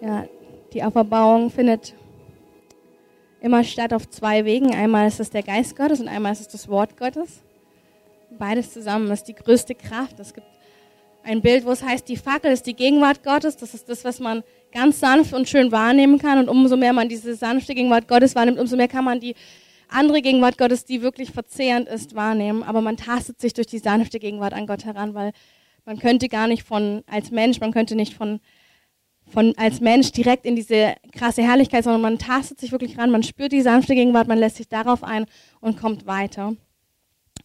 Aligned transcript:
Ja, 0.00 0.26
die 0.72 0.82
Auferbauung 0.82 1.50
findet 1.50 1.94
immer 3.40 3.64
statt 3.64 3.94
auf 3.94 4.08
zwei 4.10 4.44
Wegen. 4.44 4.74
Einmal 4.74 5.08
ist 5.08 5.20
es 5.20 5.30
der 5.30 5.42
Geist 5.42 5.76
Gottes 5.76 6.00
und 6.00 6.08
einmal 6.08 6.32
ist 6.32 6.40
es 6.40 6.48
das 6.48 6.68
Wort 6.68 6.96
Gottes. 6.98 7.42
Beides 8.38 8.72
zusammen 8.72 9.10
ist 9.10 9.24
die 9.24 9.34
größte 9.34 9.74
Kraft. 9.74 10.20
Es 10.20 10.34
gibt 10.34 10.46
ein 11.22 11.40
Bild, 11.40 11.64
wo 11.64 11.70
es 11.70 11.82
heißt, 11.82 12.08
die 12.08 12.16
Fackel 12.16 12.52
ist 12.52 12.66
die 12.66 12.74
Gegenwart 12.74 13.22
Gottes. 13.22 13.56
Das 13.56 13.72
ist 13.72 13.88
das, 13.88 14.04
was 14.04 14.20
man 14.20 14.42
ganz 14.70 15.00
sanft 15.00 15.32
und 15.32 15.48
schön 15.48 15.72
wahrnehmen 15.72 16.18
kann. 16.18 16.38
Und 16.38 16.48
umso 16.48 16.76
mehr 16.76 16.92
man 16.92 17.08
diese 17.08 17.34
sanfte 17.34 17.74
Gegenwart 17.74 18.06
Gottes 18.06 18.34
wahrnimmt, 18.34 18.58
umso 18.58 18.76
mehr 18.76 18.88
kann 18.88 19.04
man 19.04 19.18
die 19.18 19.34
andere 19.88 20.20
Gegenwart 20.20 20.58
Gottes, 20.58 20.84
die 20.84 21.00
wirklich 21.00 21.30
verzehrend 21.30 21.88
ist, 21.88 22.14
wahrnehmen. 22.14 22.62
Aber 22.62 22.82
man 22.82 22.98
tastet 22.98 23.40
sich 23.40 23.54
durch 23.54 23.66
die 23.66 23.78
sanfte 23.78 24.18
Gegenwart 24.18 24.52
an 24.52 24.66
Gott 24.66 24.84
heran, 24.84 25.14
weil 25.14 25.32
man 25.86 25.98
könnte 25.98 26.28
gar 26.28 26.48
nicht 26.48 26.64
von, 26.64 27.02
als 27.06 27.30
Mensch, 27.30 27.60
man 27.60 27.72
könnte 27.72 27.94
nicht 27.94 28.14
von, 28.14 28.40
von 29.28 29.54
als 29.56 29.80
Mensch 29.80 30.12
direkt 30.12 30.46
in 30.46 30.56
diese 30.56 30.94
krasse 31.12 31.42
Herrlichkeit, 31.42 31.84
sondern 31.84 32.02
man 32.02 32.18
tastet 32.18 32.60
sich 32.60 32.72
wirklich 32.72 32.96
ran, 32.98 33.10
man 33.10 33.22
spürt 33.22 33.52
die 33.52 33.62
sanfte 33.62 33.94
Gegenwart, 33.94 34.28
man 34.28 34.38
lässt 34.38 34.56
sich 34.56 34.68
darauf 34.68 35.02
ein 35.02 35.26
und 35.60 35.78
kommt 35.78 36.06
weiter. 36.06 36.54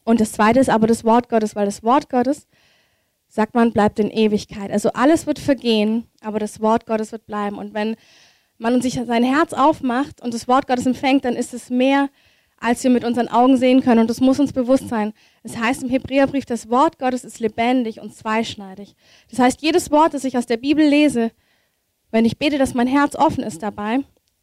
Und 0.03 0.21
das 0.21 0.31
zweite 0.31 0.59
ist 0.59 0.69
aber 0.69 0.87
das 0.87 1.03
Wort 1.03 1.29
Gottes, 1.29 1.55
weil 1.55 1.65
das 1.65 1.83
Wort 1.83 2.09
Gottes, 2.09 2.47
sagt 3.27 3.55
man, 3.55 3.71
bleibt 3.71 3.99
in 3.99 4.11
Ewigkeit. 4.11 4.71
Also 4.71 4.91
alles 4.93 5.25
wird 5.25 5.39
vergehen, 5.39 6.07
aber 6.21 6.39
das 6.39 6.59
Wort 6.59 6.85
Gottes 6.85 7.11
wird 7.11 7.25
bleiben. 7.25 7.57
Und 7.57 7.73
wenn 7.73 7.95
man 8.57 8.81
sich 8.81 8.99
sein 9.05 9.23
Herz 9.23 9.53
aufmacht 9.53 10.21
und 10.21 10.33
das 10.33 10.47
Wort 10.47 10.67
Gottes 10.67 10.85
empfängt, 10.85 11.25
dann 11.25 11.35
ist 11.35 11.53
es 11.53 11.69
mehr 11.69 12.09
als 12.61 12.83
wir 12.83 12.91
mit 12.91 13.03
unseren 13.03 13.27
Augen 13.27 13.57
sehen 13.57 13.81
können. 13.81 14.01
Und 14.01 14.09
das 14.09 14.21
muss 14.21 14.39
uns 14.39 14.53
bewusst 14.53 14.87
sein. 14.87 15.13
Es 15.43 15.57
heißt 15.57 15.83
im 15.83 15.89
Hebräerbrief, 15.89 16.45
das 16.45 16.69
Wort 16.69 16.99
Gottes 16.99 17.23
ist 17.23 17.39
lebendig 17.39 17.99
und 17.99 18.15
zweischneidig. 18.15 18.95
Das 19.29 19.39
heißt, 19.39 19.61
jedes 19.61 19.89
Wort, 19.91 20.13
das 20.13 20.23
ich 20.23 20.37
aus 20.37 20.45
der 20.45 20.57
Bibel 20.57 20.85
lese, 20.85 21.31
wenn 22.11 22.25
ich 22.25 22.37
bete, 22.37 22.57
dass 22.57 22.73
mein 22.73 22.87
Herz 22.87 23.15
offen 23.15 23.43
ist 23.43 23.63
dabei, 23.63 23.99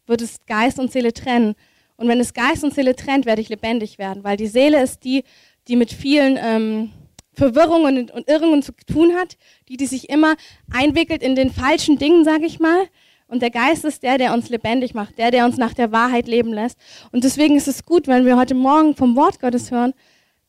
wird 0.06 0.22
es 0.22 0.38
Geist 0.46 0.78
und 0.78 0.90
Seele 0.90 1.12
trennen. 1.12 1.54
Und 1.96 2.08
wenn 2.08 2.20
es 2.20 2.34
Geist 2.34 2.64
und 2.64 2.74
Seele 2.74 2.96
trennt, 2.96 3.26
werde 3.26 3.42
ich 3.42 3.48
lebendig 3.48 3.98
werden, 3.98 4.24
weil 4.24 4.36
die 4.36 4.46
Seele 4.46 4.82
ist 4.82 5.04
die, 5.04 5.24
die 5.68 5.76
mit 5.76 5.92
vielen 5.92 6.38
ähm, 6.40 6.90
Verwirrungen 7.34 8.10
und 8.10 8.28
Irrungen 8.28 8.62
zu 8.62 8.72
tun 8.86 9.14
hat, 9.14 9.36
die, 9.68 9.76
die 9.76 9.86
sich 9.86 10.08
immer 10.08 10.34
einwickelt 10.72 11.22
in 11.22 11.36
den 11.36 11.50
falschen 11.50 11.98
Dingen, 11.98 12.24
sage 12.24 12.46
ich 12.46 12.58
mal. 12.58 12.86
Und 13.28 13.42
der 13.42 13.50
Geist 13.50 13.84
ist 13.84 14.02
der, 14.02 14.16
der 14.16 14.32
uns 14.32 14.48
lebendig 14.48 14.94
macht, 14.94 15.18
der, 15.18 15.30
der 15.30 15.44
uns 15.44 15.58
nach 15.58 15.74
der 15.74 15.92
Wahrheit 15.92 16.26
leben 16.26 16.52
lässt. 16.52 16.78
Und 17.12 17.24
deswegen 17.24 17.56
ist 17.56 17.68
es 17.68 17.84
gut, 17.84 18.06
wenn 18.06 18.24
wir 18.24 18.36
heute 18.36 18.54
Morgen 18.54 18.96
vom 18.96 19.16
Wort 19.16 19.38
Gottes 19.38 19.70
hören, 19.70 19.92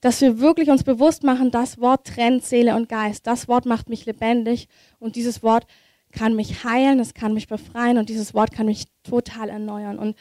dass 0.01 0.21
wir 0.21 0.39
wirklich 0.39 0.69
uns 0.69 0.83
bewusst 0.83 1.23
machen, 1.23 1.51
das 1.51 1.79
Wort 1.79 2.07
trennt 2.07 2.45
Seele 2.45 2.75
und 2.75 2.87
Geist. 2.87 3.27
Das 3.27 3.49
Wort 3.49 3.65
macht 3.65 3.89
mich 3.89 4.05
lebendig 4.05 4.69
und 4.97 5.17
dieses 5.17 5.43
Wort 5.43 5.65
kann 6.11 6.35
mich 6.35 6.63
heilen, 6.63 6.99
es 6.99 7.13
kann 7.13 7.33
mich 7.33 7.47
befreien 7.47 7.97
und 7.97 8.09
dieses 8.09 8.33
Wort 8.33 8.51
kann 8.51 8.65
mich 8.65 8.85
total 9.03 9.49
erneuern. 9.49 9.99
Und 9.99 10.15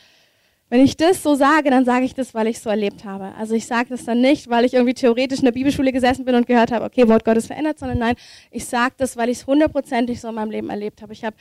wenn 0.70 0.81
ich 0.81 0.97
das 0.97 1.22
so 1.22 1.34
sage, 1.34 1.70
dann 1.70 1.86
sage 1.86 2.05
ich 2.05 2.14
das, 2.14 2.34
weil 2.34 2.47
ich 2.47 2.58
es 2.58 2.62
so 2.62 2.69
erlebt 2.69 3.05
habe. 3.05 3.34
Also 3.36 3.55
ich 3.55 3.67
sage 3.67 3.89
das 3.89 4.05
dann 4.05 4.20
nicht, 4.20 4.50
weil 4.50 4.66
ich 4.66 4.75
irgendwie 4.75 4.92
theoretisch 4.92 5.39
in 5.39 5.47
der 5.47 5.53
Bibelschule 5.53 5.92
gesessen 5.92 6.27
bin 6.27 6.34
und 6.34 6.47
gehört 6.47 6.72
habe, 6.72 6.84
okay, 6.84 7.09
Wort 7.09 7.25
Gottes 7.25 7.47
verändert, 7.47 7.78
sondern 7.78 7.98
nein, 7.98 8.16
ich 8.50 8.66
sage 8.66 8.94
das, 8.98 9.16
weil 9.16 9.31
ich 9.31 9.39
es 9.39 9.47
hundertprozentig 9.47 10.20
so 10.20 10.28
in 10.28 10.34
meinem 10.34 10.50
Leben 10.50 10.69
erlebt 10.69 11.00
habe. 11.00 11.14
Ich 11.14 11.25
habe 11.25 11.36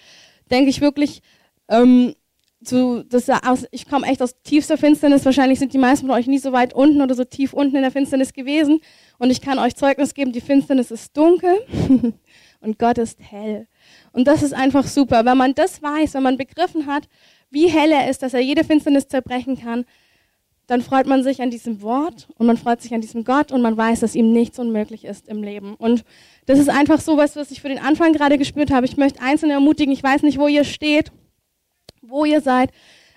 denke 0.50 0.70
ich 0.70 0.81
wirklich, 0.81 1.22
ähm, 1.68 2.14
so, 2.59 3.03
das, 3.03 3.30
ich 3.72 3.88
komme 3.88 4.08
echt 4.08 4.22
aus 4.22 4.42
tiefster 4.42 4.78
Finsternis. 4.78 5.25
Wahrscheinlich 5.25 5.59
sind 5.59 5.73
die 5.73 5.78
meisten 5.78 6.08
von 6.08 6.16
euch 6.16 6.25
nie 6.25 6.40
so 6.40 6.52
weit 6.53 6.73
unten 6.73 7.02
oder 7.02 7.14
so 7.14 7.23
tief 7.23 7.53
unten 7.53 7.75
in 7.75 7.84
der 7.84 7.92
Finsternis 7.92 8.34
gewesen. 8.34 8.80
Und 9.20 9.30
ich 9.30 9.42
kann 9.42 9.59
euch 9.59 9.75
Zeugnis 9.75 10.16
geben, 10.16 10.31
die 10.31 10.42
Finsternis 10.42 10.90
ist 10.90 11.16
dunkel 11.16 11.56
und 12.62 12.80
Gott 12.80 12.98
ist 12.98 13.20
hell. 13.20 13.68
Und 14.11 14.27
das 14.27 14.43
ist 14.43 14.53
einfach 14.53 14.88
super. 14.88 15.25
Wenn 15.25 15.38
man 15.38 15.55
das 15.55 15.81
weiß, 15.81 16.13
wenn 16.13 16.23
man 16.23 16.38
begriffen 16.38 16.88
hat, 16.88 17.07
wie 17.49 17.67
hell 17.67 17.91
er 17.91 18.09
ist, 18.09 18.23
dass 18.23 18.33
er 18.33 18.41
jede 18.41 18.63
Finsternis 18.63 19.07
zerbrechen 19.07 19.59
kann, 19.59 19.85
dann 20.67 20.81
freut 20.81 21.07
man 21.07 21.23
sich 21.23 21.41
an 21.41 21.49
diesem 21.49 21.81
Wort 21.81 22.27
und 22.38 22.45
man 22.45 22.57
freut 22.57 22.81
sich 22.81 22.94
an 22.94 23.00
diesem 23.00 23.23
Gott 23.23 23.53
und 23.53 23.62
man 23.62 23.78
weiß, 23.78 24.01
dass 24.01 24.16
ihm 24.16 24.34
nichts 24.34 24.59
unmöglich 24.59 25.06
ist 25.06 25.29
im 25.29 25.41
Leben. 25.41 25.75
Und 25.75 26.03
das 26.45 26.59
ist 26.59 26.69
einfach 26.69 27.00
so 27.00 27.16
was, 27.16 27.38
was 27.38 27.51
ich 27.51 27.62
für 27.62 27.69
den 27.69 27.79
Anfang 27.79 28.12
gerade 28.12 28.38
gespürt 28.38 28.69
habe. 28.69 28.85
Ich 28.85 28.97
möchte 28.97 29.22
Einzelne 29.22 29.53
ermutigen, 29.53 29.94
ich 29.94 30.03
weiß 30.03 30.23
nicht, 30.23 30.38
wo 30.38 30.47
ihr 30.47 30.66
steht, 30.66 31.12
wo 32.01 32.25
ihr 32.25 32.41
seid, 32.41 32.72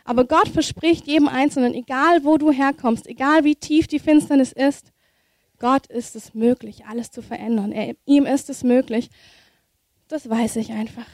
aber 0.05 0.25
Gott 0.25 0.49
verspricht 0.49 1.07
jedem 1.07 1.29
Einzelnen, 1.29 1.75
egal 1.75 2.25
wo 2.25 2.39
du 2.39 2.53
herkommst, 2.53 3.07
egal 3.07 3.45
wie 3.45 3.57
tief 3.57 3.89
die 3.89 3.99
Finsternis 3.99 4.53
ist, 4.53 4.93
Gott 5.59 5.87
ist 5.89 6.17
es 6.17 6.35
möglich, 6.35 6.87
alles 6.87 7.11
zu 7.11 7.21
verändern. 7.21 7.71
Er, 7.73 7.95
ihm 8.07 8.27
ist 8.27 8.49
es 8.49 8.65
möglich. 8.65 9.11
Das 10.11 10.29
weiß 10.29 10.57
ich 10.57 10.73
einfach. 10.73 11.07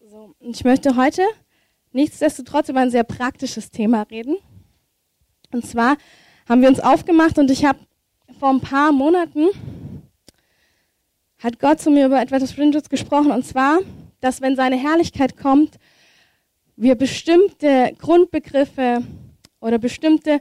so, 0.00 0.34
ich 0.40 0.64
möchte 0.64 0.96
heute 0.96 1.22
nichtsdestotrotz 1.92 2.68
über 2.68 2.80
ein 2.80 2.90
sehr 2.90 3.04
praktisches 3.04 3.70
Thema 3.70 4.02
reden. 4.02 4.38
Und 5.52 5.64
zwar 5.64 5.98
haben 6.48 6.62
wir 6.62 6.68
uns 6.68 6.80
aufgemacht 6.80 7.38
und 7.38 7.48
ich 7.48 7.64
habe 7.64 7.78
vor 8.40 8.50
ein 8.50 8.60
paar 8.60 8.90
Monaten 8.90 9.46
hat 11.38 11.60
Gott 11.60 11.80
zu 11.80 11.90
mir 11.90 12.06
über 12.06 12.20
etwas 12.20 12.42
Bestimmtes 12.42 12.88
gesprochen 12.88 13.30
und 13.30 13.46
zwar, 13.46 13.78
dass 14.20 14.40
wenn 14.40 14.56
seine 14.56 14.76
Herrlichkeit 14.76 15.36
kommt, 15.36 15.78
wir 16.74 16.96
bestimmte 16.96 17.94
Grundbegriffe 18.00 19.04
oder 19.60 19.78
bestimmte 19.78 20.40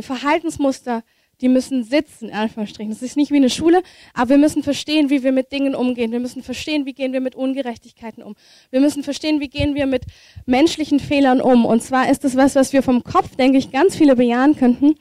Verhaltensmuster 0.00 1.02
die 1.42 1.48
müssen 1.48 1.84
sitzen, 1.84 2.28
in 2.28 2.34
Anführungsstrichen. 2.34 2.90
Das 2.90 3.02
ist 3.02 3.16
nicht 3.16 3.30
wie 3.30 3.36
eine 3.36 3.50
Schule, 3.50 3.82
aber 4.14 4.30
wir 4.30 4.38
müssen 4.38 4.62
verstehen, 4.62 5.10
wie 5.10 5.22
wir 5.22 5.32
mit 5.32 5.52
Dingen 5.52 5.74
umgehen. 5.74 6.12
Wir 6.12 6.20
müssen 6.20 6.42
verstehen, 6.42 6.86
wie 6.86 6.94
gehen 6.94 7.12
wir 7.12 7.20
mit 7.20 7.34
Ungerechtigkeiten 7.34 8.22
um. 8.22 8.34
Wir 8.70 8.80
müssen 8.80 9.02
verstehen, 9.02 9.40
wie 9.40 9.48
gehen 9.48 9.74
wir 9.74 9.86
mit 9.86 10.04
menschlichen 10.46 11.00
Fehlern 11.00 11.40
um. 11.40 11.66
Und 11.66 11.82
zwar 11.82 12.08
ist 12.10 12.24
das 12.24 12.36
was, 12.36 12.54
was 12.54 12.72
wir 12.72 12.82
vom 12.82 13.04
Kopf, 13.04 13.36
denke 13.36 13.58
ich, 13.58 13.70
ganz 13.72 13.96
viele 13.96 14.16
bejahen 14.16 14.56
könnten. 14.56 14.94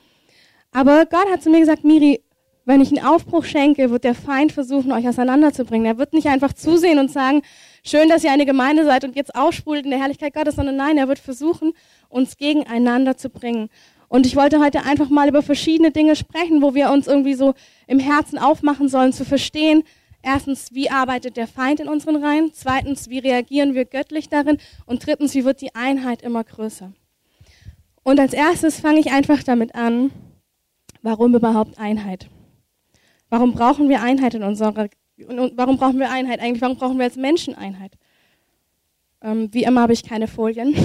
Aber 0.72 1.06
Gott 1.06 1.30
hat 1.32 1.44
zu 1.44 1.50
mir 1.50 1.60
gesagt, 1.60 1.84
Miri, 1.84 2.22
wenn 2.66 2.82
ich 2.82 2.96
einen 2.96 3.06
Aufbruch 3.06 3.44
schenke, 3.44 3.90
wird 3.90 4.04
der 4.04 4.16
Feind 4.16 4.52
versuchen, 4.52 4.92
euch 4.92 5.08
auseinanderzubringen. 5.08 5.86
Er 5.86 5.98
wird 5.98 6.14
nicht 6.14 6.28
einfach 6.28 6.54
zusehen 6.54 7.00
und 7.00 7.12
sagen, 7.12 7.42
schön, 7.84 8.08
dass 8.08 8.24
ihr 8.24 8.32
eine 8.32 8.46
Gemeinde 8.46 8.86
seid 8.86 9.04
und 9.04 9.16
jetzt 9.16 9.36
aufspult 9.36 9.84
in 9.84 9.92
der 9.92 10.00
Herrlichkeit 10.00 10.34
Gottes, 10.34 10.56
sondern 10.56 10.76
nein, 10.76 10.98
er 10.98 11.08
wird 11.08 11.20
versuchen, 11.20 11.74
uns 12.10 12.38
gegeneinander 12.38 13.18
zu 13.18 13.30
bringen. 13.30 13.70
Und 14.12 14.26
ich 14.26 14.36
wollte 14.36 14.60
heute 14.60 14.84
einfach 14.84 15.10
mal 15.10 15.30
über 15.30 15.42
verschiedene 15.42 15.90
Dinge 15.90 16.18
sprechen, 16.18 16.62
wo 16.62 16.76
wir 16.76 16.92
uns 16.92 17.08
irgendwie 17.08 17.34
so 17.34 17.54
im 17.88 17.98
Herzen 17.98 18.38
aufmachen 18.38 18.90
sollen, 18.90 19.14
zu 19.14 19.24
verstehen, 19.24 19.84
erstens, 20.22 20.74
wie 20.74 20.90
arbeitet 20.90 21.38
der 21.38 21.48
Feind 21.48 21.80
in 21.80 21.88
unseren 21.88 22.22
Reihen? 22.22 22.52
Zweitens, 22.52 23.10
wie 23.10 23.20
reagieren 23.20 23.74
wir 23.74 23.86
göttlich 23.86 24.28
darin? 24.28 24.58
Und 24.86 25.06
drittens, 25.06 25.34
wie 25.34 25.46
wird 25.46 25.62
die 25.62 25.74
Einheit 25.76 26.24
immer 26.24 26.44
größer? 26.44 26.92
Und 28.04 28.20
als 28.20 28.34
erstes 28.34 28.82
fange 28.82 29.00
ich 29.00 29.14
einfach 29.14 29.44
damit 29.44 29.76
an, 29.76 30.12
warum 31.02 31.34
überhaupt 31.34 31.80
Einheit? 31.80 32.28
Warum 33.30 33.54
brauchen 33.54 33.88
wir 33.88 34.02
Einheit 34.02 34.34
in 34.34 34.44
unserer, 34.44 34.90
warum 35.56 35.78
brauchen 35.78 36.00
wir 36.00 36.12
Einheit 36.12 36.42
eigentlich? 36.42 36.62
Warum 36.62 36.76
brauchen 36.76 36.98
wir 36.98 37.06
als 37.06 37.16
Menschen 37.16 37.56
Einheit? 37.56 37.94
Ähm, 39.22 39.48
wie 39.54 39.64
immer 39.64 39.80
habe 39.80 39.94
ich 39.94 40.04
keine 40.04 40.28
Folien. 40.28 40.76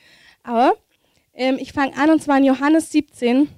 Aber 0.42 0.72
ähm, 1.36 1.56
ich 1.58 1.72
fange 1.72 1.96
an 1.96 2.10
und 2.10 2.22
zwar 2.22 2.38
in 2.38 2.44
Johannes 2.44 2.90
17. 2.90 3.48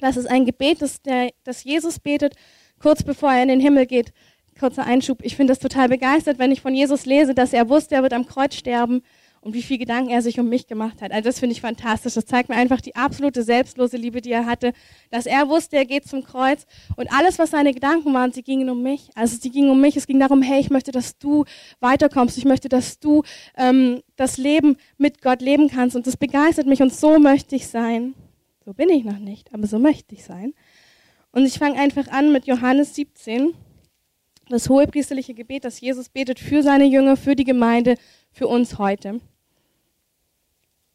Das 0.00 0.16
ist 0.16 0.26
ein 0.26 0.44
Gebet, 0.44 0.80
das, 0.80 1.02
der, 1.02 1.30
das 1.44 1.64
Jesus 1.64 1.98
betet, 1.98 2.34
kurz 2.78 3.02
bevor 3.02 3.32
er 3.32 3.42
in 3.42 3.48
den 3.48 3.60
Himmel 3.60 3.86
geht. 3.86 4.12
Kurzer 4.58 4.84
Einschub. 4.84 5.20
Ich 5.22 5.36
finde 5.36 5.52
das 5.52 5.58
total 5.58 5.88
begeistert, 5.88 6.38
wenn 6.38 6.52
ich 6.52 6.60
von 6.60 6.74
Jesus 6.74 7.06
lese, 7.06 7.34
dass 7.34 7.52
er 7.52 7.68
wusste, 7.68 7.96
er 7.96 8.02
wird 8.02 8.12
am 8.12 8.26
Kreuz 8.26 8.54
sterben 8.54 9.02
und 9.40 9.54
wie 9.54 9.62
viel 9.62 9.78
Gedanken 9.78 10.10
er 10.10 10.22
sich 10.22 10.38
um 10.40 10.48
mich 10.48 10.66
gemacht 10.66 11.00
hat. 11.00 11.12
Also 11.12 11.28
das 11.28 11.38
finde 11.38 11.52
ich 11.52 11.60
fantastisch. 11.60 12.14
Das 12.14 12.26
zeigt 12.26 12.48
mir 12.48 12.56
einfach 12.56 12.80
die 12.80 12.96
absolute 12.96 13.42
selbstlose 13.42 13.96
Liebe, 13.96 14.20
die 14.20 14.32
er 14.32 14.46
hatte, 14.46 14.72
dass 15.10 15.26
er 15.26 15.48
wusste, 15.48 15.76
er 15.76 15.84
geht 15.84 16.06
zum 16.06 16.24
Kreuz 16.24 16.66
und 16.96 17.12
alles, 17.12 17.38
was 17.38 17.50
seine 17.50 17.72
Gedanken 17.72 18.12
waren, 18.14 18.32
sie 18.32 18.42
gingen 18.42 18.68
um 18.70 18.82
mich. 18.82 19.10
Also 19.14 19.36
sie 19.40 19.50
gingen 19.50 19.70
um 19.70 19.80
mich. 19.80 19.96
Es 19.96 20.06
ging 20.06 20.20
darum, 20.20 20.42
hey, 20.42 20.60
ich 20.60 20.70
möchte, 20.70 20.92
dass 20.92 21.18
du 21.18 21.44
weiterkommst. 21.80 22.38
Ich 22.38 22.44
möchte, 22.44 22.68
dass 22.68 22.98
du 22.98 23.22
ähm, 23.56 24.02
das 24.16 24.36
Leben 24.36 24.76
mit 24.96 25.22
Gott 25.22 25.40
leben 25.40 25.68
kannst 25.68 25.96
und 25.96 26.06
das 26.06 26.16
begeistert 26.16 26.66
mich 26.66 26.82
und 26.82 26.92
so 26.92 27.18
möchte 27.18 27.56
ich 27.56 27.68
sein. 27.68 28.14
So 28.64 28.74
bin 28.74 28.90
ich 28.90 29.04
noch 29.04 29.18
nicht, 29.18 29.54
aber 29.54 29.66
so 29.66 29.78
möchte 29.78 30.14
ich 30.14 30.24
sein. 30.24 30.52
Und 31.32 31.46
ich 31.46 31.58
fange 31.58 31.78
einfach 31.78 32.08
an 32.08 32.32
mit 32.32 32.46
Johannes 32.46 32.94
17 32.94 33.54
das 34.48 34.68
hohepriesterliche 34.68 35.34
Gebet, 35.34 35.64
das 35.64 35.80
Jesus 35.80 36.08
betet 36.08 36.38
für 36.38 36.62
seine 36.62 36.86
Jünger, 36.86 37.16
für 37.16 37.36
die 37.36 37.44
Gemeinde, 37.44 37.96
für 38.38 38.46
uns 38.46 38.78
heute. 38.78 39.20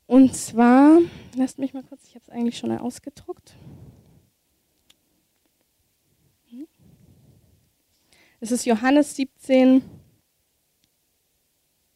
Und 0.07 0.33
zwar, 0.33 0.99
lasst 1.35 1.59
mich 1.59 1.73
mal 1.73 1.83
kurz, 1.83 2.05
ich 2.07 2.15
habe 2.15 2.23
es 2.23 2.29
eigentlich 2.29 2.57
schon 2.57 2.71
ausgedruckt. 2.71 3.53
Es 8.39 8.51
ist 8.51 8.65
Johannes 8.65 9.15
17, 9.15 9.81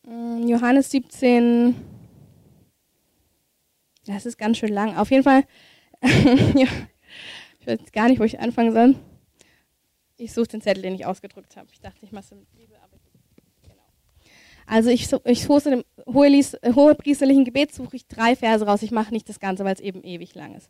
hm, 0.06 0.48
Johannes 0.48 0.92
17, 0.92 1.76
das 4.06 4.26
ist 4.26 4.38
ganz 4.38 4.58
schön 4.58 4.74
lang. 4.74 4.98
Auf 4.98 5.12
jeden 5.12 5.24
Fall, 5.24 5.46
ich 6.02 7.68
weiß 7.68 7.92
gar 7.94 8.10
nicht, 8.10 8.20
wo 8.20 8.24
ich 8.24 8.40
anfangen 8.40 8.74
soll. 8.74 8.96
Ich 10.18 10.34
suche 10.34 10.48
den 10.48 10.62
Zettel, 10.62 10.84
den 10.84 10.96
ich 10.96 11.06
ausgedruckt 11.06 11.56
habe. 11.56 11.68
Ich 11.72 11.80
dachte, 11.80 12.06
ich 12.06 12.12
mache 12.12 12.24
es 12.24 12.32
mit 12.32 12.54
Liebe, 12.54 12.76
aber 12.76 12.77
Also 14.68 14.90
ich, 14.90 15.10
ich 15.26 15.48
hole 15.48 15.62
dem 15.62 15.84
hohe 16.06 16.96
priesterlichen 16.96 17.46
Gebet 17.46 17.74
suche 17.74 17.96
ich 17.96 18.08
drei 18.08 18.36
Verse 18.36 18.66
raus. 18.66 18.84
Ich 18.84 18.92
mache 18.92 19.14
nicht 19.14 19.28
das 19.30 19.40
Ganze, 19.40 19.66
weil 19.66 19.74
es 19.74 19.80
eben 19.80 20.04
ewig 20.04 20.36
lang 20.36 20.56
ist. 20.56 20.70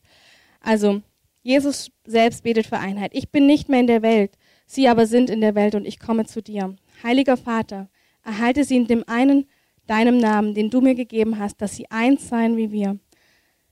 Also 0.62 1.02
Jesus 1.42 1.90
selbst 2.06 2.44
betet 2.44 2.68
für 2.68 2.78
Einheit. 2.78 3.12
Ich 3.14 3.32
bin 3.32 3.48
nicht 3.48 3.70
mehr 3.70 3.80
in 3.80 3.88
der 3.88 4.04
Welt, 4.04 4.38
sie 4.66 4.88
aber 4.88 5.08
sind 5.08 5.30
in 5.30 5.42
der 5.42 5.56
Welt 5.56 5.76
und 5.76 5.86
ich 5.86 6.00
komme 6.00 6.26
zu 6.26 6.42
dir. 6.42 6.76
Heiliger 7.04 7.38
Vater, 7.38 7.90
erhalte 8.24 8.64
sie 8.64 8.76
in 8.76 8.88
dem 8.88 9.04
einen 9.08 9.48
deinem 9.88 10.18
Namen, 10.18 10.54
den 10.54 10.70
du 10.70 10.82
mir 10.82 10.94
gegeben 10.94 11.40
hast, 11.40 11.62
dass 11.62 11.76
sie 11.76 11.90
eins 11.90 12.28
seien 12.28 12.58
wie 12.58 12.72
wir. 12.72 13.00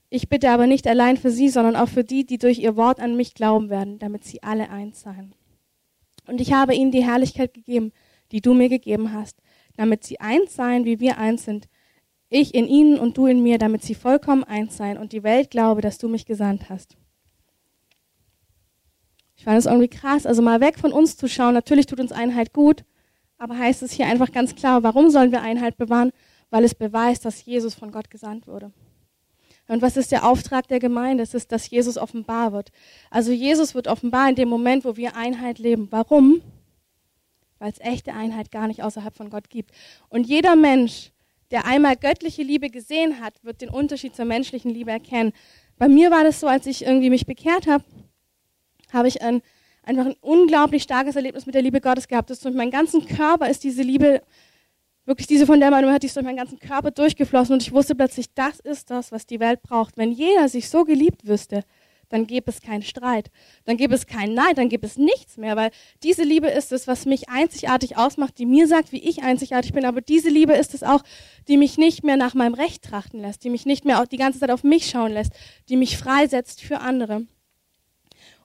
Ich 0.08 0.28
bitte 0.28 0.50
aber 0.50 0.66
nicht 0.66 0.86
allein 0.86 1.16
für 1.16 1.30
sie, 1.30 1.48
sondern 1.48 1.76
auch 1.76 1.88
für 1.88 2.04
die, 2.04 2.24
die 2.24 2.38
durch 2.38 2.58
ihr 2.58 2.76
Wort 2.76 3.00
an 3.00 3.16
mich 3.16 3.34
glauben 3.34 3.70
werden, 3.70 3.98
damit 3.98 4.24
sie 4.24 4.42
alle 4.42 4.70
eins 4.70 5.02
seien. 5.02 5.34
Und 6.26 6.40
ich 6.40 6.52
habe 6.52 6.74
ihnen 6.74 6.90
die 6.90 7.04
Herrlichkeit 7.04 7.54
gegeben, 7.54 7.92
die 8.32 8.40
du 8.40 8.54
mir 8.54 8.68
gegeben 8.68 9.12
hast, 9.12 9.36
damit 9.76 10.04
sie 10.04 10.20
eins 10.20 10.54
seien, 10.54 10.84
wie 10.84 11.00
wir 11.00 11.18
eins 11.18 11.44
sind. 11.44 11.68
Ich 12.28 12.54
in 12.54 12.66
ihnen 12.66 12.98
und 12.98 13.16
du 13.16 13.26
in 13.26 13.42
mir, 13.42 13.58
damit 13.58 13.82
sie 13.82 13.94
vollkommen 13.94 14.44
eins 14.44 14.76
seien 14.76 14.98
und 14.98 15.12
die 15.12 15.22
Welt 15.22 15.50
glaube, 15.50 15.80
dass 15.80 15.98
du 15.98 16.08
mich 16.08 16.26
gesandt 16.26 16.68
hast. 16.68 16.96
Ich 19.36 19.44
fand 19.44 19.58
es 19.58 19.66
irgendwie 19.66 19.88
krass, 19.88 20.26
also 20.26 20.42
mal 20.42 20.60
weg 20.60 20.78
von 20.78 20.92
uns 20.92 21.16
zu 21.16 21.28
schauen. 21.28 21.54
Natürlich 21.54 21.86
tut 21.86 22.00
uns 22.00 22.10
Einheit 22.10 22.52
gut, 22.52 22.84
aber 23.38 23.58
heißt 23.58 23.82
es 23.82 23.92
hier 23.92 24.06
einfach 24.06 24.32
ganz 24.32 24.54
klar, 24.56 24.82
warum 24.82 25.10
sollen 25.10 25.30
wir 25.30 25.42
Einheit 25.42 25.76
bewahren? 25.76 26.10
Weil 26.50 26.64
es 26.64 26.74
beweist, 26.74 27.24
dass 27.24 27.44
Jesus 27.44 27.74
von 27.74 27.92
Gott 27.92 28.10
gesandt 28.10 28.46
wurde. 28.46 28.72
Und 29.68 29.82
was 29.82 29.96
ist 29.96 30.12
der 30.12 30.24
Auftrag 30.24 30.68
der 30.68 30.78
Gemeinde? 30.78 31.22
Es 31.22 31.34
ist, 31.34 31.50
dass 31.52 31.68
Jesus 31.68 31.98
offenbar 31.98 32.52
wird. 32.52 32.70
Also 33.10 33.32
Jesus 33.32 33.74
wird 33.74 33.88
offenbar 33.88 34.28
in 34.28 34.36
dem 34.36 34.48
Moment, 34.48 34.84
wo 34.84 34.96
wir 34.96 35.16
Einheit 35.16 35.58
leben. 35.58 35.88
Warum? 35.90 36.40
Weil 37.58 37.72
es 37.72 37.80
echte 37.80 38.12
Einheit 38.12 38.50
gar 38.50 38.66
nicht 38.66 38.82
außerhalb 38.82 39.16
von 39.16 39.30
Gott 39.30 39.48
gibt. 39.48 39.70
Und 40.08 40.26
jeder 40.26 40.56
Mensch, 40.56 41.12
der 41.50 41.66
einmal 41.66 41.96
göttliche 41.96 42.42
Liebe 42.42 42.70
gesehen 42.70 43.20
hat, 43.20 43.42
wird 43.42 43.60
den 43.60 43.70
Unterschied 43.70 44.14
zur 44.14 44.24
menschlichen 44.24 44.70
Liebe 44.70 44.90
erkennen. 44.90 45.32
Bei 45.78 45.88
mir 45.88 46.10
war 46.10 46.24
das 46.24 46.40
so, 46.40 46.46
als 46.46 46.66
ich 46.66 46.84
irgendwie 46.84 47.10
mich 47.10 47.26
bekehrt 47.26 47.66
habe, 47.66 47.84
habe 48.92 49.08
ich 49.08 49.22
ein, 49.22 49.42
einfach 49.82 50.06
ein 50.06 50.16
unglaublich 50.20 50.82
starkes 50.82 51.16
Erlebnis 51.16 51.46
mit 51.46 51.54
der 51.54 51.62
Liebe 51.62 51.80
Gottes 51.80 52.08
gehabt. 52.08 52.30
Das 52.30 52.40
durch 52.40 52.54
meinen 52.54 52.70
ganzen 52.70 53.06
Körper 53.06 53.48
ist 53.48 53.64
diese 53.64 53.82
Liebe 53.82 54.22
wirklich 55.06 55.28
diese 55.28 55.46
von 55.46 55.60
der 55.60 55.70
man 55.70 55.86
hat, 55.92 56.02
die 56.02 56.08
ist 56.08 56.16
durch 56.16 56.26
meinen 56.26 56.36
ganzen 56.36 56.58
Körper 56.58 56.90
durchgeflossen 56.90 57.54
und 57.54 57.62
ich 57.62 57.72
wusste 57.72 57.94
plötzlich, 57.94 58.34
das 58.34 58.60
ist 58.60 58.90
das, 58.90 59.12
was 59.12 59.24
die 59.24 59.40
Welt 59.40 59.62
braucht. 59.62 59.96
Wenn 59.96 60.12
jeder 60.12 60.48
sich 60.48 60.68
so 60.68 60.84
geliebt 60.84 61.26
wüsste, 61.26 61.62
dann 62.08 62.26
gäbe 62.26 62.50
es 62.50 62.60
keinen 62.60 62.82
Streit, 62.82 63.30
dann 63.64 63.76
gäbe 63.76 63.94
es 63.94 64.06
keinen 64.06 64.34
Neid, 64.34 64.58
dann 64.58 64.68
gäbe 64.68 64.86
es 64.86 64.96
nichts 64.96 65.36
mehr, 65.36 65.56
weil 65.56 65.70
diese 66.02 66.22
Liebe 66.22 66.48
ist 66.48 66.72
es, 66.72 66.86
was 66.86 67.06
mich 67.06 67.28
einzigartig 67.28 67.96
ausmacht, 67.96 68.38
die 68.38 68.46
mir 68.46 68.66
sagt, 68.66 68.92
wie 68.92 69.02
ich 69.02 69.22
einzigartig 69.22 69.72
bin, 69.72 69.84
aber 69.84 70.00
diese 70.00 70.28
Liebe 70.28 70.52
ist 70.52 70.74
es 70.74 70.82
auch, 70.82 71.02
die 71.48 71.56
mich 71.56 71.78
nicht 71.78 72.04
mehr 72.04 72.16
nach 72.16 72.34
meinem 72.34 72.54
Recht 72.54 72.84
trachten 72.84 73.20
lässt, 73.20 73.44
die 73.44 73.50
mich 73.50 73.66
nicht 73.66 73.84
mehr 73.84 74.00
auch 74.00 74.06
die 74.06 74.18
ganze 74.18 74.40
Zeit 74.40 74.50
auf 74.50 74.64
mich 74.64 74.88
schauen 74.88 75.12
lässt, 75.12 75.32
die 75.68 75.76
mich 75.76 75.96
freisetzt 75.98 76.62
für 76.62 76.80
andere. 76.80 77.26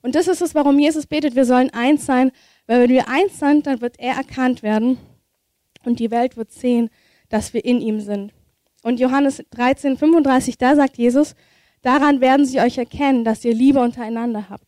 Und 0.02 0.16
das 0.16 0.28
ist 0.28 0.42
es, 0.42 0.56
warum 0.56 0.80
Jesus 0.80 1.06
betet, 1.06 1.36
wir 1.36 1.46
sollen 1.46 1.70
eins 1.72 2.06
sein, 2.06 2.32
weil 2.68 2.82
wenn 2.82 2.90
wir 2.90 3.08
eins 3.08 3.40
sind, 3.40 3.68
dann 3.68 3.82
wird 3.82 4.00
er 4.00 4.16
erkannt 4.16 4.64
werden 4.64 4.98
und 5.84 6.00
die 6.00 6.12
Welt 6.12 6.38
wird 6.38 6.52
sehen, 6.52 6.90
dass 7.30 7.54
wir 7.54 7.64
in 7.64 7.82
ihm 7.82 8.00
sind. 8.00 8.34
Und 8.84 9.00
Johannes 9.00 9.44
13, 9.52 9.98
35, 9.98 10.58
da 10.58 10.76
sagt 10.76 10.98
Jesus, 10.98 11.36
daran 11.82 12.22
werden 12.22 12.46
sie 12.46 12.60
euch 12.60 12.78
erkennen, 12.78 13.24
dass 13.24 13.46
ihr 13.46 13.54
Liebe 13.54 13.80
untereinander 13.80 14.50
habt. 14.50 14.66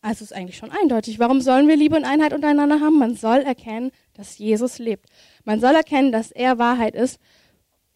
Also 0.00 0.24
ist 0.24 0.32
eigentlich 0.32 0.56
schon 0.56 0.70
eindeutig. 0.70 1.18
Warum 1.18 1.40
sollen 1.40 1.68
wir 1.68 1.76
Liebe 1.76 1.96
und 1.96 2.04
Einheit 2.04 2.32
untereinander 2.32 2.80
haben? 2.80 2.98
Man 2.98 3.14
soll 3.16 3.38
erkennen, 3.38 3.90
dass 4.14 4.38
Jesus 4.38 4.78
lebt. 4.78 5.06
Man 5.44 5.60
soll 5.60 5.74
erkennen, 5.74 6.12
dass 6.12 6.30
er 6.30 6.58
Wahrheit 6.58 6.94
ist. 6.94 7.18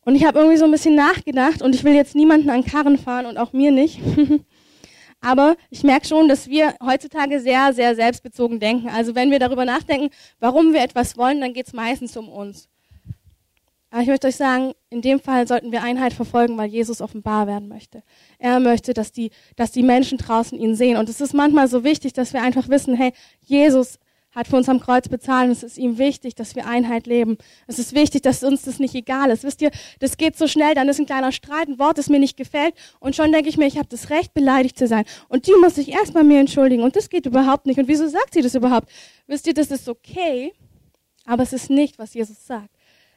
Und 0.05 0.17
ich 0.17 0.25
habe 0.25 0.41
irgendwie 0.41 0.59
so 0.59 0.65
ein 0.65 0.71
bisschen 0.73 0.97
nachgedacht 0.97 1.63
und 1.63 1.75
ich 1.75 1.85
will 1.85 1.95
jetzt 1.95 2.17
niemanden 2.17 2.51
an 2.51 2.65
Karren 2.65 2.99
fahren 2.99 3.27
und 3.27 3.39
auch 3.39 3.53
mir 3.53 3.71
nicht. 3.71 4.01
Aber 5.21 5.57
ich 5.71 5.85
merke 5.85 6.07
schon, 6.07 6.29
dass 6.29 6.49
wir 6.49 6.75
heutzutage 6.85 7.39
sehr, 7.39 7.73
sehr 7.73 7.95
selbstbezogen 7.95 8.59
denken. 8.59 8.89
Also 8.89 9.15
wenn 9.15 9.31
wir 9.31 9.39
darüber 9.39 9.65
nachdenken, 9.65 10.11
warum 10.41 10.73
wir 10.73 10.83
etwas 10.83 11.17
wollen, 11.17 11.41
dann 11.41 11.53
geht 11.53 11.69
es 11.69 11.73
meistens 11.73 12.17
um 12.17 12.29
uns. 12.29 12.69
Aber 13.93 14.01
ich 14.01 14.09
möchte 14.09 14.27
euch 14.27 14.37
sagen, 14.37 14.73
in 14.89 15.03
dem 15.03 15.21
Fall 15.21 15.47
sollten 15.47 15.71
wir 15.71 15.83
Einheit 15.83 16.15
verfolgen, 16.15 16.57
weil 16.57 16.71
Jesus 16.71 17.03
offenbar 17.03 17.47
werden 17.47 17.69
möchte. 17.69 18.03
Er 18.39 18.59
möchte, 18.59 18.95
dass 18.95 19.13
die, 19.13 19.31
dass 19.57 19.71
die 19.71 19.83
Menschen 19.83 20.17
draußen 20.17 20.59
ihn 20.59 20.75
sehen. 20.75 20.97
Und 20.97 21.11
es 21.11 21.21
ist 21.21 21.35
manchmal 21.35 21.69
so 21.69 21.85
wichtig, 21.85 22.15
dass 22.15 22.33
wir 22.33 22.41
einfach 22.41 22.71
wissen, 22.71 22.95
hey, 22.95 23.13
Jesus 23.41 23.99
hat 24.35 24.49
für 24.49 24.57
uns 24.57 24.71
am 24.71 24.81
Kreuz 24.81 25.11
bezahlt 25.11 25.49
und 25.49 25.53
es 25.53 25.63
ist 25.63 25.77
ihm 25.77 25.99
wichtig, 25.99 26.35
dass 26.35 26.57
wir 26.57 26.67
Einheit 26.67 27.07
leben. 27.07 27.37
Es 27.67 27.79
ist 27.79 27.95
wichtig, 27.95 28.23
dass 28.23 28.43
uns 28.43 28.63
das 28.63 28.79
nicht 28.79 28.95
egal 28.95 29.31
ist. 29.31 29.45
Wisst 29.45 29.61
ihr, 29.61 29.71
das 30.01 30.17
geht 30.17 30.39
so 30.39 30.49
schnell, 30.49 30.75
dann 30.75 30.89
ist 30.89 30.99
ein 30.99 31.05
kleiner 31.05 31.31
Streit, 31.31 31.69
ein 31.69 31.79
Wort, 31.79 31.99
das 31.99 32.09
mir 32.09 32.19
nicht 32.19 32.39
gefällt 32.39 32.75
und 32.99 33.15
schon 33.15 33.31
denke 33.31 33.51
ich 33.51 33.59
mir, 33.59 33.67
ich 33.67 33.77
habe 33.77 33.89
das 33.89 34.09
Recht, 34.09 34.33
beleidigt 34.33 34.79
zu 34.79 34.87
sein. 34.87 35.05
Und 35.29 35.49
die 35.49 35.55
muss 35.61 35.75
sich 35.75 35.91
erst 35.91 36.15
bei 36.15 36.23
mir 36.23 36.41
entschuldigen 36.41 36.83
und 36.83 36.97
das 36.97 37.11
geht 37.11 37.27
überhaupt 37.27 37.67
nicht. 37.67 37.79
Und 37.79 37.89
wieso 37.89 38.09
sagt 38.09 38.33
sie 38.33 38.41
das 38.41 38.55
überhaupt? 38.55 38.89
Wisst 39.27 39.47
ihr, 39.47 39.53
das 39.53 39.71
ist 39.71 39.87
okay, 39.87 40.55
aber 41.27 41.43
es 41.43 41.53
ist 41.53 41.69
nicht, 41.69 41.99
was 41.99 42.15
Jesus 42.15 42.47
sagt. 42.47 42.71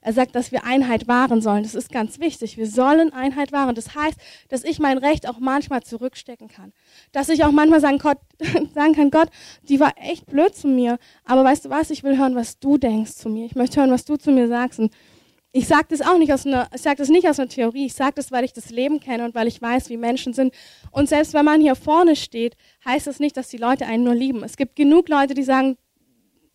Er 0.06 0.14
sagt, 0.14 0.36
dass 0.36 0.52
wir 0.52 0.66
Einheit 0.66 1.08
wahren 1.08 1.42
sollen. 1.42 1.64
Das 1.64 1.74
ist 1.74 1.92
ganz 1.92 2.20
wichtig. 2.20 2.58
Wir 2.58 2.68
sollen 2.68 3.12
Einheit 3.12 3.52
wahren. 3.52 3.74
Das 3.74 3.96
heißt, 3.96 4.20
dass 4.50 4.64
ich 4.64 4.78
mein 4.78 5.00
Recht 5.00 5.28
auch 5.28 5.40
manchmal 5.40 5.82
zurückstecken 5.82 6.48
kann. 6.48 6.74
Dass 7.12 7.28
ich 7.28 7.44
auch 7.44 7.52
manchmal 7.52 7.82
sagen, 7.82 7.98
Gott, 7.98 8.20
sagen 8.76 8.94
kann, 8.94 9.10
Gott, 9.10 9.30
die 9.64 9.80
war 9.80 9.94
echt 9.98 10.28
blöd 10.28 10.54
zu 10.54 10.68
mir. 10.68 11.00
Aber 11.24 11.44
weißt 11.44 11.66
du 11.66 11.72
was? 11.72 11.90
Ich 11.90 12.04
will 12.04 12.20
hören, 12.20 12.36
was 12.36 12.60
du 12.60 12.78
denkst 12.78 13.16
zu 13.16 13.30
mir. 13.30 13.48
Ich 13.48 13.56
möchte 13.56 13.80
hören, 13.80 13.90
was 13.90 14.06
du 14.06 14.16
zu 14.16 14.32
mir 14.32 14.48
sagst. 14.48 14.78
Und 14.78 14.94
ich 15.52 15.68
sage 15.68 15.88
das 15.90 16.02
auch 16.02 16.20
nicht 16.20 16.32
aus 16.32 16.46
einer, 16.46 16.70
ich 16.76 16.84
sage 16.84 16.98
das 16.98 17.10
nicht 17.10 17.28
aus 17.28 17.40
einer 17.40 17.50
Theorie. 17.50 17.88
Ich 17.88 17.96
sage 17.96 18.14
das, 18.14 18.32
weil 18.32 18.44
ich 18.44 18.54
das 18.54 18.70
Leben 18.70 19.00
kenne 19.00 19.26
und 19.26 19.34
weil 19.34 19.48
ich 19.48 19.60
weiß, 19.60 19.90
wie 19.90 19.98
Menschen 19.98 20.34
sind. 20.34 20.54
Und 20.92 21.10
selbst 21.10 21.34
wenn 21.34 21.46
man 21.46 21.62
hier 21.62 21.74
vorne 21.74 22.16
steht, 22.16 22.56
heißt 22.86 23.08
das 23.08 23.20
nicht, 23.20 23.38
dass 23.38 23.48
die 23.48 23.58
Leute 23.58 23.88
einen 23.88 24.04
nur 24.04 24.14
lieben. 24.14 24.44
Es 24.44 24.56
gibt 24.56 24.76
genug 24.76 25.10
Leute, 25.10 25.34
die 25.34 25.42
sagen, 25.42 25.78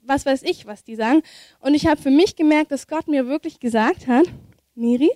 was 0.03 0.27
weiß 0.27 0.43
ich, 0.43 0.67
was 0.67 0.85
die 0.85 0.97
sagen. 0.97 1.23
Und 1.61 1.75
ich 1.75 1.87
habe 1.87 2.01
für 2.01 2.11
mich 2.11 2.37
gemerkt, 2.37 2.73
dass 2.73 2.87
Gott 2.87 3.09
mir 3.09 3.27
wirklich 3.27 3.61
gesagt 3.61 4.07
hat, 4.07 4.27
Miri, 4.75 5.11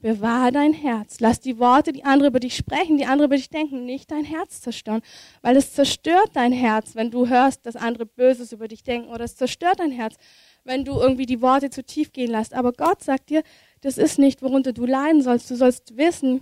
bewahre 0.00 0.52
dein 0.52 0.72
Herz. 0.72 1.20
Lass 1.20 1.40
die 1.40 1.58
Worte, 1.58 1.92
die 1.92 2.04
andere 2.04 2.28
über 2.28 2.40
dich 2.40 2.56
sprechen, 2.56 2.96
die 2.96 3.06
andere 3.06 3.26
über 3.26 3.36
dich 3.36 3.50
denken, 3.50 3.84
nicht 3.84 4.10
dein 4.10 4.24
Herz 4.24 4.60
zerstören. 4.62 5.02
Weil 5.42 5.56
es 5.56 5.72
zerstört 5.74 6.30
dein 6.34 6.52
Herz, 6.52 6.96
wenn 6.96 7.10
du 7.10 7.28
hörst, 7.28 7.66
dass 7.66 7.76
andere 7.76 8.06
Böses 8.06 8.52
über 8.52 8.68
dich 8.68 8.82
denken. 8.82 9.10
Oder 9.10 9.24
es 9.24 9.36
zerstört 9.36 9.80
dein 9.80 9.92
Herz, 9.92 10.16
wenn 10.64 10.84
du 10.84 10.98
irgendwie 10.98 11.26
die 11.26 11.42
Worte 11.42 11.70
zu 11.70 11.84
tief 11.84 12.12
gehen 12.12 12.30
lässt. 12.30 12.54
Aber 12.54 12.72
Gott 12.72 13.02
sagt 13.02 13.30
dir, 13.30 13.42
das 13.82 13.98
ist 13.98 14.18
nicht, 14.18 14.42
worunter 14.42 14.72
du 14.72 14.86
leiden 14.86 15.22
sollst. 15.22 15.50
Du 15.50 15.56
sollst 15.56 15.96
wissen, 15.96 16.40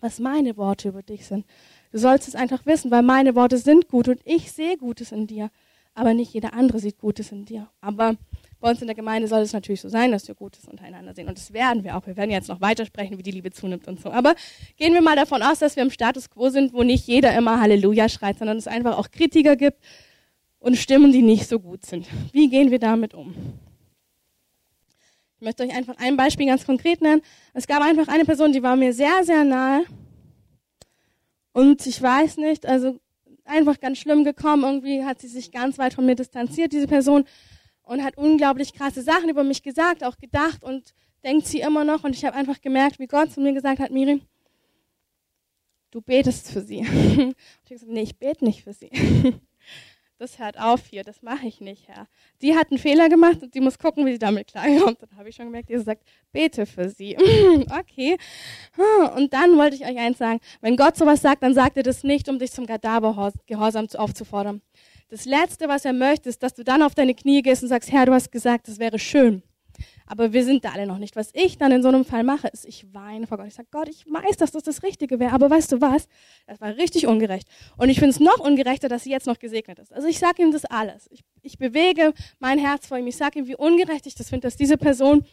was 0.00 0.18
meine 0.18 0.56
Worte 0.56 0.88
über 0.88 1.02
dich 1.02 1.26
sind. 1.26 1.44
Du 1.92 1.98
sollst 1.98 2.28
es 2.28 2.34
einfach 2.34 2.64
wissen, 2.66 2.90
weil 2.90 3.02
meine 3.02 3.34
Worte 3.34 3.58
sind 3.58 3.88
gut 3.88 4.08
und 4.08 4.20
ich 4.24 4.52
sehe 4.52 4.76
Gutes 4.76 5.12
in 5.12 5.26
dir 5.26 5.50
aber 5.94 6.14
nicht 6.14 6.32
jeder 6.32 6.54
andere 6.54 6.78
sieht 6.78 6.98
Gutes 6.98 7.32
in 7.32 7.44
dir. 7.44 7.68
Aber 7.80 8.16
bei 8.60 8.70
uns 8.70 8.80
in 8.80 8.86
der 8.86 8.94
Gemeinde 8.94 9.26
soll 9.26 9.40
es 9.40 9.52
natürlich 9.52 9.80
so 9.80 9.88
sein, 9.88 10.12
dass 10.12 10.28
wir 10.28 10.34
Gutes 10.34 10.66
untereinander 10.66 11.14
sehen. 11.14 11.28
Und 11.28 11.38
das 11.38 11.52
werden 11.52 11.82
wir 11.82 11.96
auch. 11.96 12.06
Wir 12.06 12.16
werden 12.16 12.30
jetzt 12.30 12.48
noch 12.48 12.60
weitersprechen, 12.60 13.18
wie 13.18 13.22
die 13.22 13.30
Liebe 13.30 13.50
zunimmt 13.50 13.88
und 13.88 14.00
so. 14.00 14.10
Aber 14.10 14.34
gehen 14.76 14.92
wir 14.92 15.00
mal 15.00 15.16
davon 15.16 15.42
aus, 15.42 15.58
dass 15.58 15.76
wir 15.76 15.82
im 15.82 15.90
Status 15.90 16.30
quo 16.30 16.50
sind, 16.50 16.72
wo 16.72 16.82
nicht 16.82 17.06
jeder 17.06 17.34
immer 17.36 17.60
Halleluja 17.60 18.08
schreit, 18.08 18.38
sondern 18.38 18.58
es 18.58 18.66
einfach 18.66 18.98
auch 18.98 19.10
Kritiker 19.10 19.56
gibt 19.56 19.78
und 20.58 20.76
Stimmen, 20.76 21.10
die 21.10 21.22
nicht 21.22 21.48
so 21.48 21.58
gut 21.58 21.86
sind. 21.86 22.06
Wie 22.32 22.48
gehen 22.48 22.70
wir 22.70 22.78
damit 22.78 23.14
um? 23.14 23.34
Ich 25.36 25.44
möchte 25.44 25.62
euch 25.62 25.74
einfach 25.74 25.96
ein 25.96 26.18
Beispiel 26.18 26.46
ganz 26.46 26.66
konkret 26.66 27.00
nennen. 27.00 27.22
Es 27.54 27.66
gab 27.66 27.82
einfach 27.82 28.08
eine 28.08 28.26
Person, 28.26 28.52
die 28.52 28.62
war 28.62 28.76
mir 28.76 28.92
sehr, 28.92 29.24
sehr 29.24 29.42
nahe. 29.42 29.84
Und 31.52 31.86
ich 31.86 32.00
weiß 32.00 32.36
nicht, 32.36 32.66
also 32.66 33.00
einfach 33.50 33.80
ganz 33.80 33.98
schlimm 33.98 34.24
gekommen. 34.24 34.64
Irgendwie 34.64 35.04
hat 35.04 35.20
sie 35.20 35.28
sich 35.28 35.52
ganz 35.52 35.78
weit 35.78 35.94
von 35.94 36.06
mir 36.06 36.14
distanziert, 36.14 36.72
diese 36.72 36.86
Person, 36.86 37.24
und 37.82 38.04
hat 38.04 38.16
unglaublich 38.16 38.72
krasse 38.72 39.02
Sachen 39.02 39.28
über 39.28 39.44
mich 39.44 39.62
gesagt, 39.62 40.04
auch 40.04 40.16
gedacht 40.16 40.62
und 40.62 40.94
denkt 41.24 41.46
sie 41.46 41.60
immer 41.60 41.84
noch. 41.84 42.04
Und 42.04 42.14
ich 42.14 42.24
habe 42.24 42.36
einfach 42.36 42.60
gemerkt, 42.60 42.98
wie 42.98 43.06
Gott 43.06 43.32
zu 43.32 43.40
mir 43.40 43.52
gesagt 43.52 43.80
hat, 43.80 43.90
Miri, 43.90 44.22
du 45.90 46.00
betest 46.00 46.50
für 46.50 46.62
sie. 46.62 46.78
Und 46.86 46.88
ich 46.88 47.18
habe 47.18 47.34
gesagt, 47.68 47.90
nee, 47.90 48.02
ich 48.02 48.18
bete 48.18 48.44
nicht 48.44 48.62
für 48.62 48.72
sie. 48.72 48.90
das 50.20 50.38
hört 50.38 50.60
auf 50.60 50.86
hier, 50.86 51.02
das 51.02 51.22
mache 51.22 51.46
ich 51.46 51.62
nicht, 51.62 51.88
Herr. 51.88 52.06
Die 52.42 52.54
hat 52.54 52.70
einen 52.70 52.78
Fehler 52.78 53.08
gemacht 53.08 53.42
und 53.42 53.54
sie 53.54 53.60
muss 53.60 53.78
gucken, 53.78 54.04
wie 54.04 54.12
sie 54.12 54.18
damit 54.18 54.48
klarkommt. 54.48 55.00
Dann 55.00 55.16
habe 55.16 55.30
ich 55.30 55.36
schon 55.36 55.46
gemerkt, 55.46 55.70
Jesus 55.70 55.86
sagt, 55.86 56.02
bete 56.30 56.66
für 56.66 56.90
sie. 56.90 57.16
okay. 57.78 58.18
Und 59.16 59.32
dann 59.32 59.56
wollte 59.56 59.76
ich 59.76 59.84
euch 59.86 59.96
eins 59.96 60.18
sagen, 60.18 60.40
wenn 60.60 60.76
Gott 60.76 60.96
sowas 60.96 61.22
sagt, 61.22 61.42
dann 61.42 61.54
sagt 61.54 61.78
er 61.78 61.82
das 61.82 62.04
nicht, 62.04 62.28
um 62.28 62.38
dich 62.38 62.52
zum 62.52 62.66
Gadabergehorsam 62.66 63.88
aufzufordern. 63.96 64.60
Das 65.08 65.24
Letzte, 65.24 65.68
was 65.68 65.86
er 65.86 65.94
möchte, 65.94 66.28
ist, 66.28 66.42
dass 66.42 66.52
du 66.52 66.64
dann 66.64 66.82
auf 66.82 66.94
deine 66.94 67.14
Knie 67.14 67.40
gehst 67.40 67.62
und 67.62 67.70
sagst, 67.70 67.90
Herr, 67.90 68.04
du 68.04 68.12
hast 68.12 68.30
gesagt, 68.30 68.68
das 68.68 68.78
wäre 68.78 68.98
schön. 68.98 69.42
Aber 70.10 70.32
wir 70.32 70.44
sind 70.44 70.64
da 70.64 70.72
alle 70.72 70.88
noch 70.88 70.98
nicht. 70.98 71.14
Was 71.14 71.30
ich 71.34 71.56
dann 71.56 71.70
in 71.70 71.82
so 71.82 71.88
einem 71.88 72.04
Fall 72.04 72.24
mache, 72.24 72.48
ist, 72.48 72.66
ich 72.66 72.92
weine 72.92 73.28
vor 73.28 73.38
Gott. 73.38 73.46
Ich 73.46 73.54
sage, 73.54 73.68
Gott, 73.70 73.88
ich 73.88 74.04
weiß, 74.06 74.38
dass 74.38 74.50
das 74.50 74.64
das 74.64 74.82
Richtige 74.82 75.20
wäre, 75.20 75.32
aber 75.32 75.48
weißt 75.48 75.70
du 75.70 75.80
was? 75.80 76.08
Das 76.48 76.60
war 76.60 76.76
richtig 76.76 77.06
ungerecht. 77.06 77.46
Und 77.76 77.90
ich 77.90 78.00
finde 78.00 78.10
es 78.10 78.18
noch 78.18 78.40
ungerechter, 78.40 78.88
dass 78.88 79.04
sie 79.04 79.10
jetzt 79.10 79.28
noch 79.28 79.38
gesegnet 79.38 79.78
ist. 79.78 79.92
Also 79.92 80.08
ich 80.08 80.18
sage 80.18 80.42
ihm 80.42 80.50
das 80.50 80.64
alles. 80.64 81.06
Ich, 81.12 81.20
ich 81.42 81.58
bewege 81.58 82.12
mein 82.40 82.58
Herz 82.58 82.88
vor 82.88 82.98
ihm. 82.98 83.06
Ich 83.06 83.16
sage 83.16 83.38
ihm, 83.38 83.46
wie 83.46 83.54
ungerecht 83.54 84.04
ich 84.04 84.16
das 84.16 84.30
finde, 84.30 84.48
dass 84.48 84.56
diese 84.56 84.76
Person 84.76 85.24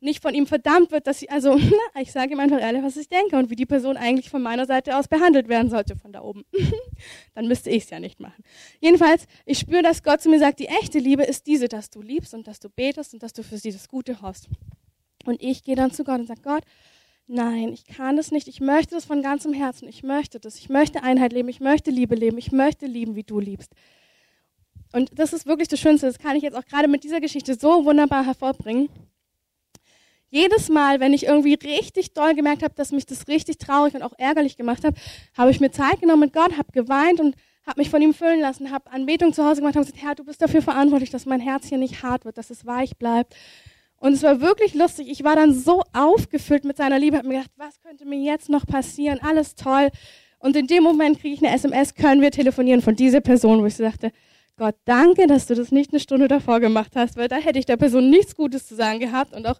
nicht 0.00 0.22
von 0.22 0.34
ihm 0.34 0.46
verdammt 0.46 0.92
wird, 0.92 1.06
dass 1.06 1.20
sie, 1.20 1.28
also, 1.28 1.56
na, 1.94 2.00
ich 2.00 2.12
sage 2.12 2.32
ihm 2.32 2.40
einfach 2.40 2.60
ehrlich, 2.60 2.82
was 2.82 2.96
ich 2.96 3.08
denke 3.08 3.36
und 3.36 3.50
wie 3.50 3.56
die 3.56 3.66
Person 3.66 3.96
eigentlich 3.96 4.30
von 4.30 4.42
meiner 4.42 4.66
Seite 4.66 4.96
aus 4.96 5.08
behandelt 5.08 5.48
werden 5.48 5.70
sollte 5.70 5.96
von 5.96 6.12
da 6.12 6.22
oben. 6.22 6.44
Dann 7.34 7.48
müsste 7.48 7.70
ich 7.70 7.84
es 7.84 7.90
ja 7.90 8.00
nicht 8.00 8.20
machen. 8.20 8.42
Jedenfalls, 8.80 9.26
ich 9.44 9.58
spüre, 9.58 9.82
dass 9.82 10.02
Gott 10.02 10.20
zu 10.20 10.28
mir 10.28 10.38
sagt, 10.38 10.60
die 10.60 10.68
echte 10.68 10.98
Liebe 10.98 11.24
ist 11.24 11.46
diese, 11.46 11.68
dass 11.68 11.90
du 11.90 12.00
liebst 12.00 12.34
und 12.34 12.46
dass 12.46 12.60
du 12.60 12.68
betest 12.68 13.14
und 13.14 13.22
dass 13.22 13.32
du 13.32 13.42
für 13.42 13.58
sie 13.58 13.72
das 13.72 13.88
Gute 13.88 14.22
hoffst. 14.22 14.48
Und 15.24 15.42
ich 15.42 15.64
gehe 15.64 15.76
dann 15.76 15.90
zu 15.90 16.04
Gott 16.04 16.20
und 16.20 16.26
sage, 16.26 16.42
Gott, 16.42 16.62
nein, 17.26 17.72
ich 17.72 17.84
kann 17.84 18.16
das 18.16 18.30
nicht, 18.30 18.48
ich 18.48 18.60
möchte 18.60 18.94
das 18.94 19.04
von 19.04 19.22
ganzem 19.22 19.52
Herzen, 19.52 19.88
ich 19.88 20.02
möchte 20.02 20.38
das, 20.40 20.58
ich 20.58 20.68
möchte 20.68 21.02
Einheit 21.02 21.32
leben, 21.32 21.48
ich 21.48 21.60
möchte 21.60 21.90
Liebe 21.90 22.14
leben, 22.14 22.38
ich 22.38 22.52
möchte 22.52 22.86
lieben, 22.86 23.16
wie 23.16 23.24
du 23.24 23.40
liebst. 23.40 23.72
Und 24.92 25.18
das 25.18 25.34
ist 25.34 25.44
wirklich 25.44 25.68
das 25.68 25.80
Schönste, 25.80 26.06
das 26.06 26.18
kann 26.18 26.36
ich 26.36 26.42
jetzt 26.42 26.56
auch 26.56 26.64
gerade 26.64 26.88
mit 26.88 27.04
dieser 27.04 27.20
Geschichte 27.20 27.54
so 27.54 27.84
wunderbar 27.84 28.24
hervorbringen 28.24 28.88
jedes 30.30 30.68
Mal, 30.68 31.00
wenn 31.00 31.12
ich 31.12 31.26
irgendwie 31.26 31.54
richtig 31.54 32.12
doll 32.12 32.34
gemerkt 32.34 32.62
habe, 32.62 32.74
dass 32.74 32.92
mich 32.92 33.06
das 33.06 33.28
richtig 33.28 33.58
traurig 33.58 33.94
und 33.94 34.02
auch 34.02 34.12
ärgerlich 34.18 34.56
gemacht 34.56 34.84
hat, 34.84 34.94
habe 35.36 35.50
ich 35.50 35.60
mir 35.60 35.70
Zeit 35.70 36.00
genommen 36.00 36.20
mit 36.20 36.32
Gott, 36.32 36.56
habe 36.58 36.72
geweint 36.72 37.20
und 37.20 37.34
habe 37.66 37.80
mich 37.80 37.90
von 37.90 38.00
ihm 38.00 38.14
füllen 38.14 38.40
lassen, 38.40 38.70
habe 38.70 38.90
Anbetung 38.90 39.32
zu 39.32 39.44
Hause 39.44 39.60
gemacht 39.60 39.76
und 39.76 39.82
gesagt, 39.82 40.02
Herr, 40.02 40.14
du 40.14 40.24
bist 40.24 40.40
dafür 40.40 40.62
verantwortlich, 40.62 41.10
dass 41.10 41.26
mein 41.26 41.40
Herz 41.40 41.66
hier 41.66 41.78
nicht 41.78 42.02
hart 42.02 42.24
wird, 42.24 42.38
dass 42.38 42.50
es 42.50 42.66
weich 42.66 42.96
bleibt. 42.96 43.34
Und 44.00 44.12
es 44.12 44.22
war 44.22 44.40
wirklich 44.40 44.74
lustig. 44.74 45.08
Ich 45.10 45.24
war 45.24 45.36
dann 45.36 45.52
so 45.52 45.82
aufgefüllt 45.92 46.64
mit 46.64 46.76
seiner 46.76 46.98
Liebe, 46.98 47.18
habe 47.18 47.28
mir 47.28 47.38
gedacht, 47.38 47.52
was 47.56 47.80
könnte 47.80 48.06
mir 48.06 48.20
jetzt 48.20 48.48
noch 48.48 48.66
passieren? 48.66 49.18
Alles 49.22 49.54
toll. 49.54 49.88
Und 50.38 50.56
in 50.56 50.66
dem 50.66 50.84
Moment 50.84 51.20
kriege 51.20 51.34
ich 51.34 51.44
eine 51.44 51.54
SMS, 51.54 51.94
können 51.94 52.22
wir 52.22 52.30
telefonieren 52.30 52.80
von 52.80 52.94
dieser 52.94 53.20
Person, 53.20 53.60
wo 53.60 53.66
ich 53.66 53.76
so 53.76 53.82
dachte, 53.82 54.12
Gott, 54.56 54.76
danke, 54.84 55.26
dass 55.26 55.46
du 55.46 55.54
das 55.54 55.70
nicht 55.70 55.92
eine 55.92 56.00
Stunde 56.00 56.26
davor 56.26 56.60
gemacht 56.60 56.92
hast, 56.96 57.16
weil 57.16 57.28
da 57.28 57.36
hätte 57.36 57.58
ich 57.58 57.66
der 57.66 57.76
Person 57.76 58.10
nichts 58.10 58.34
Gutes 58.34 58.66
zu 58.66 58.74
sagen 58.74 58.98
gehabt 58.98 59.34
und 59.34 59.46
auch 59.46 59.58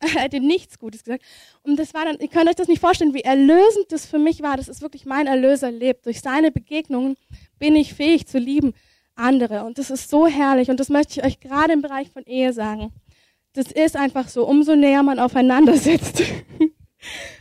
er 0.14 0.22
hätte 0.22 0.40
nichts 0.40 0.78
Gutes 0.78 1.04
gesagt. 1.04 1.24
Und 1.62 1.78
das 1.78 1.94
war 1.94 2.04
dann, 2.04 2.18
ihr 2.18 2.28
könnt 2.28 2.48
euch 2.48 2.56
das 2.56 2.68
nicht 2.68 2.80
vorstellen, 2.80 3.14
wie 3.14 3.20
erlösend 3.20 3.86
das 3.90 4.06
für 4.06 4.18
mich 4.18 4.42
war. 4.42 4.56
Das 4.56 4.68
ist 4.68 4.80
wirklich 4.80 5.04
mein 5.04 5.26
Erlöser 5.26 5.70
lebt. 5.70 6.06
Durch 6.06 6.20
seine 6.20 6.50
Begegnungen 6.50 7.16
bin 7.58 7.76
ich 7.76 7.94
fähig 7.94 8.26
zu 8.26 8.38
lieben 8.38 8.72
andere. 9.14 9.64
Und 9.64 9.78
das 9.78 9.90
ist 9.90 10.08
so 10.08 10.26
herrlich. 10.26 10.70
Und 10.70 10.80
das 10.80 10.88
möchte 10.88 11.20
ich 11.20 11.24
euch 11.24 11.40
gerade 11.40 11.72
im 11.72 11.82
Bereich 11.82 12.10
von 12.10 12.24
Ehe 12.24 12.52
sagen. 12.52 12.92
Das 13.52 13.70
ist 13.70 13.96
einfach 13.96 14.28
so. 14.28 14.46
Umso 14.46 14.74
näher 14.74 15.02
man 15.02 15.18
aufeinander 15.18 15.76
sitzt, 15.76 16.22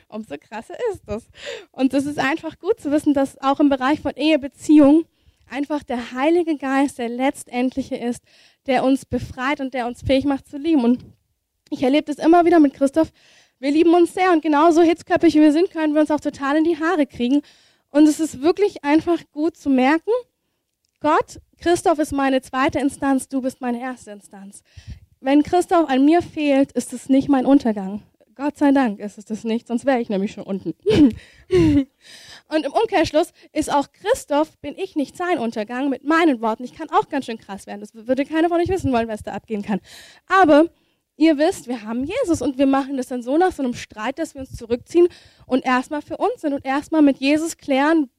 umso 0.10 0.36
krasser 0.38 0.76
ist 0.92 1.04
das. 1.06 1.28
Und 1.72 1.94
das 1.94 2.06
ist 2.06 2.20
einfach 2.20 2.60
gut 2.60 2.80
zu 2.80 2.92
wissen, 2.92 3.14
dass 3.14 3.38
auch 3.42 3.60
im 3.60 3.70
Bereich 3.70 4.02
von 4.02 4.14
Ehebeziehung 4.16 5.06
einfach 5.50 5.84
der 5.84 6.12
Heilige 6.12 6.58
Geist 6.58 7.00
der 7.00 7.10
letztendliche 7.10 7.96
ist, 7.96 8.24
der 8.66 8.84
uns 8.84 9.06
befreit 9.06 9.62
und 9.62 9.74
der 9.74 9.88
uns 9.88 10.02
fähig 10.02 10.26
macht 10.26 10.48
zu 10.48 10.58
lieben. 10.58 10.84
Und 10.84 11.06
ich 11.70 11.84
erlebe 11.84 12.14
das 12.14 12.24
immer 12.24 12.46
wieder 12.46 12.60
mit 12.60 12.74
Christoph. 12.74 13.12
Wir 13.60 13.72
lieben 13.72 13.94
uns 13.94 14.14
sehr 14.14 14.32
und 14.32 14.42
genauso 14.42 14.82
hitzköpfig 14.82 15.36
wie 15.36 15.42
wir 15.42 15.52
sind, 15.52 15.72
können 15.72 15.94
wir 15.94 16.02
uns 16.02 16.12
auch 16.12 16.20
total 16.20 16.58
in 16.58 16.64
die 16.64 16.80
Haare 16.80 17.06
kriegen. 17.06 17.42
Und 17.92 18.08
es 18.08 18.20
ist 18.20 18.42
wirklich 18.42 18.84
einfach 18.84 19.20
gut 19.32 19.58
zu 19.58 19.70
merken, 19.70 20.12
Gott, 21.02 21.40
Christoph 21.60 22.00
ist 22.00 22.12
meine 22.12 22.42
zweite 22.42 22.80
Instanz, 22.80 23.28
du 23.28 23.42
bist 23.42 23.62
meine 23.62 23.82
erste 23.82 24.12
Instanz. 24.12 24.64
Wenn 25.22 25.44
Christoph 25.44 25.90
an 25.90 26.06
mir 26.06 26.22
fehlt, 26.22 26.72
ist 26.74 26.94
es 26.94 27.10
nicht 27.10 27.30
mein 27.30 27.46
Untergang. 27.46 28.04
Gott 28.36 28.58
sei 28.58 28.72
Dank 28.72 29.00
ist 29.00 29.18
es 29.18 29.26
das 29.26 29.44
nicht, 29.44 29.68
sonst 29.68 29.86
wäre 29.86 30.00
ich 30.00 30.08
nämlich 30.08 30.32
schon 30.32 30.46
unten. 30.46 30.74
und 31.50 32.66
im 32.66 32.72
Umkehrschluss 32.72 33.34
ist 33.52 33.70
auch 33.70 33.88
Christoph, 33.92 34.58
bin 34.60 34.78
ich 34.78 34.96
nicht 34.96 35.18
sein 35.18 35.40
Untergang 35.40 35.90
mit 35.90 36.06
meinen 36.06 36.40
Worten. 36.40 36.64
Ich 36.64 36.74
kann 36.74 36.90
auch 36.90 37.10
ganz 37.10 37.26
schön 37.26 37.38
krass 37.38 37.68
werden. 37.68 37.82
Das 37.82 37.94
würde 37.94 38.24
keiner 38.24 38.48
von 38.48 38.62
euch 38.62 38.70
wissen 38.70 38.94
wollen, 38.94 39.10
was 39.10 39.24
da 39.24 39.34
abgehen 39.34 39.62
kann. 39.62 39.82
Aber 40.28 40.68
ihr 41.20 41.38
wisst, 41.38 41.68
wir 41.68 41.84
haben 41.84 42.06
Jesus 42.06 42.42
und 42.42 42.58
wir 42.58 42.66
machen 42.66 42.98
das 42.98 43.08
dann 43.08 43.22
so 43.22 43.38
nach 43.38 43.52
so 43.52 43.62
einem 43.62 43.74
Streit, 43.74 44.20
dass 44.20 44.34
wir 44.34 44.42
uns 44.42 44.56
zurückziehen 44.56 45.08
und 45.46 45.66
erstmal 45.66 46.02
für 46.02 46.18
uns 46.18 46.42
sind 46.42 46.54
und 46.54 46.66
erstmal 46.66 47.02
mit 47.02 47.18
Jesus 47.18 47.58
klären, 47.58 48.10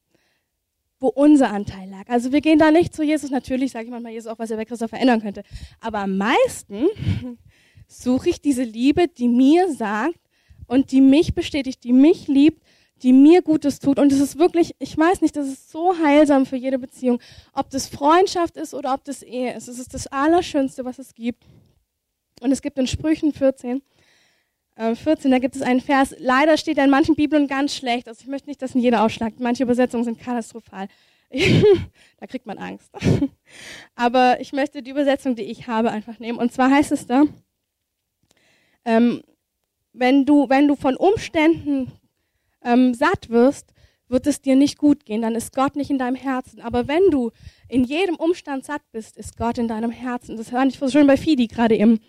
wo 0.99 1.09
unser 1.09 1.51
Anteil 1.51 1.89
lag. 1.89 2.09
Also 2.09 2.31
wir 2.31 2.43
gehen 2.43 2.59
da 2.59 2.71
nicht 2.71 2.95
zu 2.95 3.03
Jesus, 3.03 3.31
natürlich 3.31 3.73
sage 3.73 3.87
ich 3.87 3.91
manchmal 3.91 4.13
Jesus 4.13 4.31
auch, 4.31 4.39
was 4.39 4.51
er 4.51 4.59
bei 4.59 4.67
Christoph 4.67 4.91
verändern 4.91 5.23
könnte, 5.23 5.43
aber 5.81 6.01
am 6.01 6.19
meisten 6.19 6.87
suche 7.89 8.29
ich 8.29 8.43
diese 8.43 8.65
Liebe, 8.65 9.09
die 9.09 9.29
mir 9.29 9.73
sagt 9.73 10.21
und 10.67 10.93
die 10.93 11.01
mich 11.01 11.35
bestätigt, 11.35 11.83
die 11.85 11.95
mich 11.95 12.29
liebt, 12.29 12.63
die 13.03 13.15
mir 13.15 13.41
Gutes 13.41 13.79
tut. 13.79 13.99
Und 13.99 14.13
es 14.13 14.21
ist 14.21 14.39
wirklich, 14.39 14.75
ich 14.79 14.97
weiß 14.97 15.23
nicht, 15.23 15.35
das 15.35 15.49
ist 15.49 15.71
so 15.71 15.97
heilsam 15.99 16.45
für 16.45 16.57
jede 16.57 16.79
Beziehung. 16.79 17.19
Ob 17.55 17.71
das 17.71 17.89
Freundschaft 17.89 18.59
ist 18.59 18.75
oder 18.75 18.93
ob 18.93 19.05
das 19.05 19.23
Ehe 19.23 19.55
ist. 19.55 19.69
Es 19.69 19.79
ist 19.79 19.95
das 19.95 20.07
Allerschönste, 20.09 20.85
was 20.85 20.99
es 20.99 21.15
gibt. 21.15 21.47
Und 22.41 22.53
es 22.53 22.63
gibt 22.63 22.79
in 22.79 22.87
Sprüchen 22.87 23.33
14, 23.33 23.83
äh, 24.77 24.95
14, 24.95 25.31
da 25.31 25.39
gibt 25.39 25.57
es 25.57 25.63
einen 25.63 25.81
Vers, 25.81 26.15
leider 26.19 26.57
steht 26.57 26.79
er 26.79 26.85
in 26.85 26.91
manchen 26.91 27.15
Bibeln 27.15 27.47
ganz 27.47 27.75
schlecht, 27.75 28.09
also 28.09 28.23
ich 28.23 28.29
möchte 28.29 28.49
nicht, 28.49 28.61
dass 28.63 28.75
ihn 28.75 28.81
jeder 28.81 29.05
ausschlagt, 29.05 29.39
manche 29.39 29.63
Übersetzungen 29.63 30.05
sind 30.05 30.19
katastrophal. 30.19 30.89
da 32.19 32.27
kriegt 32.27 32.47
man 32.47 32.59
Angst. 32.59 32.91
Aber 33.95 34.41
ich 34.41 34.53
möchte 34.53 34.83
die 34.83 34.91
Übersetzung, 34.91 35.37
die 35.37 35.45
ich 35.45 35.69
habe, 35.69 35.91
einfach 35.93 36.19
nehmen. 36.19 36.39
Und 36.39 36.53
zwar 36.53 36.71
heißt 36.71 36.91
es 36.91 37.07
da, 37.07 37.25
ähm, 38.85 39.23
wenn, 39.93 40.25
du, 40.25 40.49
wenn 40.49 40.67
du 40.67 40.75
von 40.75 40.97
Umständen 40.97 41.93
ähm, 42.65 42.95
satt 42.95 43.29
wirst, 43.29 43.73
wird 44.11 44.27
es 44.27 44.41
dir 44.41 44.57
nicht 44.57 44.77
gut 44.77 45.07
gehen, 45.07 45.23
dann 45.23 45.35
ist 45.35 45.55
Gott 45.55 45.77
nicht 45.77 45.91
in 45.91 45.99
deinem 45.99 46.17
Herzen. 46.17 46.61
Aber 46.61 46.89
wenn 46.89 47.11
du 47.11 47.31
in 47.69 47.85
jedem 47.85 48.17
Umstand 48.17 48.65
satt 48.65 48.83
bist, 48.93 49.17
ist 49.17 49.37
Gott 49.37 49.59
in 49.59 49.69
deinem 49.69 49.91
Herzen. 49.91 50.37
Das 50.37 50.53
höre 50.53 50.65
ich 50.67 50.79
so 50.79 50.89
schön 50.89 51.07
bei 51.07 51.17
Fidi 51.17 51.47
gerade 51.47 51.77
eben 51.77 52.01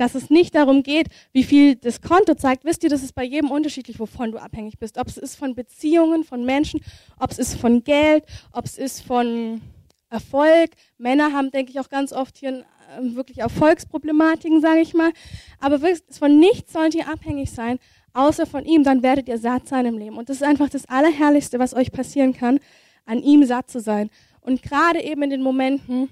dass 0.00 0.14
es 0.14 0.30
nicht 0.30 0.54
darum 0.54 0.82
geht, 0.82 1.08
wie 1.32 1.44
viel 1.44 1.76
das 1.76 2.00
Konto 2.00 2.34
zeigt. 2.34 2.64
Wisst 2.64 2.82
ihr, 2.82 2.88
das 2.88 3.02
ist 3.02 3.14
bei 3.14 3.22
jedem 3.22 3.50
unterschiedlich, 3.50 4.00
wovon 4.00 4.32
du 4.32 4.38
abhängig 4.38 4.78
bist. 4.78 4.96
Ob 4.96 5.08
es 5.08 5.18
ist 5.18 5.36
von 5.36 5.54
Beziehungen, 5.54 6.24
von 6.24 6.42
Menschen, 6.44 6.80
ob 7.18 7.30
es 7.30 7.38
ist 7.38 7.54
von 7.60 7.84
Geld, 7.84 8.24
ob 8.52 8.64
es 8.64 8.78
ist 8.78 9.02
von 9.02 9.60
Erfolg. 10.08 10.70
Männer 10.96 11.34
haben, 11.34 11.50
denke 11.50 11.70
ich, 11.70 11.80
auch 11.80 11.90
ganz 11.90 12.14
oft 12.14 12.38
hier 12.38 12.64
äh, 12.98 13.14
wirklich 13.14 13.38
Erfolgsproblematiken, 13.38 14.62
sage 14.62 14.80
ich 14.80 14.94
mal. 14.94 15.12
Aber 15.60 15.78
von 15.78 16.38
nichts 16.38 16.72
sollt 16.72 16.94
ihr 16.94 17.06
abhängig 17.06 17.50
sein, 17.50 17.78
außer 18.12 18.46
von 18.46 18.64
ihm. 18.64 18.84
Dann 18.84 19.02
werdet 19.02 19.28
ihr 19.28 19.38
satt 19.38 19.68
sein 19.68 19.86
im 19.86 19.98
Leben. 19.98 20.16
Und 20.16 20.28
das 20.28 20.38
ist 20.38 20.42
einfach 20.42 20.68
das 20.68 20.86
Allerherrlichste, 20.86 21.58
was 21.58 21.74
euch 21.74 21.92
passieren 21.92 22.32
kann, 22.32 22.60
an 23.04 23.22
ihm 23.22 23.44
satt 23.44 23.70
zu 23.70 23.80
sein. 23.80 24.10
Und 24.40 24.62
gerade 24.62 25.02
eben 25.02 25.22
in 25.22 25.30
den 25.30 25.42
Momenten, 25.42 26.08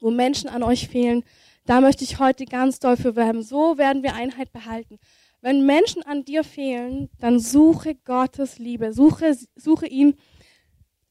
wo 0.00 0.10
Menschen 0.10 0.48
an 0.48 0.62
euch 0.62 0.88
fehlen, 0.88 1.24
da 1.64 1.80
möchte 1.80 2.04
ich 2.04 2.18
heute 2.18 2.44
ganz 2.44 2.78
doll 2.78 2.96
für 2.96 3.16
werben. 3.16 3.42
So 3.42 3.76
werden 3.78 4.02
wir 4.02 4.14
Einheit 4.14 4.52
behalten. 4.52 4.98
Wenn 5.40 5.66
Menschen 5.66 6.02
an 6.02 6.24
dir 6.24 6.42
fehlen, 6.42 7.10
dann 7.20 7.38
suche 7.38 7.94
Gottes 7.94 8.58
Liebe. 8.58 8.92
Suche, 8.92 9.36
suche 9.54 9.86
ihn. 9.86 10.14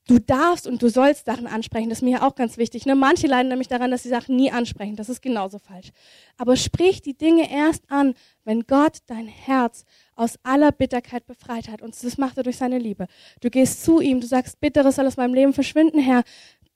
Du 0.07 0.19
darfst 0.19 0.67
und 0.67 0.81
du 0.81 0.87
sollst 0.87 1.25
Sachen 1.25 1.47
ansprechen. 1.47 1.89
Das 1.89 1.99
ist 1.99 2.03
mir 2.03 2.11
ja 2.11 2.27
auch 2.27 2.35
ganz 2.35 2.57
wichtig. 2.57 2.85
Ne? 2.85 2.95
Manche 2.95 3.27
leiden 3.27 3.49
nämlich 3.49 3.67
daran, 3.67 3.91
dass 3.91 4.03
sie 4.03 4.09
Sachen 4.09 4.37
nie 4.37 4.49
ansprechen. 4.51 4.95
Das 4.95 5.09
ist 5.09 5.21
genauso 5.21 5.59
falsch. 5.59 5.89
Aber 6.37 6.55
sprich 6.55 7.01
die 7.01 7.17
Dinge 7.17 7.51
erst 7.51 7.83
an, 7.89 8.13
wenn 8.45 8.61
Gott 8.61 8.99
dein 9.07 9.27
Herz 9.27 9.83
aus 10.15 10.39
aller 10.43 10.71
Bitterkeit 10.71 11.27
befreit 11.27 11.67
hat. 11.67 11.81
Und 11.81 12.01
das 12.01 12.17
macht 12.17 12.37
er 12.37 12.43
durch 12.43 12.55
seine 12.55 12.79
Liebe. 12.79 13.07
Du 13.41 13.49
gehst 13.49 13.83
zu 13.83 13.99
ihm, 13.99 14.21
du 14.21 14.27
sagst, 14.27 14.61
Bitteres 14.61 14.95
soll 14.95 15.07
aus 15.07 15.17
meinem 15.17 15.33
Leben 15.33 15.51
verschwinden, 15.51 15.99
Herr. 15.99 16.23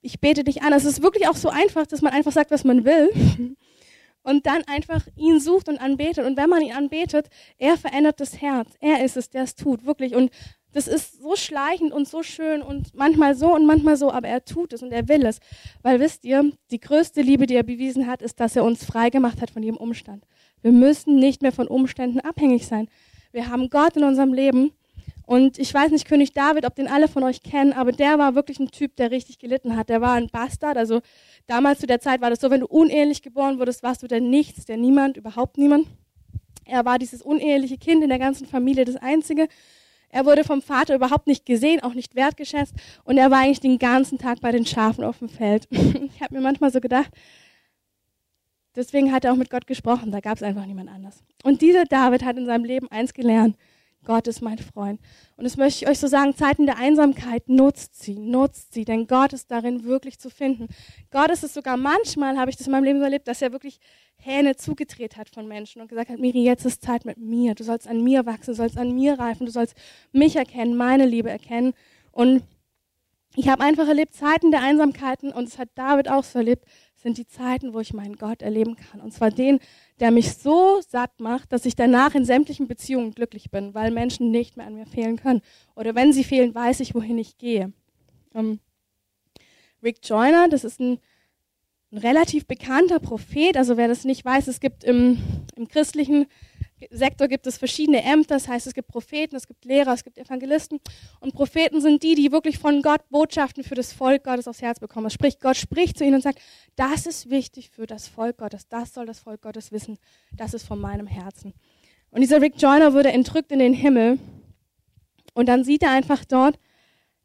Ich 0.02 0.20
bete 0.20 0.44
dich 0.44 0.62
an. 0.62 0.74
Es 0.74 0.84
ist 0.84 1.02
wirklich 1.02 1.26
auch 1.26 1.36
so 1.36 1.48
einfach, 1.48 1.86
dass 1.86 2.02
man 2.02 2.12
einfach 2.12 2.32
sagt, 2.32 2.50
was 2.50 2.64
man 2.64 2.84
will. 2.84 3.56
und 4.22 4.46
dann 4.46 4.62
einfach 4.64 5.06
ihn 5.16 5.40
sucht 5.40 5.68
und 5.68 5.78
anbetet. 5.78 6.24
Und 6.24 6.36
wenn 6.36 6.48
man 6.48 6.62
ihn 6.62 6.72
anbetet, 6.72 7.28
er 7.58 7.76
verändert 7.76 8.20
das 8.20 8.40
Herz. 8.40 8.70
Er 8.80 9.04
ist 9.04 9.16
es, 9.16 9.30
der 9.30 9.42
es 9.42 9.54
tut, 9.54 9.84
wirklich. 9.84 10.14
Und 10.14 10.30
das 10.72 10.88
ist 10.88 11.20
so 11.20 11.36
schleichend 11.36 11.92
und 11.92 12.08
so 12.08 12.22
schön 12.22 12.62
und 12.62 12.94
manchmal 12.94 13.34
so 13.34 13.54
und 13.54 13.66
manchmal 13.66 13.96
so, 13.96 14.10
aber 14.10 14.28
er 14.28 14.44
tut 14.44 14.72
es 14.72 14.82
und 14.82 14.90
er 14.90 15.08
will 15.08 15.26
es. 15.26 15.38
Weil 15.82 16.00
wisst 16.00 16.24
ihr, 16.24 16.50
die 16.70 16.80
größte 16.80 17.20
Liebe, 17.20 17.46
die 17.46 17.56
er 17.56 17.62
bewiesen 17.62 18.06
hat, 18.06 18.22
ist, 18.22 18.40
dass 18.40 18.56
er 18.56 18.64
uns 18.64 18.84
frei 18.84 19.10
gemacht 19.10 19.40
hat 19.42 19.50
von 19.50 19.62
jedem 19.62 19.76
Umstand. 19.76 20.24
Wir 20.62 20.72
müssen 20.72 21.16
nicht 21.16 21.42
mehr 21.42 21.52
von 21.52 21.68
Umständen 21.68 22.20
abhängig 22.20 22.66
sein. 22.66 22.88
Wir 23.32 23.48
haben 23.48 23.68
Gott 23.68 23.96
in 23.96 24.04
unserem 24.04 24.32
Leben. 24.32 24.72
Und 25.32 25.58
ich 25.58 25.72
weiß 25.72 25.90
nicht, 25.92 26.06
König 26.06 26.32
David, 26.34 26.66
ob 26.66 26.74
den 26.74 26.88
alle 26.88 27.08
von 27.08 27.22
euch 27.22 27.42
kennen, 27.42 27.72
aber 27.72 27.92
der 27.92 28.18
war 28.18 28.34
wirklich 28.34 28.58
ein 28.60 28.70
Typ, 28.70 28.96
der 28.96 29.10
richtig 29.10 29.38
gelitten 29.38 29.76
hat. 29.76 29.88
Der 29.88 30.02
war 30.02 30.12
ein 30.12 30.28
Bastard, 30.28 30.76
also 30.76 31.00
Damals 31.46 31.80
zu 31.80 31.86
der 31.86 32.00
Zeit 32.00 32.20
war 32.20 32.30
das 32.30 32.40
so, 32.40 32.50
wenn 32.50 32.60
du 32.60 32.66
unehelich 32.66 33.22
geboren 33.22 33.58
wurdest, 33.58 33.82
warst 33.82 34.02
du 34.02 34.06
der 34.06 34.20
Nichts, 34.20 34.64
der 34.64 34.76
Niemand, 34.76 35.16
überhaupt 35.16 35.58
niemand. 35.58 35.86
Er 36.64 36.84
war 36.84 36.98
dieses 36.98 37.22
uneheliche 37.22 37.78
Kind 37.78 38.02
in 38.02 38.08
der 38.08 38.18
ganzen 38.18 38.46
Familie, 38.46 38.84
das 38.84 38.96
Einzige. 38.96 39.48
Er 40.08 40.24
wurde 40.24 40.44
vom 40.44 40.62
Vater 40.62 40.94
überhaupt 40.94 41.26
nicht 41.26 41.44
gesehen, 41.46 41.82
auch 41.82 41.94
nicht 41.94 42.14
wertgeschätzt. 42.14 42.74
Und 43.04 43.18
er 43.18 43.30
war 43.30 43.38
eigentlich 43.38 43.60
den 43.60 43.78
ganzen 43.78 44.18
Tag 44.18 44.40
bei 44.40 44.52
den 44.52 44.66
Schafen 44.66 45.04
auf 45.04 45.18
dem 45.18 45.28
Feld. 45.28 45.66
Ich 45.72 46.22
habe 46.22 46.34
mir 46.34 46.40
manchmal 46.40 46.70
so 46.70 46.80
gedacht, 46.80 47.10
deswegen 48.76 49.10
hat 49.10 49.24
er 49.24 49.32
auch 49.32 49.36
mit 49.36 49.50
Gott 49.50 49.66
gesprochen. 49.66 50.12
Da 50.12 50.20
gab 50.20 50.36
es 50.36 50.42
einfach 50.42 50.66
niemand 50.66 50.90
anders. 50.90 51.24
Und 51.42 51.60
dieser 51.62 51.84
David 51.84 52.24
hat 52.24 52.36
in 52.36 52.46
seinem 52.46 52.64
Leben 52.64 52.88
eins 52.88 53.12
gelernt. 53.12 53.56
Gott 54.04 54.26
ist 54.26 54.42
mein 54.42 54.58
Freund. 54.58 55.00
Und 55.36 55.44
das 55.44 55.56
möchte 55.56 55.84
ich 55.84 55.90
euch 55.90 55.98
so 55.98 56.06
sagen, 56.08 56.34
Zeiten 56.34 56.66
der 56.66 56.76
Einsamkeit, 56.76 57.48
nutzt 57.48 58.02
sie, 58.02 58.18
nutzt 58.18 58.74
sie, 58.74 58.84
denn 58.84 59.06
Gott 59.06 59.32
ist 59.32 59.50
darin 59.50 59.84
wirklich 59.84 60.18
zu 60.18 60.28
finden. 60.28 60.68
Gott 61.10 61.30
ist 61.30 61.44
es 61.44 61.54
sogar 61.54 61.76
manchmal, 61.76 62.36
habe 62.36 62.50
ich 62.50 62.56
das 62.56 62.66
in 62.66 62.72
meinem 62.72 62.84
Leben 62.84 62.98
so 62.98 63.04
erlebt, 63.04 63.28
dass 63.28 63.42
er 63.42 63.52
wirklich 63.52 63.78
Hähne 64.16 64.56
zugedreht 64.56 65.16
hat 65.16 65.28
von 65.28 65.46
Menschen 65.46 65.82
und 65.82 65.88
gesagt 65.88 66.10
hat, 66.10 66.18
Miri, 66.18 66.42
jetzt 66.44 66.64
ist 66.64 66.82
Zeit 66.82 67.04
mit 67.04 67.18
mir. 67.18 67.54
Du 67.54 67.64
sollst 67.64 67.88
an 67.88 68.02
mir 68.02 68.26
wachsen, 68.26 68.52
du 68.52 68.54
sollst 68.54 68.78
an 68.78 68.92
mir 68.92 69.18
reifen, 69.18 69.46
du 69.46 69.52
sollst 69.52 69.76
mich 70.12 70.36
erkennen, 70.36 70.76
meine 70.76 71.06
Liebe 71.06 71.30
erkennen. 71.30 71.72
Und 72.10 72.42
ich 73.34 73.48
habe 73.48 73.64
einfach 73.64 73.88
erlebt 73.88 74.14
Zeiten 74.14 74.50
der 74.50 74.62
Einsamkeiten 74.62 75.32
und 75.32 75.48
es 75.48 75.58
hat 75.58 75.70
David 75.74 76.08
auch 76.08 76.24
so 76.24 76.38
erlebt, 76.38 76.66
sind 77.02 77.18
die 77.18 77.26
Zeiten, 77.26 77.74
wo 77.74 77.80
ich 77.80 77.92
meinen 77.92 78.16
Gott 78.16 78.42
erleben 78.42 78.76
kann. 78.76 79.00
Und 79.00 79.12
zwar 79.12 79.30
den, 79.30 79.58
der 79.98 80.10
mich 80.10 80.34
so 80.34 80.80
satt 80.80 81.20
macht, 81.20 81.52
dass 81.52 81.66
ich 81.66 81.74
danach 81.74 82.14
in 82.14 82.24
sämtlichen 82.24 82.68
Beziehungen 82.68 83.12
glücklich 83.12 83.50
bin, 83.50 83.74
weil 83.74 83.90
Menschen 83.90 84.30
nicht 84.30 84.56
mehr 84.56 84.66
an 84.66 84.74
mir 84.74 84.86
fehlen 84.86 85.16
können. 85.16 85.42
Oder 85.74 85.94
wenn 85.94 86.12
sie 86.12 86.24
fehlen, 86.24 86.54
weiß 86.54 86.80
ich, 86.80 86.94
wohin 86.94 87.18
ich 87.18 87.38
gehe. 87.38 87.72
Ähm, 88.34 88.60
Rick 89.82 89.98
Joyner, 90.04 90.48
das 90.48 90.62
ist 90.62 90.80
ein, 90.80 90.98
ein, 91.90 91.98
relativ 91.98 92.46
bekannter 92.46 93.00
Prophet. 93.00 93.56
Also 93.56 93.76
wer 93.76 93.88
das 93.88 94.04
nicht 94.04 94.24
weiß, 94.24 94.46
es 94.46 94.60
gibt 94.60 94.84
im, 94.84 95.18
im 95.56 95.66
christlichen 95.66 96.26
Sektor 96.90 97.28
gibt 97.28 97.46
es 97.46 97.58
verschiedene 97.58 98.02
Ämter, 98.02 98.34
das 98.34 98.48
heißt, 98.48 98.66
es 98.66 98.74
gibt 98.74 98.88
Propheten, 98.88 99.36
es 99.36 99.46
gibt 99.46 99.64
Lehrer, 99.64 99.92
es 99.92 100.04
gibt 100.04 100.18
Evangelisten. 100.18 100.80
Und 101.20 101.34
Propheten 101.34 101.80
sind 101.80 102.02
die, 102.02 102.14
die 102.14 102.32
wirklich 102.32 102.58
von 102.58 102.82
Gott 102.82 103.08
Botschaften 103.10 103.64
für 103.64 103.74
das 103.74 103.92
Volk 103.92 104.24
Gottes 104.24 104.48
aufs 104.48 104.62
Herz 104.62 104.80
bekommen. 104.80 105.10
Sprich, 105.10 105.38
Gott 105.38 105.56
spricht 105.56 105.98
zu 105.98 106.04
ihnen 106.04 106.16
und 106.16 106.22
sagt, 106.22 106.40
das 106.76 107.06
ist 107.06 107.30
wichtig 107.30 107.70
für 107.70 107.86
das 107.86 108.08
Volk 108.08 108.38
Gottes, 108.38 108.68
das 108.68 108.94
soll 108.94 109.06
das 109.06 109.20
Volk 109.20 109.42
Gottes 109.42 109.72
wissen, 109.72 109.98
das 110.36 110.54
ist 110.54 110.66
von 110.66 110.80
meinem 110.80 111.06
Herzen. 111.06 111.52
Und 112.10 112.20
dieser 112.20 112.40
Rick 112.40 112.54
Joyner 112.60 112.92
wurde 112.92 113.12
entrückt 113.12 113.52
in 113.52 113.58
den 113.58 113.74
Himmel 113.74 114.18
und 115.34 115.48
dann 115.48 115.64
sieht 115.64 115.82
er 115.82 115.90
einfach 115.90 116.24
dort 116.24 116.58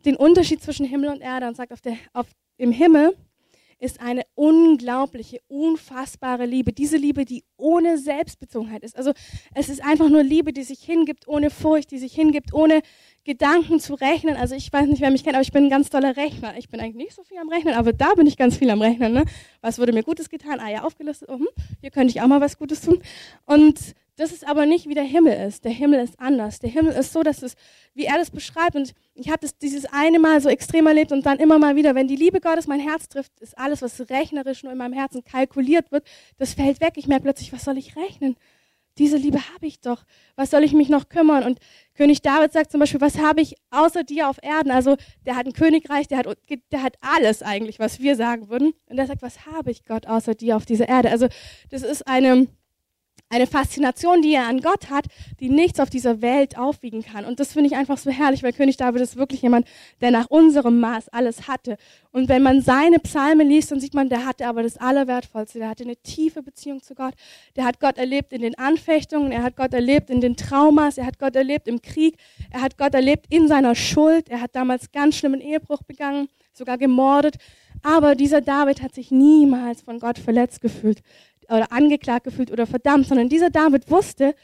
den 0.05 0.15
Unterschied 0.15 0.61
zwischen 0.61 0.85
Himmel 0.85 1.09
und 1.09 1.21
Erde 1.21 1.47
und 1.47 1.57
sagt, 1.57 1.73
auf 1.73 1.81
der, 1.81 1.97
auf, 2.13 2.27
im 2.57 2.71
Himmel 2.71 3.15
ist 3.79 3.99
eine 4.01 4.23
unglaubliche, 4.35 5.39
unfassbare 5.47 6.45
Liebe. 6.45 6.73
Diese 6.73 6.97
Liebe, 6.97 7.25
die 7.25 7.43
ohne 7.57 7.97
Selbstbezogenheit 7.97 8.83
ist. 8.83 8.97
Also 8.97 9.13
es 9.53 9.69
ist 9.69 9.83
einfach 9.83 10.09
nur 10.09 10.23
Liebe, 10.23 10.53
die 10.53 10.63
sich 10.63 10.79
hingibt, 10.79 11.27
ohne 11.27 11.49
Furcht, 11.49 11.91
die 11.91 11.99
sich 11.99 12.13
hingibt, 12.13 12.53
ohne 12.53 12.81
Gedanken 13.27 13.79
zu 13.79 13.93
rechnen. 13.93 14.37
Also 14.37 14.55
ich 14.55 14.71
weiß 14.71 14.87
nicht, 14.87 15.01
wer 15.01 15.11
mich 15.11 15.23
kennt, 15.23 15.35
aber 15.35 15.43
ich 15.43 15.51
bin 15.51 15.65
ein 15.65 15.69
ganz 15.69 15.89
toller 15.89 16.15
Rechner. 16.15 16.57
Ich 16.57 16.69
bin 16.69 16.79
eigentlich 16.79 16.95
nicht 16.95 17.13
so 17.13 17.23
viel 17.23 17.37
am 17.37 17.49
Rechnen, 17.49 17.75
aber 17.75 17.91
da 17.91 18.13
bin 18.15 18.25
ich 18.25 18.37
ganz 18.37 18.57
viel 18.57 18.69
am 18.69 18.81
Rechnen. 18.81 19.11
Ne? 19.13 19.25
Was 19.61 19.77
wurde 19.77 19.91
mir 19.91 20.03
Gutes 20.03 20.29
getan? 20.29 20.59
Ah 20.61 20.69
ja, 20.69 20.83
aufgelistet. 20.83 21.29
Oh, 21.29 21.35
hm, 21.35 21.47
hier 21.81 21.91
könnte 21.91 22.09
ich 22.09 22.21
auch 22.21 22.27
mal 22.27 22.39
was 22.39 22.57
Gutes 22.57 22.81
tun. 22.81 22.99
Und 23.45 23.77
das 24.15 24.31
ist 24.31 24.47
aber 24.47 24.65
nicht, 24.65 24.87
wie 24.87 24.95
der 24.95 25.03
Himmel 25.03 25.33
ist. 25.45 25.65
Der 25.65 25.71
Himmel 25.71 25.99
ist 25.99 26.19
anders. 26.19 26.59
Der 26.59 26.69
Himmel 26.69 26.93
ist 26.93 27.11
so, 27.13 27.21
dass 27.21 27.43
es, 27.43 27.55
wie 27.93 28.05
er 28.05 28.17
das 28.17 28.31
beschreibt, 28.31 28.75
und 28.75 28.93
ich 29.13 29.27
habe 29.27 29.39
das 29.41 29.57
dieses 29.57 29.85
eine 29.85 30.19
Mal 30.19 30.41
so 30.41 30.49
extrem 30.49 30.87
erlebt 30.87 31.11
und 31.11 31.25
dann 31.25 31.37
immer 31.37 31.59
mal 31.59 31.75
wieder, 31.75 31.93
wenn 31.95 32.07
die 32.07 32.15
Liebe 32.15 32.39
Gottes 32.39 32.65
mein 32.65 32.79
Herz 32.79 33.09
trifft, 33.09 33.39
ist 33.41 33.57
alles, 33.57 33.83
was 33.83 34.09
rechnerisch 34.09 34.63
nur 34.63 34.71
in 34.71 34.77
meinem 34.79 34.93
Herzen 34.93 35.23
kalkuliert 35.23 35.91
wird, 35.91 36.03
das 36.37 36.53
fällt 36.53 36.81
weg. 36.81 36.93
Ich 36.95 37.07
merke 37.07 37.23
plötzlich, 37.23 37.53
was 37.53 37.65
soll 37.65 37.77
ich 37.77 37.95
rechnen? 37.95 38.37
Diese 38.97 39.17
Liebe 39.17 39.39
habe 39.53 39.67
ich 39.67 39.79
doch. 39.81 40.03
Was 40.35 40.51
soll 40.51 40.63
ich 40.63 40.73
mich 40.73 40.89
noch 40.89 41.09
kümmern? 41.09 41.43
Und 41.43 41.59
König 41.95 42.21
David 42.21 42.53
sagt 42.53 42.71
zum 42.71 42.79
Beispiel, 42.79 43.01
was 43.01 43.17
habe 43.17 43.41
ich 43.41 43.55
außer 43.71 44.03
dir 44.03 44.29
auf 44.29 44.37
Erden? 44.41 44.71
Also 44.71 44.97
der 45.25 45.35
hat 45.35 45.45
ein 45.45 45.53
Königreich, 45.53 46.07
der 46.07 46.19
hat, 46.19 46.37
der 46.71 46.83
hat 46.83 46.95
alles 47.01 47.41
eigentlich, 47.41 47.79
was 47.79 47.99
wir 47.99 48.15
sagen 48.15 48.49
würden. 48.49 48.73
Und 48.87 48.97
er 48.97 49.07
sagt, 49.07 49.21
was 49.21 49.45
habe 49.45 49.71
ich 49.71 49.85
Gott 49.85 50.07
außer 50.07 50.35
dir 50.35 50.55
auf 50.57 50.65
dieser 50.65 50.87
Erde? 50.87 51.09
Also 51.09 51.27
das 51.69 51.83
ist 51.83 52.07
eine 52.07 52.47
eine 53.29 53.47
Faszination, 53.47 54.21
die 54.21 54.33
er 54.33 54.47
an 54.47 54.61
Gott 54.61 54.89
hat, 54.89 55.05
die 55.39 55.49
nichts 55.49 55.79
auf 55.79 55.89
dieser 55.89 56.21
Welt 56.21 56.57
aufwiegen 56.57 57.03
kann. 57.03 57.25
Und 57.25 57.39
das 57.39 57.53
finde 57.53 57.67
ich 57.67 57.75
einfach 57.75 57.97
so 57.97 58.09
herrlich, 58.09 58.41
weil 58.41 58.53
König 58.53 58.77
David 58.77 59.01
ist 59.01 59.17
wirklich 59.17 59.41
jemand, 59.41 59.67
der 59.99 60.11
nach 60.11 60.29
unserem 60.29 60.79
Maß 60.79 61.09
alles 61.09 61.47
hatte. 61.47 61.77
Und 62.11 62.29
wenn 62.29 62.41
man 62.41 62.61
seine 62.61 62.99
Psalme 62.99 63.43
liest, 63.43 63.71
dann 63.71 63.79
sieht 63.79 63.93
man, 63.93 64.07
der 64.07 64.25
hatte 64.25 64.47
aber 64.47 64.63
das 64.63 64.77
Allerwertvollste. 64.77 65.59
Der 65.59 65.69
hatte 65.69 65.83
eine 65.83 65.97
tiefe 65.97 66.41
Beziehung 66.41 66.81
zu 66.81 66.95
Gott. 66.95 67.13
Der 67.55 67.65
hat 67.65 67.79
Gott 67.79 67.97
erlebt 67.97 68.31
in 68.31 68.41
den 68.41 68.57
Anfechtungen, 68.57 69.31
er 69.31 69.43
hat 69.43 69.55
Gott 69.57 69.73
erlebt 69.73 70.09
in 70.09 70.21
den 70.21 70.37
Traumas, 70.37 70.97
er 70.97 71.05
hat 71.05 71.19
Gott 71.19 71.35
erlebt 71.35 71.67
im 71.67 71.81
Krieg, 71.81 72.17
er 72.51 72.61
hat 72.61 72.77
Gott 72.77 72.93
erlebt 72.93 73.25
in 73.29 73.47
seiner 73.47 73.75
Schuld. 73.75 74.29
Er 74.29 74.41
hat 74.41 74.55
damals 74.55 74.91
ganz 74.91 75.17
schlimmen 75.17 75.41
Ehebruch 75.41 75.83
begangen, 75.83 76.29
sogar 76.53 76.77
gemordet. 76.77 77.35
Aber 77.83 78.15
dieser 78.15 78.41
David 78.41 78.81
hat 78.81 78.93
sich 78.95 79.11
niemals 79.11 79.81
von 79.81 79.99
Gott 79.99 80.19
verletzt 80.19 80.61
gefühlt 80.61 81.01
oder 81.49 81.71
angeklagt 81.71 82.25
gefühlt 82.25 82.51
oder 82.51 82.67
verdammt, 82.67 83.07
sondern 83.07 83.29
dieser 83.29 83.49
David 83.49 83.89
wusste, 83.89 84.35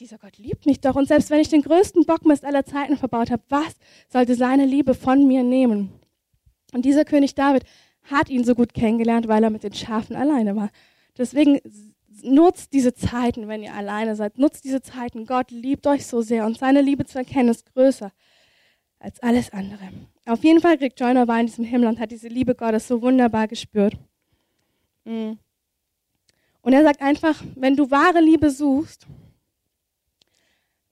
dieser 0.00 0.18
Gott 0.18 0.38
liebt 0.38 0.66
mich 0.66 0.80
doch. 0.80 0.94
Und 0.94 1.08
selbst 1.08 1.30
wenn 1.30 1.40
ich 1.40 1.48
den 1.48 1.62
größten 1.62 2.04
Bockmist 2.04 2.44
aller 2.44 2.64
Zeiten 2.64 2.96
verbaut 2.96 3.30
habe, 3.30 3.42
was 3.48 3.76
sollte 4.08 4.34
seine 4.34 4.64
Liebe 4.64 4.94
von 4.94 5.26
mir 5.26 5.42
nehmen? 5.42 5.90
Und 6.72 6.84
dieser 6.84 7.04
König 7.04 7.34
David 7.34 7.64
hat 8.04 8.30
ihn 8.30 8.44
so 8.44 8.54
gut 8.54 8.74
kennengelernt, 8.74 9.28
weil 9.28 9.42
er 9.42 9.50
mit 9.50 9.62
den 9.62 9.74
Schafen 9.74 10.16
alleine 10.16 10.56
war. 10.56 10.70
Deswegen 11.16 11.60
nutzt 12.22 12.72
diese 12.72 12.94
Zeiten, 12.94 13.48
wenn 13.48 13.62
ihr 13.62 13.74
alleine 13.74 14.16
seid. 14.16 14.38
Nutzt 14.38 14.64
diese 14.64 14.82
Zeiten. 14.82 15.26
Gott 15.26 15.50
liebt 15.50 15.86
euch 15.86 16.06
so 16.06 16.22
sehr 16.22 16.46
und 16.46 16.58
seine 16.58 16.80
Liebe 16.80 17.04
zu 17.04 17.18
erkennen 17.18 17.50
ist 17.50 17.66
größer 17.72 18.12
als 18.98 19.20
alles 19.20 19.52
andere. 19.52 19.88
Auf 20.28 20.44
jeden 20.44 20.60
Fall, 20.60 20.74
Rick 20.74 20.92
Joyner 21.00 21.26
war 21.26 21.40
in 21.40 21.46
diesem 21.46 21.64
Himmel 21.64 21.88
und 21.88 21.98
hat 21.98 22.10
diese 22.10 22.28
Liebe 22.28 22.54
Gottes 22.54 22.86
so 22.86 23.00
wunderbar 23.00 23.48
gespürt. 23.48 23.94
Mhm. 25.06 25.38
Und 26.60 26.72
er 26.74 26.82
sagt 26.82 27.00
einfach, 27.00 27.42
wenn 27.56 27.76
du 27.76 27.90
wahre 27.90 28.20
Liebe 28.20 28.50
suchst, 28.50 29.06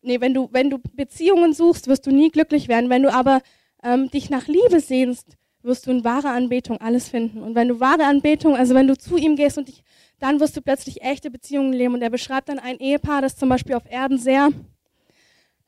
nee, 0.00 0.22
wenn 0.22 0.32
du, 0.32 0.48
wenn 0.52 0.70
du 0.70 0.78
Beziehungen 0.94 1.52
suchst, 1.52 1.86
wirst 1.86 2.06
du 2.06 2.12
nie 2.12 2.30
glücklich 2.30 2.68
werden. 2.68 2.88
Wenn 2.88 3.02
du 3.02 3.12
aber 3.12 3.42
ähm, 3.82 4.10
dich 4.10 4.30
nach 4.30 4.46
Liebe 4.46 4.80
sehnst, 4.80 5.36
wirst 5.60 5.86
du 5.86 5.90
in 5.90 6.02
wahrer 6.02 6.30
Anbetung 6.30 6.80
alles 6.80 7.10
finden. 7.10 7.42
Und 7.42 7.54
wenn 7.54 7.68
du 7.68 7.78
wahre 7.78 8.06
Anbetung, 8.06 8.56
also 8.56 8.74
wenn 8.74 8.86
du 8.86 8.96
zu 8.96 9.18
ihm 9.18 9.36
gehst 9.36 9.58
und 9.58 9.68
dich, 9.68 9.82
dann 10.18 10.40
wirst 10.40 10.56
du 10.56 10.62
plötzlich 10.62 11.02
echte 11.02 11.30
Beziehungen 11.30 11.74
leben. 11.74 11.92
Und 11.92 12.00
er 12.00 12.08
beschreibt 12.08 12.48
dann 12.48 12.58
ein 12.58 12.78
Ehepaar, 12.78 13.20
das 13.20 13.36
zum 13.36 13.50
Beispiel 13.50 13.74
auf 13.74 13.84
Erden 13.90 14.16
sehr 14.16 14.48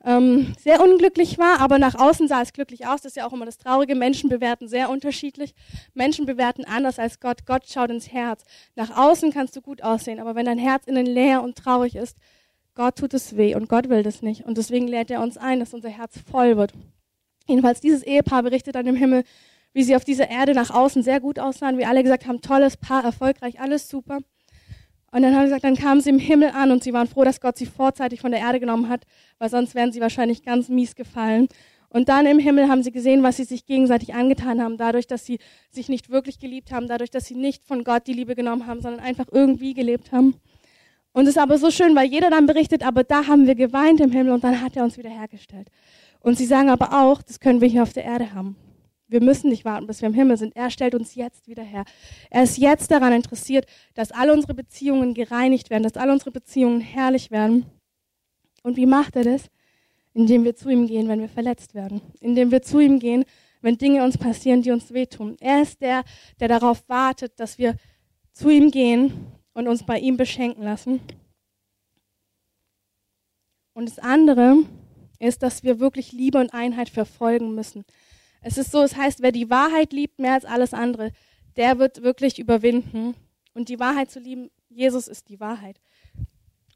ähm, 0.04 0.54
sehr 0.61 0.80
unglücklich 0.80 1.38
war, 1.38 1.61
aber 1.61 1.78
nach 1.78 1.96
außen 1.96 2.28
sah 2.28 2.42
es 2.42 2.52
glücklich 2.52 2.87
aus. 2.87 3.02
Das 3.02 3.12
ist 3.12 3.16
ja 3.16 3.26
auch 3.26 3.32
immer 3.32 3.46
das 3.46 3.58
Traurige. 3.58 3.94
Menschen 3.94 4.28
bewerten 4.30 4.68
sehr 4.68 4.90
unterschiedlich. 4.90 5.54
Menschen 5.94 6.24
bewerten 6.24 6.64
anders 6.64 6.98
als 6.98 7.20
Gott. 7.20 7.46
Gott 7.46 7.68
schaut 7.68 7.90
ins 7.90 8.12
Herz. 8.12 8.44
Nach 8.76 8.96
außen 8.96 9.32
kannst 9.32 9.56
du 9.56 9.61
gut 9.61 9.82
aussehen, 9.82 10.20
aber 10.20 10.34
wenn 10.34 10.46
dein 10.46 10.58
Herz 10.58 10.87
innen 10.87 11.06
leer 11.06 11.42
und 11.42 11.56
traurig 11.56 11.96
ist, 11.96 12.16
Gott 12.74 12.96
tut 12.96 13.12
es 13.12 13.37
weh 13.37 13.56
und 13.56 13.68
Gott 13.68 13.88
will 13.88 14.04
das 14.04 14.22
nicht. 14.22 14.44
Und 14.44 14.56
deswegen 14.56 14.87
lädt 14.87 15.11
er 15.11 15.20
uns 15.20 15.37
ein, 15.37 15.58
dass 15.58 15.74
unser 15.74 15.88
Herz 15.88 16.14
voll 16.30 16.56
wird. 16.56 16.72
Jedenfalls 17.48 17.80
dieses 17.80 18.04
Ehepaar 18.04 18.44
berichtet 18.44 18.76
dann 18.76 18.87
im 18.87 18.94
Himmel, 18.94 19.24
wie 19.72 19.82
sie 19.82 19.96
auf 19.96 20.04
dieser 20.04 20.30
Erde 20.30 20.54
nach 20.54 20.70
außen 20.70 21.02
sehr 21.02 21.18
gut 21.18 21.40
aussahen, 21.40 21.76
wie 21.78 21.87
alle 21.87 22.04
gesagt 22.04 22.26
haben, 22.26 22.40
tolles 22.40 22.76
Paar, 22.76 23.04
erfolgreich, 23.04 23.58
alles 23.58 23.88
super. 23.88 24.20
Und 25.11 25.23
dann 25.23 25.35
haben 25.35 25.42
sie 25.42 25.55
gesagt, 25.55 25.64
dann 25.64 25.77
kamen 25.77 26.01
sie 26.01 26.11
im 26.11 26.18
Himmel 26.18 26.51
an 26.51 26.71
und 26.71 26.83
sie 26.83 26.92
waren 26.92 27.07
froh, 27.07 27.25
dass 27.25 27.40
Gott 27.40 27.57
sie 27.57 27.66
vorzeitig 27.66 28.21
von 28.21 28.31
der 28.31 28.40
Erde 28.40 28.61
genommen 28.61 28.88
hat, 28.88 29.05
weil 29.38 29.49
sonst 29.49 29.75
wären 29.75 29.90
sie 29.90 30.01
wahrscheinlich 30.01 30.42
ganz 30.42 30.68
mies 30.68 30.94
gefallen. 30.94 31.49
Und 31.90 32.11
dann 32.11 32.27
im 32.27 32.38
Himmel 32.38 32.68
haben 32.68 32.83
sie 32.83 32.92
gesehen, 32.92 33.23
was 33.23 33.38
sie 33.38 33.44
sich 33.44 33.64
gegenseitig 33.64 34.12
angetan 34.12 34.62
haben, 34.62 34.77
dadurch, 34.77 35.07
dass 35.07 35.25
sie 35.25 35.38
sich 35.71 35.88
nicht 35.88 36.11
wirklich 36.11 36.38
geliebt 36.38 36.71
haben, 36.71 36.87
dadurch, 36.87 37.11
dass 37.11 37.25
sie 37.25 37.35
nicht 37.35 37.64
von 37.64 37.83
Gott 37.85 38.07
die 38.07 38.12
Liebe 38.12 38.35
genommen 38.35 38.66
haben, 38.66 38.83
sondern 38.83 39.01
einfach 39.01 39.27
irgendwie 39.33 39.73
gelebt 39.73 40.12
haben. 40.12 40.35
Und 41.12 41.23
es 41.23 41.31
ist 41.31 41.38
aber 41.38 41.57
so 41.57 41.71
schön, 41.71 41.97
weil 41.97 42.07
jeder 42.07 42.29
dann 42.29 42.44
berichtet, 42.44 42.87
aber 42.87 43.05
da 43.05 43.27
haben 43.27 43.47
wir 43.47 43.55
geweint 43.55 44.01
im 44.01 44.12
Himmel 44.12 44.35
und 44.35 44.44
dann 44.44 44.61
hat 44.61 44.77
er 44.77 44.85
uns 44.85 44.99
wieder 44.99 45.09
hergestellt. 45.09 45.68
Und 46.21 46.37
sie 46.37 46.44
sagen 46.44 46.68
aber 46.68 46.92
auch, 46.92 47.23
das 47.23 47.40
können 47.40 47.62
wir 47.62 47.68
hier 47.68 47.83
auf 47.83 47.94
der 47.94 48.05
Erde 48.05 48.35
haben. 48.35 48.57
Wir 49.09 49.23
müssen 49.23 49.49
nicht 49.49 49.64
warten, 49.64 49.87
bis 49.87 50.03
wir 50.03 50.09
im 50.09 50.14
Himmel 50.14 50.37
sind. 50.37 50.55
Er 50.55 50.71
stellt 50.71 50.94
uns 50.94 51.14
jetzt 51.14 51.49
wieder 51.49 51.62
her. 51.62 51.85
Er 52.31 52.42
ist 52.42 52.59
jetzt 52.59 52.90
daran 52.90 53.14
interessiert, 53.14 53.66
dass 53.94 54.12
alle 54.12 54.35
unsere 54.35 54.53
Beziehungen 54.55 55.14
gereinigt 55.14 55.71
werden, 55.71 55.83
dass 55.83 55.97
alle 55.97 56.12
unsere 56.12 56.31
Beziehungen 56.31 56.81
herrlich 56.81 57.31
werden. 57.31 57.64
Und 58.62 58.77
wie 58.77 58.87
macht 58.87 59.16
er 59.16 59.25
das? 59.25 59.49
Indem 60.12 60.44
wir 60.44 60.55
zu 60.55 60.68
ihm 60.68 60.87
gehen, 60.87 61.09
wenn 61.09 61.21
wir 61.21 61.29
verletzt 61.29 61.75
werden. 61.75 62.03
Indem 62.21 62.51
wir 62.51 62.61
zu 62.61 62.81
ihm 62.81 62.99
gehen, 62.99 63.25
wenn 63.62 63.79
Dinge 63.79 64.05
uns 64.05 64.18
passieren, 64.18 64.61
die 64.61 64.71
uns 64.71 64.92
wehtun. 64.92 65.37
Er 65.40 65.62
ist 65.62 65.81
der, 65.81 66.05
der 66.38 66.49
darauf 66.49 66.87
wartet, 66.88 67.40
dass 67.40 67.59
wir 67.59 67.77
zu 68.33 68.51
ihm 68.51 68.71
gehen 68.71 69.27
und 69.55 69.68
uns 69.68 69.85
bei 69.85 69.99
ihm 69.99 70.16
beschenken 70.16 70.62
lassen. 70.62 71.01
Und 73.73 73.88
das 73.88 73.99
andere 73.99 74.59
ist, 75.18 75.42
dass 75.42 75.62
wir 75.62 75.81
wirklich 75.81 76.12
Liebe 76.12 76.38
und 76.38 76.53
Einheit 76.53 76.88
verfolgen 76.88 77.55
müssen. 77.55 77.85
Es 78.42 78.59
ist 78.59 78.70
so, 78.70 78.83
es 78.83 78.96
heißt, 78.96 79.20
wer 79.20 79.33
die 79.33 79.51
Wahrheit 79.51 79.92
liebt 79.92 80.18
mehr 80.18 80.35
als 80.35 80.44
alles 80.44 80.74
andere, 80.74 81.12
der 81.57 81.79
wird 81.79 82.03
wirklich 82.03 82.38
überwinden. 82.38 83.14
Und 83.55 83.68
die 83.68 83.81
Wahrheit 83.81 84.11
zu 84.11 84.20
lieben, 84.20 84.51
Jesus 84.68 85.09
ist 85.09 85.29
die 85.29 85.40
Wahrheit. 85.40 85.81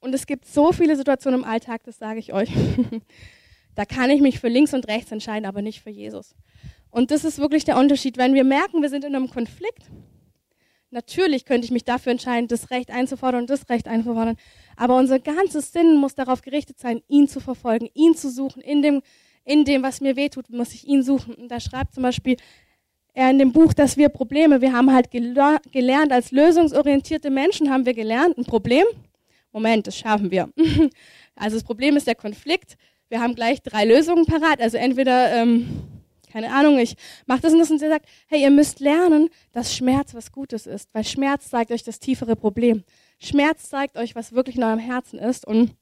Und 0.00 0.14
es 0.14 0.26
gibt 0.26 0.46
so 0.46 0.72
viele 0.72 0.96
Situationen 0.96 1.40
im 1.40 1.46
Alltag, 1.46 1.84
das 1.84 1.98
sage 1.98 2.18
ich 2.18 2.32
euch. 2.32 2.50
da 3.74 3.84
kann 3.84 4.10
ich 4.10 4.20
mich 4.20 4.40
für 4.40 4.48
links 4.48 4.74
und 4.74 4.88
rechts 4.88 5.12
entscheiden, 5.12 5.46
aber 5.46 5.62
nicht 5.62 5.82
für 5.82 5.90
Jesus. 5.90 6.34
Und 6.90 7.10
das 7.10 7.24
ist 7.24 7.38
wirklich 7.38 7.64
der 7.64 7.78
Unterschied. 7.78 8.16
Wenn 8.16 8.34
wir 8.34 8.44
merken, 8.44 8.82
wir 8.82 8.90
sind 8.90 9.04
in 9.04 9.14
einem 9.14 9.30
Konflikt, 9.30 9.88
Natürlich 10.92 11.46
könnte 11.46 11.64
ich 11.64 11.70
mich 11.70 11.84
dafür 11.84 12.12
entscheiden, 12.12 12.48
das 12.48 12.70
Recht 12.70 12.90
einzufordern 12.90 13.40
und 13.40 13.50
das 13.50 13.70
Recht 13.70 13.88
einzufordern. 13.88 14.36
Aber 14.76 14.96
unser 14.98 15.18
ganzes 15.18 15.72
Sinn 15.72 15.96
muss 15.96 16.14
darauf 16.14 16.42
gerichtet 16.42 16.78
sein, 16.78 17.02
ihn 17.08 17.28
zu 17.28 17.40
verfolgen, 17.40 17.88
ihn 17.94 18.14
zu 18.14 18.30
suchen. 18.30 18.60
In 18.60 18.82
dem, 18.82 19.02
in 19.44 19.64
dem, 19.64 19.82
was 19.82 20.00
mir 20.00 20.16
wehtut, 20.16 20.50
muss 20.50 20.74
ich 20.74 20.86
ihn 20.86 21.02
suchen. 21.02 21.34
Und 21.34 21.48
da 21.48 21.60
schreibt 21.60 21.94
zum 21.94 22.02
Beispiel 22.02 22.36
er 23.14 23.30
in 23.30 23.38
dem 23.38 23.52
Buch, 23.52 23.74
dass 23.74 23.96
wir 23.96 24.08
Probleme, 24.08 24.60
wir 24.60 24.72
haben 24.72 24.92
halt 24.92 25.10
gelernt, 25.10 26.12
als 26.12 26.30
lösungsorientierte 26.30 27.30
Menschen 27.30 27.70
haben 27.70 27.84
wir 27.84 27.94
gelernt, 27.94 28.38
ein 28.38 28.44
Problem. 28.44 28.84
Moment, 29.52 29.86
das 29.86 29.98
schaffen 29.98 30.30
wir. 30.30 30.48
Also 31.34 31.56
das 31.56 31.64
Problem 31.64 31.96
ist 31.96 32.06
der 32.06 32.14
Konflikt. 32.14 32.76
Wir 33.08 33.22
haben 33.22 33.34
gleich 33.34 33.62
drei 33.62 33.86
Lösungen 33.86 34.26
parat. 34.26 34.60
Also 34.60 34.76
entweder 34.76 35.32
ähm, 35.32 35.66
keine 36.32 36.52
Ahnung, 36.52 36.78
ich 36.78 36.96
mache 37.26 37.42
das 37.42 37.52
und 37.52 37.58
das 37.58 37.70
und 37.70 37.78
sie 37.78 37.88
sagt, 37.88 38.06
hey, 38.26 38.40
ihr 38.40 38.50
müsst 38.50 38.80
lernen, 38.80 39.28
dass 39.52 39.74
Schmerz 39.74 40.14
was 40.14 40.32
Gutes 40.32 40.66
ist, 40.66 40.88
weil 40.94 41.04
Schmerz 41.04 41.50
zeigt 41.50 41.70
euch 41.70 41.82
das 41.82 42.00
tiefere 42.00 42.36
Problem. 42.36 42.84
Schmerz 43.18 43.68
zeigt 43.68 43.96
euch, 43.96 44.14
was 44.14 44.32
wirklich 44.32 44.56
in 44.56 44.64
eurem 44.64 44.78
Herzen 44.78 45.18
ist 45.18 45.46
und 45.46 45.72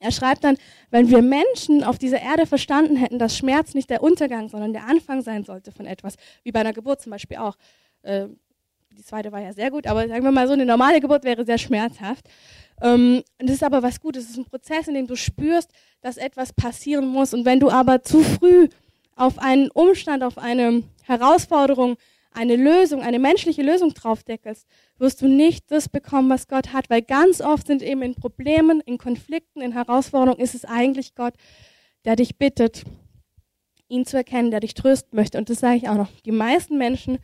er 0.00 0.10
schreibt 0.10 0.44
dann, 0.44 0.56
wenn 0.90 1.10
wir 1.10 1.20
Menschen 1.22 1.84
auf 1.84 1.98
dieser 1.98 2.20
Erde 2.20 2.46
verstanden 2.46 2.96
hätten, 2.96 3.18
dass 3.18 3.36
Schmerz 3.36 3.74
nicht 3.74 3.90
der 3.90 4.02
Untergang, 4.02 4.48
sondern 4.48 4.72
der 4.72 4.86
Anfang 4.86 5.22
sein 5.22 5.44
sollte 5.44 5.72
von 5.72 5.86
etwas, 5.86 6.16
wie 6.42 6.52
bei 6.52 6.60
einer 6.60 6.72
Geburt 6.72 7.02
zum 7.02 7.10
Beispiel 7.10 7.36
auch. 7.36 7.56
Äh, 8.02 8.28
die 8.96 9.04
zweite 9.04 9.30
war 9.30 9.40
ja 9.40 9.52
sehr 9.52 9.70
gut, 9.70 9.86
aber 9.86 10.08
sagen 10.08 10.24
wir 10.24 10.32
mal 10.32 10.46
so, 10.46 10.54
eine 10.54 10.66
normale 10.66 11.00
Geburt 11.00 11.22
wäre 11.24 11.44
sehr 11.44 11.58
schmerzhaft. 11.58 12.26
Ähm, 12.80 13.22
das 13.38 13.56
ist 13.56 13.62
aber 13.62 13.82
was 13.82 14.00
Gutes. 14.00 14.24
Es 14.24 14.30
ist 14.30 14.38
ein 14.38 14.44
Prozess, 14.46 14.88
in 14.88 14.94
dem 14.94 15.06
du 15.06 15.16
spürst, 15.16 15.70
dass 16.00 16.16
etwas 16.16 16.52
passieren 16.52 17.06
muss. 17.06 17.34
Und 17.34 17.44
wenn 17.44 17.60
du 17.60 17.70
aber 17.70 18.02
zu 18.02 18.22
früh 18.22 18.68
auf 19.16 19.38
einen 19.38 19.70
Umstand, 19.70 20.22
auf 20.22 20.38
eine 20.38 20.82
Herausforderung, 21.04 21.96
eine 22.32 22.56
Lösung, 22.56 23.02
eine 23.02 23.18
menschliche 23.18 23.62
Lösung 23.62 23.92
draufdeckelst, 23.92 24.66
wirst 24.98 25.20
du 25.22 25.28
nicht 25.28 25.70
das 25.70 25.88
bekommen, 25.88 26.30
was 26.30 26.48
Gott 26.48 26.72
hat, 26.72 26.88
weil 26.88 27.02
ganz 27.02 27.40
oft 27.40 27.66
sind 27.66 27.82
eben 27.82 28.02
in 28.02 28.14
Problemen, 28.14 28.80
in 28.80 28.98
Konflikten, 28.98 29.60
in 29.60 29.72
Herausforderungen 29.72 30.40
ist 30.40 30.54
es 30.54 30.64
eigentlich 30.64 31.14
Gott, 31.14 31.34
der 32.04 32.16
dich 32.16 32.38
bittet, 32.38 32.84
ihn 33.88 34.06
zu 34.06 34.16
erkennen, 34.16 34.50
der 34.50 34.60
dich 34.60 34.74
trösten 34.74 35.16
möchte. 35.16 35.38
Und 35.38 35.50
das 35.50 35.58
sage 35.58 35.76
ich 35.76 35.88
auch 35.88 35.96
noch. 35.96 36.08
Die 36.24 36.32
meisten 36.32 36.78
Menschen 36.78 37.18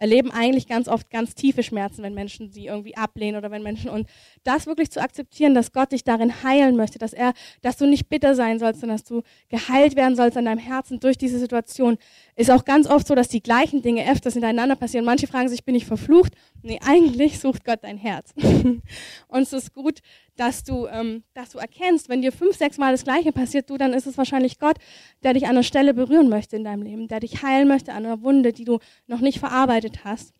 erleben 0.00 0.30
eigentlich 0.32 0.66
ganz 0.66 0.88
oft 0.88 1.10
ganz 1.10 1.34
tiefe 1.34 1.62
Schmerzen, 1.62 2.02
wenn 2.02 2.14
Menschen 2.14 2.50
sie 2.50 2.66
irgendwie 2.66 2.96
ablehnen 2.96 3.36
oder 3.36 3.50
wenn 3.50 3.62
Menschen 3.62 3.90
und 3.90 4.08
das 4.42 4.66
wirklich 4.66 4.90
zu 4.90 5.00
akzeptieren, 5.00 5.54
dass 5.54 5.72
Gott 5.72 5.92
dich 5.92 6.04
darin 6.04 6.42
heilen 6.42 6.74
möchte, 6.76 6.98
dass 6.98 7.12
er, 7.12 7.34
dass 7.60 7.76
du 7.76 7.86
nicht 7.86 8.08
bitter 8.08 8.34
sein 8.34 8.58
sollst, 8.58 8.80
sondern 8.80 8.96
dass 8.96 9.04
du 9.04 9.22
geheilt 9.50 9.96
werden 9.96 10.16
sollst 10.16 10.38
an 10.38 10.46
deinem 10.46 10.58
Herzen 10.58 11.00
durch 11.00 11.18
diese 11.18 11.38
Situation, 11.38 11.98
ist 12.40 12.50
auch 12.50 12.64
ganz 12.64 12.86
oft 12.86 13.06
so, 13.06 13.14
dass 13.14 13.28
die 13.28 13.42
gleichen 13.42 13.82
Dinge 13.82 14.10
öfters 14.10 14.32
hintereinander 14.32 14.74
passieren. 14.74 15.04
Manche 15.04 15.26
fragen 15.26 15.50
sich, 15.50 15.64
bin 15.64 15.74
ich 15.74 15.84
verflucht? 15.84 16.32
Nee, 16.62 16.80
eigentlich 16.82 17.38
sucht 17.38 17.66
Gott 17.66 17.80
dein 17.82 17.98
Herz. 17.98 18.32
und 19.28 19.42
es 19.42 19.52
ist 19.52 19.74
gut, 19.74 19.98
dass 20.36 20.64
du, 20.64 20.86
ähm, 20.86 21.22
dass 21.34 21.50
du 21.50 21.58
erkennst, 21.58 22.08
wenn 22.08 22.22
dir 22.22 22.32
fünf, 22.32 22.56
sechs 22.56 22.78
Mal 22.78 22.92
das 22.92 23.04
Gleiche 23.04 23.30
passiert, 23.30 23.68
du, 23.68 23.76
dann 23.76 23.92
ist 23.92 24.06
es 24.06 24.16
wahrscheinlich 24.16 24.58
Gott, 24.58 24.78
der 25.22 25.34
dich 25.34 25.44
an 25.44 25.50
einer 25.50 25.62
Stelle 25.62 25.92
berühren 25.92 26.30
möchte 26.30 26.56
in 26.56 26.64
deinem 26.64 26.82
Leben, 26.82 27.08
der 27.08 27.20
dich 27.20 27.42
heilen 27.42 27.68
möchte 27.68 27.92
an 27.92 28.06
einer 28.06 28.22
Wunde, 28.22 28.54
die 28.54 28.64
du 28.64 28.78
noch 29.06 29.20
nicht 29.20 29.38
verarbeitet 29.38 30.04
hast. 30.04 30.32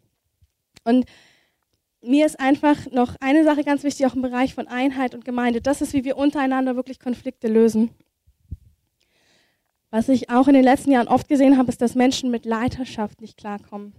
Und 0.84 1.04
mir 2.00 2.24
ist 2.24 2.40
einfach 2.40 2.90
noch 2.92 3.16
eine 3.20 3.44
Sache 3.44 3.62
ganz 3.62 3.84
wichtig, 3.84 4.06
auch 4.06 4.14
im 4.14 4.22
Bereich 4.22 4.54
von 4.54 4.68
Einheit 4.68 5.14
und 5.14 5.26
Gemeinde. 5.26 5.60
Das 5.60 5.82
ist, 5.82 5.92
wie 5.92 6.04
wir 6.04 6.16
untereinander 6.16 6.76
wirklich 6.76 6.98
Konflikte 6.98 7.46
lösen. 7.48 7.90
Was 9.90 10.08
ich 10.08 10.30
auch 10.30 10.46
in 10.46 10.54
den 10.54 10.64
letzten 10.64 10.92
Jahren 10.92 11.08
oft 11.08 11.28
gesehen 11.28 11.58
habe, 11.58 11.68
ist, 11.68 11.82
dass 11.82 11.94
Menschen 11.94 12.30
mit 12.30 12.44
Leiterschaft 12.44 13.20
nicht 13.20 13.36
klarkommen. 13.36 13.92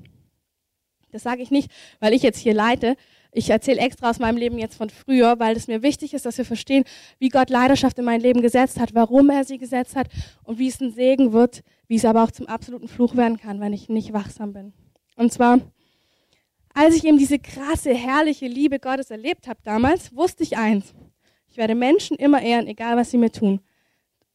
Das 1.11 1.23
sage 1.23 1.41
ich 1.41 1.51
nicht, 1.51 1.69
weil 1.99 2.13
ich 2.13 2.23
jetzt 2.23 2.39
hier 2.39 2.53
leite. 2.53 2.95
Ich 3.33 3.49
erzähle 3.49 3.81
extra 3.81 4.09
aus 4.09 4.19
meinem 4.19 4.37
Leben 4.37 4.57
jetzt 4.57 4.75
von 4.75 4.89
früher, 4.89 5.39
weil 5.39 5.55
es 5.55 5.67
mir 5.67 5.83
wichtig 5.83 6.13
ist, 6.13 6.25
dass 6.25 6.37
wir 6.37 6.45
verstehen, 6.45 6.85
wie 7.19 7.29
Gott 7.29 7.49
Leidenschaft 7.49 7.97
in 7.99 8.05
mein 8.05 8.21
Leben 8.21 8.41
gesetzt 8.41 8.79
hat, 8.79 8.93
warum 8.93 9.29
er 9.29 9.43
sie 9.43 9.57
gesetzt 9.57 9.95
hat 9.95 10.07
und 10.43 10.59
wie 10.59 10.67
es 10.67 10.79
ein 10.81 10.91
Segen 10.91 11.33
wird, 11.33 11.61
wie 11.87 11.95
es 11.95 12.05
aber 12.05 12.23
auch 12.23 12.31
zum 12.31 12.47
absoluten 12.47 12.87
Fluch 12.87 13.15
werden 13.15 13.37
kann, 13.37 13.59
wenn 13.59 13.73
ich 13.73 13.89
nicht 13.89 14.13
wachsam 14.13 14.53
bin. 14.53 14.73
Und 15.15 15.31
zwar, 15.33 15.59
als 16.73 16.95
ich 16.95 17.05
eben 17.05 17.17
diese 17.17 17.39
krasse, 17.39 17.93
herrliche 17.93 18.47
Liebe 18.47 18.79
Gottes 18.79 19.11
erlebt 19.11 19.47
habe 19.47 19.59
damals, 19.63 20.15
wusste 20.15 20.43
ich 20.43 20.57
eins. 20.57 20.93
Ich 21.49 21.57
werde 21.57 21.75
Menschen 21.75 22.17
immer 22.17 22.41
ehren, 22.41 22.67
egal 22.67 22.95
was 22.95 23.11
sie 23.11 23.17
mir 23.17 23.31
tun. 23.31 23.59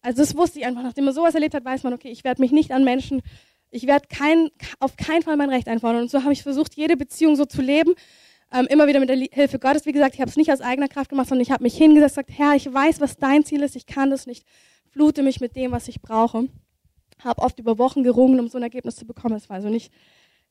Also 0.03 0.23
das 0.23 0.37
wusste 0.37 0.59
ich 0.59 0.67
einfach. 0.67 0.83
Nachdem 0.83 1.05
man 1.05 1.15
sowas 1.15 1.35
erlebt 1.35 1.55
hat, 1.55 1.65
weiß 1.65 1.83
man, 1.83 1.93
okay, 1.93 2.09
ich 2.09 2.25
werde 2.25 2.41
mich 2.41 2.53
nicht 2.53 2.73
an 2.73 2.85
Menschen, 2.85 3.23
ich 3.71 3.87
werde 3.87 4.07
kein, 4.09 4.51
auf 4.79 4.97
keinen 4.97 5.23
Fall 5.23 5.37
mein 5.37 5.51
Recht 5.51 5.69
einfordern. 5.69 6.03
Und 6.03 6.11
so 6.11 6.23
habe 6.23 6.33
ich 6.33 6.43
versucht, 6.43 6.75
jede 6.75 6.97
Beziehung 6.97 7.37
so 7.37 7.45
zu 7.45 7.61
leben, 7.61 7.95
ähm, 8.53 8.67
immer 8.71 8.87
wieder 8.87 9.01
mit 9.01 9.09
der 9.09 9.17
Hilfe 9.17 9.59
Gottes. 9.59 9.87
Wie 9.87 9.93
gesagt, 9.93 10.15
ich 10.15 10.21
habe 10.21 10.31
es 10.31 10.37
nicht 10.37 10.53
aus 10.53 10.61
eigener 10.61 10.89
Kraft 10.89 11.11
gemacht, 11.11 11.29
sondern 11.29 11.43
ich 11.43 11.51
habe 11.51 11.65
mich 11.65 11.77
hingesetzt 11.77 12.17
und 12.17 12.27
gesagt, 12.27 12.39
Herr, 12.39 12.55
ich 12.55 12.73
weiß, 12.73 13.01
was 13.01 13.17
dein 13.17 13.45
Ziel 13.45 13.63
ist, 13.63 13.77
ich 13.77 13.87
kann 13.87 14.11
das 14.11 14.27
nicht. 14.27 14.47
Flute 14.91 15.23
mich 15.23 15.41
mit 15.41 15.57
dem, 15.57 15.73
was 15.73 15.89
ich 15.89 16.01
brauche. 16.01 16.49
Habe 17.23 17.43
oft 17.43 17.59
über 17.59 17.79
Wochen 17.79 18.03
gerungen, 18.03 18.41
um 18.41 18.49
so 18.49 18.59
ein 18.59 18.63
Ergebnis 18.63 18.97
zu 18.97 19.07
bekommen. 19.07 19.35
Es 19.35 19.49
war 19.49 19.57
also 19.57 19.69
nicht, 19.69 19.93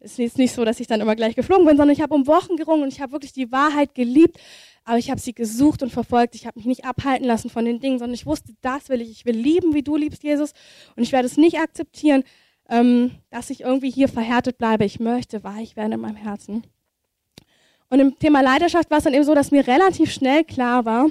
ist 0.06 0.38
nicht 0.38 0.54
so, 0.54 0.64
dass 0.66 0.80
ich 0.80 0.88
dann 0.88 1.02
immer 1.02 1.16
gleich 1.16 1.36
geflogen 1.36 1.66
bin, 1.66 1.78
sondern 1.78 1.94
ich 1.94 2.02
habe 2.02 2.14
um 2.14 2.28
Wochen 2.28 2.56
gerungen 2.56 2.84
und 2.84 2.94
ich 2.94 3.02
habe 3.02 3.12
wirklich 3.12 3.34
die 3.34 3.52
Wahrheit 3.52 3.96
geliebt 3.96 4.40
aber 4.86 5.00
ich 5.00 5.10
habe 5.10 5.20
sie 5.20 5.34
gesucht 5.34 5.82
und 5.82 5.92
verfolgt. 5.92 6.36
Ich 6.36 6.46
habe 6.46 6.60
mich 6.60 6.68
nicht 6.68 6.86
abhalten 6.86 7.26
lassen 7.26 7.50
von 7.50 7.66
den 7.66 7.80
Dingen, 7.80 7.98
sondern 7.98 8.14
ich 8.14 8.28
wusste, 8.28 8.54
das 8.62 8.88
will 8.88 9.02
ich. 9.02 9.10
Ich 9.10 9.26
will 9.26 9.36
lieben, 9.36 9.74
wie 9.74 9.82
du 9.82 9.98
liebst, 9.98 10.24
Jesus. 10.24 10.54
Und 10.96 11.02
ich 11.02 11.12
werde 11.12 11.26
es 11.26 11.38
nicht 11.38 11.60
akzeptieren, 11.60 12.24
ähm, 12.70 13.12
dass 13.32 13.50
ich 13.50 13.62
irgendwie 13.62 13.90
hier 13.90 14.08
verhärtet 14.08 14.60
bleibe. 14.60 14.86
Ich 14.86 15.00
möchte 15.00 15.44
weich 15.44 15.76
werden 15.76 15.94
in 15.94 16.00
meinem 16.00 16.16
Herzen. 16.16 16.64
Und 17.90 18.00
im 18.00 18.18
Thema 18.20 18.42
Leiterschaft 18.42 18.92
war 18.92 19.00
es 19.00 19.04
dann 19.06 19.16
eben 19.16 19.24
so, 19.24 19.34
dass 19.34 19.52
mir 19.52 19.66
relativ 19.66 20.12
schnell 20.12 20.44
klar 20.44 20.86
war, 20.86 21.08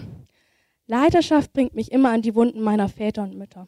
Leiterschaft 0.86 1.52
bringt 1.52 1.74
mich 1.74 1.90
immer 1.90 2.10
an 2.10 2.22
die 2.22 2.34
Wunden 2.34 2.60
meiner 2.60 2.88
Väter 2.88 3.22
und 3.22 3.36
Mütter. 3.36 3.66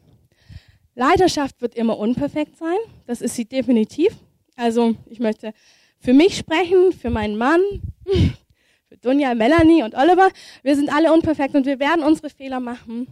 Leiterschaft 0.95 1.61
wird 1.61 1.75
immer 1.75 1.97
unperfekt 1.97 2.57
sein. 2.57 2.77
Das 3.07 3.21
ist 3.21 3.35
sie 3.35 3.45
definitiv. 3.45 4.15
Also 4.57 4.95
ich 5.05 5.19
möchte 5.19 5.53
für 5.99 6.13
mich 6.13 6.35
sprechen, 6.35 6.91
für 6.91 7.11
meinen 7.11 7.37
Mann, 7.37 7.61
für 8.89 8.97
Dunja, 8.97 9.35
Melanie 9.35 9.83
und 9.83 9.95
Oliver. 9.95 10.29
Wir 10.63 10.75
sind 10.75 10.91
alle 10.93 11.13
unperfekt 11.13 11.55
und 11.55 11.67
wir 11.67 11.79
werden 11.79 12.03
unsere 12.03 12.31
Fehler 12.31 12.59
machen. 12.59 13.07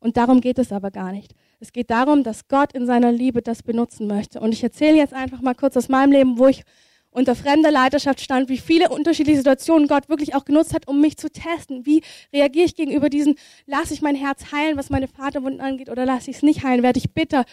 Und 0.00 0.18
darum 0.18 0.42
geht 0.42 0.58
es 0.58 0.72
aber 0.72 0.90
gar 0.90 1.12
nicht. 1.12 1.34
Es 1.60 1.72
geht 1.72 1.90
darum, 1.90 2.22
dass 2.22 2.48
Gott 2.48 2.74
in 2.74 2.86
seiner 2.86 3.10
Liebe 3.10 3.40
das 3.40 3.62
benutzen 3.62 4.06
möchte. 4.06 4.38
Und 4.38 4.52
ich 4.52 4.62
erzähle 4.62 4.98
jetzt 4.98 5.14
einfach 5.14 5.40
mal 5.40 5.54
kurz 5.54 5.78
aus 5.78 5.88
meinem 5.88 6.12
Leben, 6.12 6.38
wo 6.38 6.46
ich 6.46 6.62
unter 7.10 7.34
fremder 7.34 7.70
Leiterschaft 7.70 8.20
stand, 8.20 8.50
wie 8.50 8.58
viele 8.58 8.90
unterschiedliche 8.90 9.38
Situationen 9.38 9.88
Gott 9.88 10.10
wirklich 10.10 10.34
auch 10.34 10.44
genutzt 10.44 10.74
hat, 10.74 10.86
um 10.86 11.00
mich 11.00 11.16
zu 11.16 11.30
testen. 11.30 11.86
Wie 11.86 12.02
reagiere 12.30 12.66
ich 12.66 12.76
gegenüber 12.76 13.08
diesen, 13.08 13.36
lasse 13.64 13.94
ich 13.94 14.02
mein 14.02 14.14
Herz 14.14 14.52
heilen, 14.52 14.76
was 14.76 14.90
meine 14.90 15.08
Vaterwunden 15.08 15.62
angeht, 15.62 15.88
oder 15.88 16.04
lasse 16.04 16.30
ich 16.30 16.36
es 16.36 16.42
nicht 16.42 16.62
heilen, 16.62 16.82
werde 16.82 16.98
ich 16.98 17.12
bitter. 17.12 17.46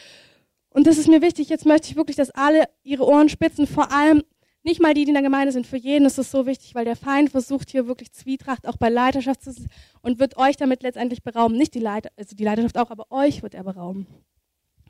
Und 0.74 0.88
das 0.88 0.98
ist 0.98 1.08
mir 1.08 1.22
wichtig. 1.22 1.50
Jetzt 1.50 1.66
möchte 1.66 1.90
ich 1.90 1.96
wirklich, 1.96 2.18
dass 2.18 2.32
alle 2.32 2.66
ihre 2.84 3.06
Ohren 3.06 3.30
spitzen, 3.30 3.68
vor 3.68 3.92
allem 3.92 4.24
nicht 4.64 4.82
mal 4.82 4.94
die, 4.94 5.04
die 5.04 5.10
in 5.10 5.16
der 5.16 5.24
Gemeinde 5.24 5.52
sind. 5.52 5.68
Für 5.68 5.78
jeden 5.78 6.06
ist 6.06 6.18
es 6.18 6.32
so 6.32 6.46
wichtig, 6.46 6.74
weil 6.74 6.86
der 6.86 6.96
Feind 6.96 7.30
versucht 7.30 7.70
hier 7.70 7.88
wirklich 7.88 8.12
Zwietracht 8.12 8.68
auch 8.68 8.78
bei 8.78 8.90
Leiterschaft 8.90 9.44
zu 9.44 9.54
und 10.02 10.20
wird 10.20 10.38
euch 10.38 10.58
damit 10.58 10.84
letztendlich 10.84 11.22
berauben. 11.22 11.58
Nicht 11.58 11.76
die 11.76 11.80
Leiter, 11.80 12.10
also 12.18 12.36
die 12.36 12.44
Leiterschaft 12.44 12.78
auch, 12.78 12.90
aber 12.90 13.12
euch 13.12 13.44
wird 13.44 13.54
er 13.54 13.64
berauben. 13.64 14.08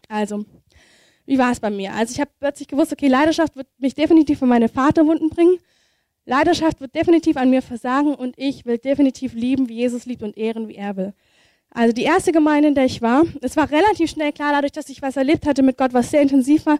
Also, 0.07 0.45
wie 1.25 1.37
war 1.37 1.51
es 1.51 1.59
bei 1.59 1.69
mir? 1.69 1.93
Also 1.93 2.13
ich 2.13 2.21
habe 2.21 2.31
plötzlich 2.39 2.67
gewusst, 2.67 2.91
okay, 2.93 3.07
Leidenschaft 3.07 3.55
wird 3.55 3.67
mich 3.77 3.95
definitiv 3.95 4.39
von 4.39 4.49
meine 4.49 4.69
Vaterwunden 4.69 5.29
bringen. 5.29 5.57
Leidenschaft 6.25 6.79
wird 6.79 6.95
definitiv 6.95 7.35
an 7.35 7.49
mir 7.49 7.61
versagen 7.61 8.15
und 8.15 8.35
ich 8.37 8.65
will 8.65 8.77
definitiv 8.77 9.33
lieben, 9.33 9.67
wie 9.69 9.75
Jesus 9.75 10.05
liebt 10.05 10.23
und 10.23 10.37
ehren, 10.37 10.67
wie 10.67 10.75
er 10.75 10.95
will. 10.95 11.13
Also 11.75 11.91
die 11.91 12.03
erste 12.03 12.31
Gemeinde, 12.31 12.67
in 12.67 12.75
der 12.75 12.85
ich 12.85 13.01
war, 13.01 13.23
es 13.41 13.57
war 13.57 13.69
relativ 13.71 14.11
schnell 14.11 14.31
klar, 14.31 14.51
dadurch, 14.53 14.73
dass 14.73 14.89
ich 14.89 15.01
was 15.01 15.17
erlebt 15.17 15.47
hatte 15.47 15.63
mit 15.63 15.77
Gott, 15.77 15.91
was 15.91 16.11
sehr 16.11 16.21
intensiv 16.21 16.67
war, 16.67 16.77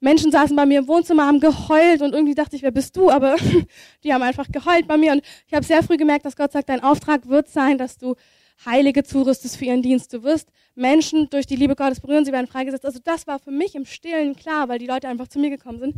Menschen 0.00 0.32
saßen 0.32 0.56
bei 0.56 0.66
mir 0.66 0.80
im 0.80 0.88
Wohnzimmer, 0.88 1.26
haben 1.26 1.38
geheult 1.38 2.02
und 2.02 2.12
irgendwie 2.12 2.34
dachte 2.34 2.56
ich, 2.56 2.62
wer 2.62 2.72
bist 2.72 2.96
du? 2.96 3.08
Aber 3.08 3.36
die 4.04 4.12
haben 4.12 4.22
einfach 4.22 4.50
geheult 4.50 4.88
bei 4.88 4.96
mir 4.96 5.12
und 5.12 5.22
ich 5.46 5.54
habe 5.54 5.64
sehr 5.64 5.84
früh 5.84 5.96
gemerkt, 5.96 6.24
dass 6.24 6.34
Gott 6.34 6.50
sagt, 6.50 6.68
dein 6.68 6.82
Auftrag 6.82 7.28
wird 7.28 7.48
sein, 7.48 7.78
dass 7.78 7.98
du 7.98 8.16
Heilige 8.66 9.04
zurüstest 9.04 9.56
für 9.56 9.66
ihren 9.66 9.82
Dienst. 9.82 10.12
Du 10.12 10.24
wirst 10.24 10.48
Menschen 10.74 11.30
durch 11.30 11.46
die 11.46 11.54
Liebe 11.54 11.76
Gottes 11.76 12.00
berühren, 12.00 12.24
sie 12.24 12.32
werden 12.32 12.48
freigesetzt. 12.48 12.84
Also 12.84 12.98
das 13.02 13.28
war 13.28 13.38
für 13.38 13.52
mich 13.52 13.76
im 13.76 13.86
Stillen 13.86 14.34
klar, 14.34 14.68
weil 14.68 14.80
die 14.80 14.86
Leute 14.86 15.06
einfach 15.06 15.28
zu 15.28 15.38
mir 15.38 15.50
gekommen 15.50 15.78
sind. 15.78 15.94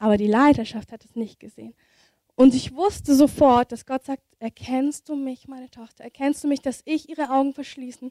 Aber 0.00 0.16
die 0.16 0.26
Leiterschaft 0.26 0.90
hat 0.90 1.04
es 1.04 1.14
nicht 1.14 1.38
gesehen. 1.38 1.74
Und 2.36 2.54
ich 2.54 2.74
wusste 2.74 3.14
sofort, 3.14 3.70
dass 3.70 3.86
Gott 3.86 4.04
sagt, 4.04 4.22
erkennst 4.38 5.08
du 5.08 5.14
mich, 5.14 5.46
meine 5.46 5.70
Tochter? 5.70 6.04
Erkennst 6.04 6.42
du 6.42 6.48
mich, 6.48 6.60
dass 6.60 6.82
ich 6.84 7.08
ihre 7.08 7.30
Augen 7.30 7.52
verschließen? 7.52 8.10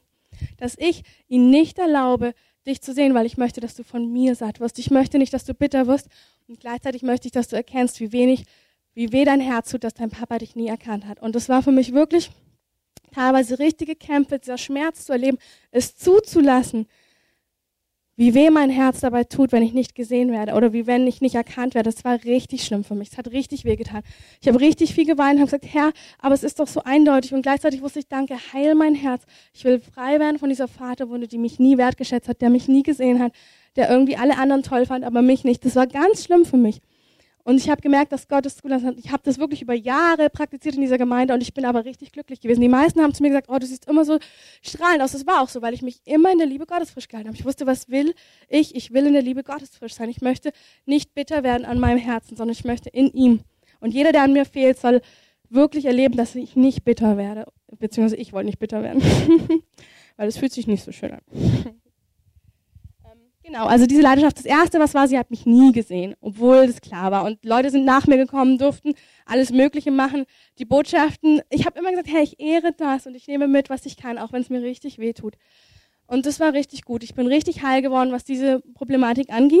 Dass 0.56 0.76
ich 0.78 1.02
ihnen 1.28 1.50
nicht 1.50 1.78
erlaube, 1.78 2.34
dich 2.66 2.80
zu 2.80 2.94
sehen, 2.94 3.14
weil 3.14 3.26
ich 3.26 3.36
möchte, 3.36 3.60
dass 3.60 3.74
du 3.74 3.84
von 3.84 4.10
mir 4.10 4.34
satt 4.34 4.60
wirst. 4.60 4.78
Ich 4.78 4.90
möchte 4.90 5.18
nicht, 5.18 5.34
dass 5.34 5.44
du 5.44 5.54
bitter 5.54 5.86
wirst 5.86 6.08
und 6.48 6.60
gleichzeitig 6.60 7.02
möchte 7.02 7.28
ich, 7.28 7.32
dass 7.32 7.48
du 7.48 7.56
erkennst, 7.56 8.00
wie 8.00 8.12
wenig, 8.12 8.44
wie 8.94 9.12
weh 9.12 9.24
dein 9.24 9.40
Herz 9.40 9.70
tut, 9.70 9.84
dass 9.84 9.94
dein 9.94 10.10
Papa 10.10 10.38
dich 10.38 10.56
nie 10.56 10.68
erkannt 10.68 11.06
hat. 11.06 11.20
Und 11.20 11.34
das 11.34 11.48
war 11.48 11.62
für 11.62 11.72
mich 11.72 11.92
wirklich 11.92 12.30
teilweise 13.12 13.58
richtige 13.58 13.94
Kämpfe, 13.94 14.38
dieser 14.38 14.58
Schmerz 14.58 15.04
zu 15.04 15.12
erleben, 15.12 15.38
es 15.70 15.96
zuzulassen, 15.96 16.86
wie 18.16 18.34
weh 18.34 18.50
mein 18.50 18.70
Herz 18.70 19.00
dabei 19.00 19.24
tut, 19.24 19.50
wenn 19.50 19.62
ich 19.62 19.72
nicht 19.72 19.94
gesehen 19.94 20.30
werde 20.30 20.52
oder 20.52 20.72
wie 20.72 20.86
wenn 20.86 21.06
ich 21.06 21.20
nicht 21.20 21.34
erkannt 21.34 21.74
werde. 21.74 21.90
Das 21.90 22.04
war 22.04 22.22
richtig 22.24 22.64
schlimm 22.64 22.84
für 22.84 22.94
mich. 22.94 23.10
Es 23.10 23.18
hat 23.18 23.28
richtig 23.32 23.64
weh 23.64 23.76
getan. 23.76 24.02
Ich 24.40 24.46
habe 24.46 24.60
richtig 24.60 24.94
viel 24.94 25.04
geweint 25.04 25.34
und 25.34 25.40
habe 25.40 25.58
gesagt, 25.58 25.66
Herr, 25.74 25.92
aber 26.20 26.34
es 26.34 26.44
ist 26.44 26.60
doch 26.60 26.68
so 26.68 26.82
eindeutig. 26.84 27.34
Und 27.34 27.42
gleichzeitig 27.42 27.82
wusste 27.82 27.98
ich, 27.98 28.08
danke, 28.08 28.36
heil 28.52 28.74
mein 28.74 28.94
Herz. 28.94 29.24
Ich 29.52 29.64
will 29.64 29.80
frei 29.80 30.20
werden 30.20 30.38
von 30.38 30.48
dieser 30.48 30.68
Vaterwunde, 30.68 31.26
die 31.26 31.38
mich 31.38 31.58
nie 31.58 31.76
wertgeschätzt 31.76 32.28
hat, 32.28 32.40
der 32.40 32.50
mich 32.50 32.68
nie 32.68 32.84
gesehen 32.84 33.20
hat, 33.20 33.32
der 33.74 33.90
irgendwie 33.90 34.16
alle 34.16 34.38
anderen 34.38 34.62
toll 34.62 34.86
fand, 34.86 35.04
aber 35.04 35.20
mich 35.20 35.42
nicht. 35.42 35.64
Das 35.64 35.74
war 35.74 35.86
ganz 35.88 36.24
schlimm 36.24 36.44
für 36.44 36.56
mich. 36.56 36.80
Und 37.44 37.58
ich 37.58 37.68
habe 37.68 37.82
gemerkt, 37.82 38.10
dass 38.10 38.26
Gott 38.26 38.46
es 38.46 38.56
zulassen 38.56 38.88
hat. 38.88 38.98
Ich 38.98 39.12
habe 39.12 39.22
das 39.22 39.38
wirklich 39.38 39.60
über 39.60 39.74
Jahre 39.74 40.30
praktiziert 40.30 40.76
in 40.76 40.80
dieser 40.80 40.96
Gemeinde 40.96 41.34
und 41.34 41.42
ich 41.42 41.52
bin 41.52 41.66
aber 41.66 41.84
richtig 41.84 42.10
glücklich 42.10 42.40
gewesen. 42.40 42.62
Die 42.62 42.68
meisten 42.68 43.02
haben 43.02 43.12
zu 43.12 43.22
mir 43.22 43.28
gesagt, 43.28 43.50
oh, 43.50 43.58
du 43.58 43.66
siehst 43.66 43.86
immer 43.86 44.06
so 44.06 44.18
strahlend 44.62 45.02
aus. 45.02 45.12
Das 45.12 45.26
war 45.26 45.42
auch 45.42 45.50
so, 45.50 45.60
weil 45.60 45.74
ich 45.74 45.82
mich 45.82 46.00
immer 46.06 46.32
in 46.32 46.38
der 46.38 46.46
Liebe 46.46 46.64
Gottes 46.64 46.90
frisch 46.90 47.06
gehalten 47.06 47.28
habe. 47.28 47.36
Ich 47.36 47.44
wusste, 47.44 47.66
was 47.66 47.90
will 47.90 48.14
ich? 48.48 48.74
Ich 48.74 48.92
will 48.92 49.06
in 49.06 49.12
der 49.12 49.22
Liebe 49.22 49.42
Gottes 49.42 49.76
frisch 49.76 49.92
sein. 49.92 50.08
Ich 50.08 50.22
möchte 50.22 50.52
nicht 50.86 51.14
bitter 51.14 51.42
werden 51.42 51.66
an 51.66 51.78
meinem 51.78 51.98
Herzen, 51.98 52.34
sondern 52.34 52.52
ich 52.52 52.64
möchte 52.64 52.88
in 52.88 53.10
ihm. 53.12 53.40
Und 53.80 53.92
jeder, 53.92 54.12
der 54.12 54.22
an 54.22 54.32
mir 54.32 54.46
fehlt, 54.46 54.78
soll 54.78 55.02
wirklich 55.50 55.84
erleben, 55.84 56.16
dass 56.16 56.34
ich 56.34 56.56
nicht 56.56 56.82
bitter 56.84 57.18
werde. 57.18 57.44
Beziehungsweise 57.78 58.16
ich 58.16 58.32
wollte 58.32 58.46
nicht 58.46 58.58
bitter 58.58 58.82
werden. 58.82 59.02
weil 60.16 60.28
es 60.28 60.38
fühlt 60.38 60.52
sich 60.52 60.66
nicht 60.66 60.82
so 60.82 60.92
schön 60.92 61.12
an. 61.12 61.20
Genau, 63.46 63.66
also 63.66 63.84
diese 63.84 64.00
Leidenschaft, 64.00 64.38
das 64.38 64.46
Erste, 64.46 64.80
was 64.80 64.94
war, 64.94 65.06
sie 65.06 65.18
hat 65.18 65.30
mich 65.30 65.44
nie 65.44 65.70
gesehen, 65.70 66.14
obwohl 66.22 66.66
das 66.66 66.80
klar 66.80 67.10
war. 67.12 67.24
Und 67.24 67.44
Leute 67.44 67.68
sind 67.68 67.84
nach 67.84 68.06
mir 68.06 68.16
gekommen, 68.16 68.56
durften 68.56 68.94
alles 69.26 69.50
Mögliche 69.50 69.90
machen, 69.90 70.24
die 70.58 70.64
Botschaften. 70.64 71.42
Ich 71.50 71.66
habe 71.66 71.78
immer 71.78 71.90
gesagt, 71.90 72.08
hey, 72.10 72.22
ich 72.22 72.40
ehre 72.40 72.72
das 72.72 73.06
und 73.06 73.14
ich 73.14 73.28
nehme 73.28 73.46
mit, 73.46 73.68
was 73.68 73.84
ich 73.84 73.98
kann, 73.98 74.16
auch 74.16 74.32
wenn 74.32 74.40
es 74.40 74.48
mir 74.48 74.62
richtig 74.62 74.98
weh 74.98 75.12
tut. 75.12 75.34
Und 76.06 76.24
das 76.24 76.40
war 76.40 76.54
richtig 76.54 76.86
gut. 76.86 77.04
Ich 77.04 77.14
bin 77.14 77.26
richtig 77.26 77.62
heil 77.62 77.82
geworden, 77.82 78.12
was 78.12 78.24
diese 78.24 78.60
Problematik 78.72 79.30
anging, 79.30 79.60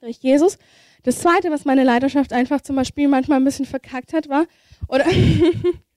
durch 0.00 0.16
Jesus. 0.16 0.56
Das 1.02 1.18
Zweite, 1.18 1.50
was 1.50 1.66
meine 1.66 1.84
Leidenschaft 1.84 2.32
einfach 2.32 2.62
zum 2.62 2.76
Beispiel 2.76 3.08
manchmal 3.08 3.40
ein 3.40 3.44
bisschen 3.44 3.66
verkackt 3.66 4.14
hat, 4.14 4.30
war, 4.30 4.46
oder 4.88 5.04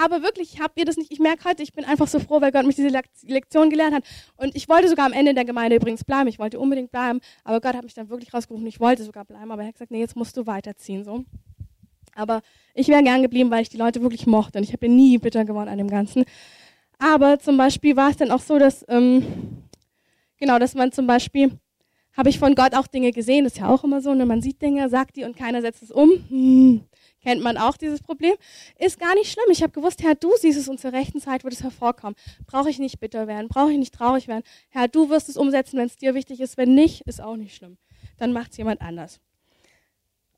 Aber 0.00 0.22
wirklich, 0.22 0.60
habt 0.60 0.78
ihr 0.78 0.84
das 0.84 0.96
nicht? 0.96 1.10
Ich 1.10 1.18
merke 1.18 1.44
heute, 1.48 1.62
ich 1.64 1.72
bin 1.72 1.84
einfach 1.84 2.06
so 2.06 2.20
froh, 2.20 2.40
weil 2.40 2.52
Gott 2.52 2.64
mich 2.64 2.76
diese 2.76 2.96
Lektion 3.26 3.68
gelehrt 3.68 3.92
hat. 3.92 4.04
Und 4.36 4.54
ich 4.54 4.68
wollte 4.68 4.88
sogar 4.88 5.04
am 5.06 5.12
Ende 5.12 5.34
der 5.34 5.44
Gemeinde 5.44 5.74
übrigens 5.74 6.04
bleiben. 6.04 6.28
Ich 6.28 6.38
wollte 6.38 6.60
unbedingt 6.60 6.92
bleiben. 6.92 7.20
Aber 7.42 7.60
Gott 7.60 7.74
hat 7.74 7.82
mich 7.82 7.94
dann 7.94 8.08
wirklich 8.08 8.32
rausgerufen. 8.32 8.64
Ich 8.68 8.78
wollte 8.78 9.02
sogar 9.02 9.24
bleiben. 9.24 9.50
Aber 9.50 9.62
er 9.62 9.68
hat 9.68 9.74
gesagt, 9.74 9.90
nee, 9.90 9.98
jetzt 9.98 10.14
musst 10.14 10.36
du 10.36 10.46
weiterziehen. 10.46 11.02
So. 11.02 11.24
Aber 12.14 12.42
ich 12.74 12.86
wäre 12.86 13.02
gern 13.02 13.22
geblieben, 13.22 13.50
weil 13.50 13.62
ich 13.62 13.70
die 13.70 13.76
Leute 13.76 14.00
wirklich 14.00 14.24
mochte. 14.28 14.58
Und 14.58 14.64
ich 14.64 14.72
habe 14.72 14.88
nie 14.88 15.18
bitter 15.18 15.44
geworden 15.44 15.68
an 15.68 15.78
dem 15.78 15.90
Ganzen. 15.90 16.24
Aber 17.00 17.40
zum 17.40 17.56
Beispiel 17.56 17.96
war 17.96 18.10
es 18.10 18.16
dann 18.16 18.30
auch 18.30 18.40
so, 18.40 18.60
dass, 18.60 18.84
ähm, 18.88 19.26
genau, 20.36 20.60
dass 20.60 20.76
man 20.76 20.92
zum 20.92 21.08
Beispiel, 21.08 21.58
habe 22.16 22.28
ich 22.28 22.38
von 22.38 22.54
Gott 22.54 22.74
auch 22.74 22.86
Dinge 22.86 23.10
gesehen. 23.10 23.42
Das 23.42 23.54
ist 23.54 23.58
ja 23.58 23.68
auch 23.68 23.82
immer 23.82 24.00
so. 24.00 24.14
Ne? 24.14 24.26
Man 24.26 24.42
sieht 24.42 24.62
Dinge, 24.62 24.88
sagt 24.88 25.16
die 25.16 25.24
und 25.24 25.36
keiner 25.36 25.60
setzt 25.60 25.82
es 25.82 25.90
um. 25.90 26.10
Hm 26.28 26.84
kennt 27.28 27.42
man 27.42 27.58
auch 27.58 27.76
dieses 27.76 28.00
Problem, 28.00 28.34
ist 28.78 28.98
gar 28.98 29.14
nicht 29.14 29.30
schlimm. 29.30 29.44
Ich 29.50 29.62
habe 29.62 29.70
gewusst, 29.70 30.02
Herr, 30.02 30.14
du 30.14 30.30
siehst 30.40 30.58
es 30.58 30.66
und 30.66 30.80
zur 30.80 30.94
rechten 30.94 31.20
Zeit 31.20 31.44
wird 31.44 31.52
es 31.52 31.62
hervorkommen. 31.62 32.14
Brauche 32.46 32.70
ich 32.70 32.78
nicht 32.78 33.00
bitter 33.00 33.26
werden, 33.26 33.48
brauche 33.48 33.70
ich 33.70 33.76
nicht 33.76 33.92
traurig 33.92 34.28
werden. 34.28 34.44
Herr, 34.70 34.88
du 34.88 35.10
wirst 35.10 35.28
es 35.28 35.36
umsetzen, 35.36 35.78
wenn 35.78 35.88
es 35.88 35.98
dir 35.98 36.14
wichtig 36.14 36.40
ist. 36.40 36.56
Wenn 36.56 36.74
nicht, 36.74 37.02
ist 37.02 37.20
auch 37.20 37.36
nicht 37.36 37.54
schlimm. 37.54 37.76
Dann 38.16 38.32
macht 38.32 38.52
es 38.52 38.56
jemand 38.56 38.80
anders. 38.80 39.20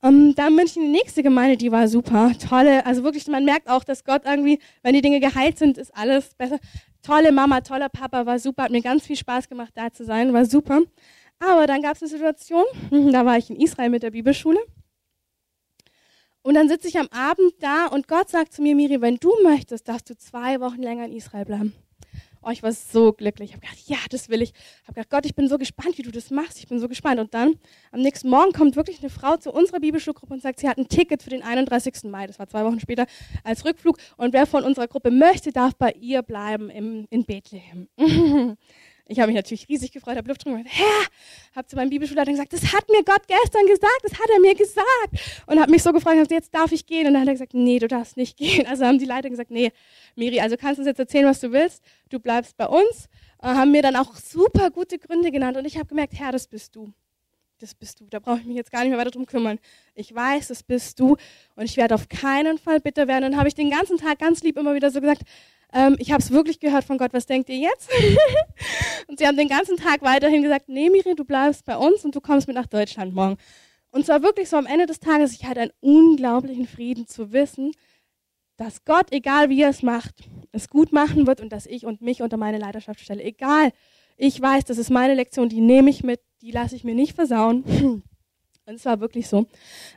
Um, 0.02 0.30
ähm, 0.30 0.34
dann 0.34 0.56
bin 0.56 0.66
ich 0.66 0.76
in 0.76 0.82
die 0.82 0.88
nächste 0.88 1.22
Gemeinde, 1.22 1.56
die 1.56 1.70
war 1.70 1.86
super. 1.86 2.32
Tolle, 2.48 2.84
also 2.84 3.04
wirklich, 3.04 3.28
man 3.28 3.44
merkt 3.44 3.68
auch, 3.68 3.84
dass 3.84 4.02
Gott 4.02 4.22
irgendwie, 4.24 4.58
wenn 4.82 4.94
die 4.94 5.02
Dinge 5.02 5.20
geheilt 5.20 5.58
sind, 5.58 5.78
ist 5.78 5.94
alles 5.96 6.34
besser. 6.34 6.58
Tolle 7.02 7.30
Mama, 7.30 7.60
toller 7.60 7.88
Papa, 7.88 8.26
war 8.26 8.40
super, 8.40 8.64
hat 8.64 8.72
mir 8.72 8.82
ganz 8.82 9.06
viel 9.06 9.16
Spaß 9.16 9.48
gemacht, 9.48 9.70
da 9.76 9.92
zu 9.92 10.04
sein, 10.04 10.32
war 10.32 10.44
super. 10.44 10.80
Aber 11.38 11.68
dann 11.68 11.82
gab 11.82 11.94
es 11.94 12.02
eine 12.02 12.08
Situation, 12.08 12.64
da 13.12 13.24
war 13.24 13.38
ich 13.38 13.48
in 13.48 13.60
Israel 13.60 13.90
mit 13.90 14.02
der 14.02 14.10
Bibelschule 14.10 14.58
und 16.42 16.54
dann 16.54 16.68
sitze 16.68 16.88
ich 16.88 16.98
am 16.98 17.08
Abend 17.08 17.52
da 17.60 17.86
und 17.86 18.08
Gott 18.08 18.30
sagt 18.30 18.52
zu 18.52 18.62
mir, 18.62 18.74
Miri, 18.74 19.00
wenn 19.00 19.16
du 19.16 19.32
möchtest, 19.42 19.88
darfst 19.88 20.08
du 20.10 20.16
zwei 20.16 20.60
Wochen 20.60 20.82
länger 20.82 21.04
in 21.04 21.12
Israel 21.12 21.44
bleiben. 21.44 21.74
Oh, 22.42 22.48
ich 22.48 22.62
war 22.62 22.72
so 22.72 23.12
glücklich. 23.12 23.50
Ich 23.50 23.54
habe 23.54 23.66
gedacht, 23.66 23.86
ja, 23.86 23.98
das 24.08 24.30
will 24.30 24.40
ich. 24.40 24.52
Ich 24.52 24.88
habe 24.88 24.94
gedacht, 24.94 25.10
Gott, 25.10 25.26
ich 25.26 25.34
bin 25.34 25.46
so 25.46 25.58
gespannt, 25.58 25.98
wie 25.98 26.02
du 26.02 26.10
das 26.10 26.30
machst. 26.30 26.58
Ich 26.58 26.68
bin 26.68 26.78
so 26.78 26.88
gespannt. 26.88 27.20
Und 27.20 27.34
dann, 27.34 27.56
am 27.92 28.00
nächsten 28.00 28.30
Morgen 28.30 28.52
kommt 28.52 28.76
wirklich 28.76 29.00
eine 29.00 29.10
Frau 29.10 29.36
zu 29.36 29.52
unserer 29.52 29.78
Bibelschulgruppe 29.78 30.32
und 30.32 30.40
sagt, 30.40 30.58
sie 30.60 30.68
hat 30.68 30.78
ein 30.78 30.88
Ticket 30.88 31.22
für 31.22 31.28
den 31.28 31.42
31. 31.42 32.04
Mai. 32.04 32.26
Das 32.26 32.38
war 32.38 32.48
zwei 32.48 32.64
Wochen 32.64 32.80
später 32.80 33.04
als 33.44 33.66
Rückflug. 33.66 33.98
Und 34.16 34.32
wer 34.32 34.46
von 34.46 34.64
unserer 34.64 34.88
Gruppe 34.88 35.10
möchte, 35.10 35.52
darf 35.52 35.74
bei 35.74 35.92
ihr 35.92 36.22
bleiben 36.22 36.70
im, 36.70 37.06
in 37.10 37.26
Bethlehem. 37.26 37.88
Ich 39.10 39.18
habe 39.18 39.26
mich 39.26 39.36
natürlich 39.36 39.68
riesig 39.68 39.90
gefreut, 39.90 40.16
habe 40.16 40.28
Luft 40.28 40.44
gemacht. 40.44 40.66
Herr, 40.66 40.86
habe 41.56 41.66
zu 41.66 41.74
meinem 41.74 41.90
Bibelschulleiter 41.90 42.30
gesagt, 42.30 42.52
das 42.52 42.72
hat 42.72 42.88
mir 42.88 43.02
Gott 43.02 43.26
gestern 43.26 43.66
gesagt, 43.66 44.00
das 44.04 44.12
hat 44.12 44.30
er 44.32 44.38
mir 44.38 44.54
gesagt. 44.54 45.44
Und 45.46 45.60
habe 45.60 45.68
mich 45.72 45.82
so 45.82 45.92
gefreut, 45.92 46.30
jetzt 46.30 46.54
darf 46.54 46.70
ich 46.70 46.86
gehen. 46.86 47.08
Und 47.08 47.14
dann 47.14 47.22
hat 47.22 47.28
er 47.28 47.34
gesagt, 47.34 47.52
nee, 47.52 47.80
du 47.80 47.88
darfst 47.88 48.16
nicht 48.16 48.36
gehen. 48.36 48.68
Also 48.68 48.86
haben 48.86 49.00
die 49.00 49.06
Leiter 49.06 49.28
gesagt, 49.28 49.50
nee, 49.50 49.72
Miri, 50.14 50.38
also 50.38 50.56
kannst 50.56 50.78
du 50.78 50.82
uns 50.82 50.86
jetzt 50.86 51.00
erzählen, 51.00 51.26
was 51.26 51.40
du 51.40 51.50
willst. 51.50 51.82
Du 52.08 52.20
bleibst 52.20 52.56
bei 52.56 52.66
uns. 52.66 53.08
Und 53.38 53.48
äh, 53.48 53.54
haben 53.54 53.72
mir 53.72 53.82
dann 53.82 53.96
auch 53.96 54.14
super 54.14 54.70
gute 54.70 54.96
Gründe 54.96 55.32
genannt. 55.32 55.56
Und 55.56 55.64
ich 55.64 55.76
habe 55.76 55.86
gemerkt, 55.86 56.12
Herr, 56.16 56.30
das 56.30 56.46
bist 56.46 56.76
du. 56.76 56.92
Das 57.58 57.74
bist 57.74 57.98
du. 57.98 58.06
Da 58.08 58.20
brauche 58.20 58.38
ich 58.38 58.46
mich 58.46 58.56
jetzt 58.56 58.70
gar 58.70 58.82
nicht 58.82 58.90
mehr 58.90 58.98
weiter 58.98 59.10
drum 59.10 59.26
kümmern. 59.26 59.58
Ich 59.96 60.14
weiß, 60.14 60.46
das 60.48 60.62
bist 60.62 61.00
du. 61.00 61.16
Und 61.56 61.64
ich 61.64 61.76
werde 61.76 61.96
auf 61.96 62.08
keinen 62.08 62.58
Fall 62.58 62.78
bitter 62.78 63.08
werden. 63.08 63.24
Und 63.24 63.36
habe 63.36 63.48
ich 63.48 63.56
den 63.56 63.70
ganzen 63.70 63.98
Tag 63.98 64.20
ganz 64.20 64.44
lieb 64.44 64.56
immer 64.56 64.76
wieder 64.76 64.92
so 64.92 65.00
gesagt, 65.00 65.22
ähm, 65.72 65.96
ich 65.98 66.12
habe 66.12 66.22
es 66.22 66.30
wirklich 66.30 66.60
gehört 66.60 66.84
von 66.84 66.98
Gott, 66.98 67.12
was 67.12 67.26
denkt 67.26 67.48
ihr 67.48 67.58
jetzt? 67.58 67.90
und 69.08 69.18
sie 69.18 69.26
haben 69.26 69.36
den 69.36 69.48
ganzen 69.48 69.76
Tag 69.76 70.02
weiterhin 70.02 70.42
gesagt, 70.42 70.68
nee 70.68 70.90
Miri, 70.90 71.14
du 71.14 71.24
bleibst 71.24 71.64
bei 71.64 71.76
uns 71.76 72.04
und 72.04 72.14
du 72.14 72.20
kommst 72.20 72.46
mit 72.46 72.56
nach 72.56 72.66
Deutschland 72.66 73.14
morgen. 73.14 73.36
Und 73.90 74.06
zwar 74.06 74.22
wirklich 74.22 74.48
so 74.48 74.56
am 74.56 74.66
Ende 74.66 74.86
des 74.86 75.00
Tages, 75.00 75.32
ich 75.32 75.44
hatte 75.44 75.60
einen 75.60 75.72
unglaublichen 75.80 76.66
Frieden 76.66 77.06
zu 77.06 77.32
wissen, 77.32 77.72
dass 78.56 78.84
Gott, 78.84 79.06
egal 79.10 79.48
wie 79.48 79.62
er 79.62 79.70
es 79.70 79.82
macht, 79.82 80.14
es 80.52 80.68
gut 80.68 80.92
machen 80.92 81.26
wird 81.26 81.40
und 81.40 81.50
dass 81.50 81.66
ich 81.66 81.86
und 81.86 82.02
mich 82.02 82.22
unter 82.22 82.36
meine 82.36 82.58
Leiterschaft 82.58 83.00
stelle. 83.00 83.22
Egal, 83.22 83.72
ich 84.16 84.40
weiß, 84.40 84.64
das 84.66 84.78
ist 84.78 84.90
meine 84.90 85.14
Lektion, 85.14 85.48
die 85.48 85.60
nehme 85.60 85.90
ich 85.90 86.04
mit, 86.04 86.20
die 86.42 86.50
lasse 86.50 86.76
ich 86.76 86.84
mir 86.84 86.94
nicht 86.94 87.14
versauen. 87.14 87.64
Und 88.66 88.74
es 88.76 88.84
war 88.84 89.00
wirklich 89.00 89.26
so. 89.26 89.46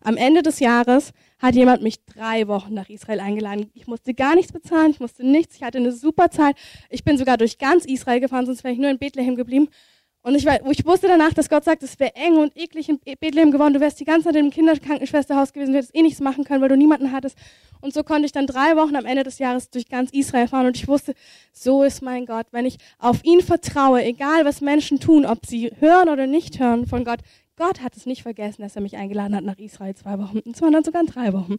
Am 0.01 0.17
Ende 0.17 0.41
des 0.41 0.59
Jahres 0.59 1.11
hat 1.43 1.55
jemand 1.55 1.83
mich 1.83 2.05
drei 2.05 2.47
Wochen 2.47 2.73
nach 2.73 2.87
Israel 2.87 3.19
eingeladen. 3.19 3.69
Ich 3.73 3.85
musste 3.85 4.13
gar 4.13 4.33
nichts 4.33 4.53
bezahlen, 4.53 4.91
ich 4.91 5.01
musste 5.01 5.27
nichts, 5.27 5.57
ich 5.57 5.63
hatte 5.63 5.77
eine 5.77 5.91
super 5.91 6.31
Zeit. 6.31 6.55
Ich 6.89 7.03
bin 7.03 7.17
sogar 7.17 7.35
durch 7.35 7.57
ganz 7.57 7.83
Israel 7.83 8.21
gefahren, 8.21 8.45
sonst 8.45 8.63
wäre 8.63 8.73
ich 8.73 8.79
nur 8.79 8.89
in 8.89 8.97
Bethlehem 8.97 9.35
geblieben. 9.35 9.67
Und 10.21 10.35
ich, 10.35 10.47
ich 10.47 10.85
wusste 10.85 11.09
danach, 11.09 11.33
dass 11.33 11.49
Gott 11.49 11.65
sagt, 11.65 11.83
es 11.83 11.99
wäre 11.99 12.15
eng 12.15 12.37
und 12.37 12.55
eklig 12.55 12.87
in 12.87 12.97
Bethlehem 13.19 13.51
geworden. 13.51 13.73
Du 13.73 13.81
wärst 13.81 13.99
die 13.99 14.05
ganze 14.05 14.29
Zeit 14.29 14.37
im 14.37 14.51
Kinderkrankenschwesterhaus 14.51 15.51
gewesen, 15.51 15.73
du 15.73 15.79
hättest 15.79 15.93
eh 15.93 16.01
nichts 16.01 16.21
machen 16.21 16.45
können, 16.45 16.61
weil 16.61 16.69
du 16.69 16.77
niemanden 16.77 17.11
hattest. 17.11 17.37
Und 17.81 17.93
so 17.93 18.03
konnte 18.03 18.25
ich 18.25 18.31
dann 18.31 18.47
drei 18.47 18.77
Wochen 18.77 18.95
am 18.95 19.03
Ende 19.03 19.23
des 19.23 19.37
Jahres 19.37 19.69
durch 19.69 19.89
ganz 19.89 20.11
Israel 20.11 20.47
fahren. 20.47 20.67
Und 20.67 20.77
ich 20.77 20.87
wusste, 20.87 21.13
so 21.51 21.83
ist 21.83 22.01
mein 22.01 22.25
Gott. 22.25 22.47
Wenn 22.51 22.65
ich 22.65 22.77
auf 22.99 23.19
ihn 23.25 23.41
vertraue, 23.41 24.01
egal 24.01 24.45
was 24.45 24.61
Menschen 24.61 25.01
tun, 25.01 25.25
ob 25.25 25.45
sie 25.45 25.73
hören 25.81 26.07
oder 26.07 26.25
nicht 26.25 26.57
hören 26.57 26.87
von 26.87 27.03
Gott, 27.03 27.19
Gott 27.55 27.81
hat 27.81 27.95
es 27.95 28.05
nicht 28.05 28.23
vergessen, 28.23 28.61
dass 28.61 28.75
er 28.75 28.81
mich 28.81 28.97
eingeladen 28.97 29.35
hat 29.35 29.43
nach 29.43 29.57
Israel 29.57 29.95
zwei 29.95 30.17
Wochen. 30.17 30.39
Und 30.39 30.55
zwar 30.55 30.71
dann 30.71 30.83
sogar 30.83 31.03
drei 31.03 31.33
Wochen. 31.33 31.57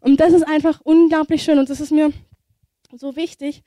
Und 0.00 0.20
das 0.20 0.32
ist 0.32 0.46
einfach 0.46 0.80
unglaublich 0.84 1.42
schön 1.42 1.58
und 1.58 1.68
das 1.68 1.80
ist 1.80 1.90
mir 1.90 2.12
so 2.92 3.16
wichtig. 3.16 3.62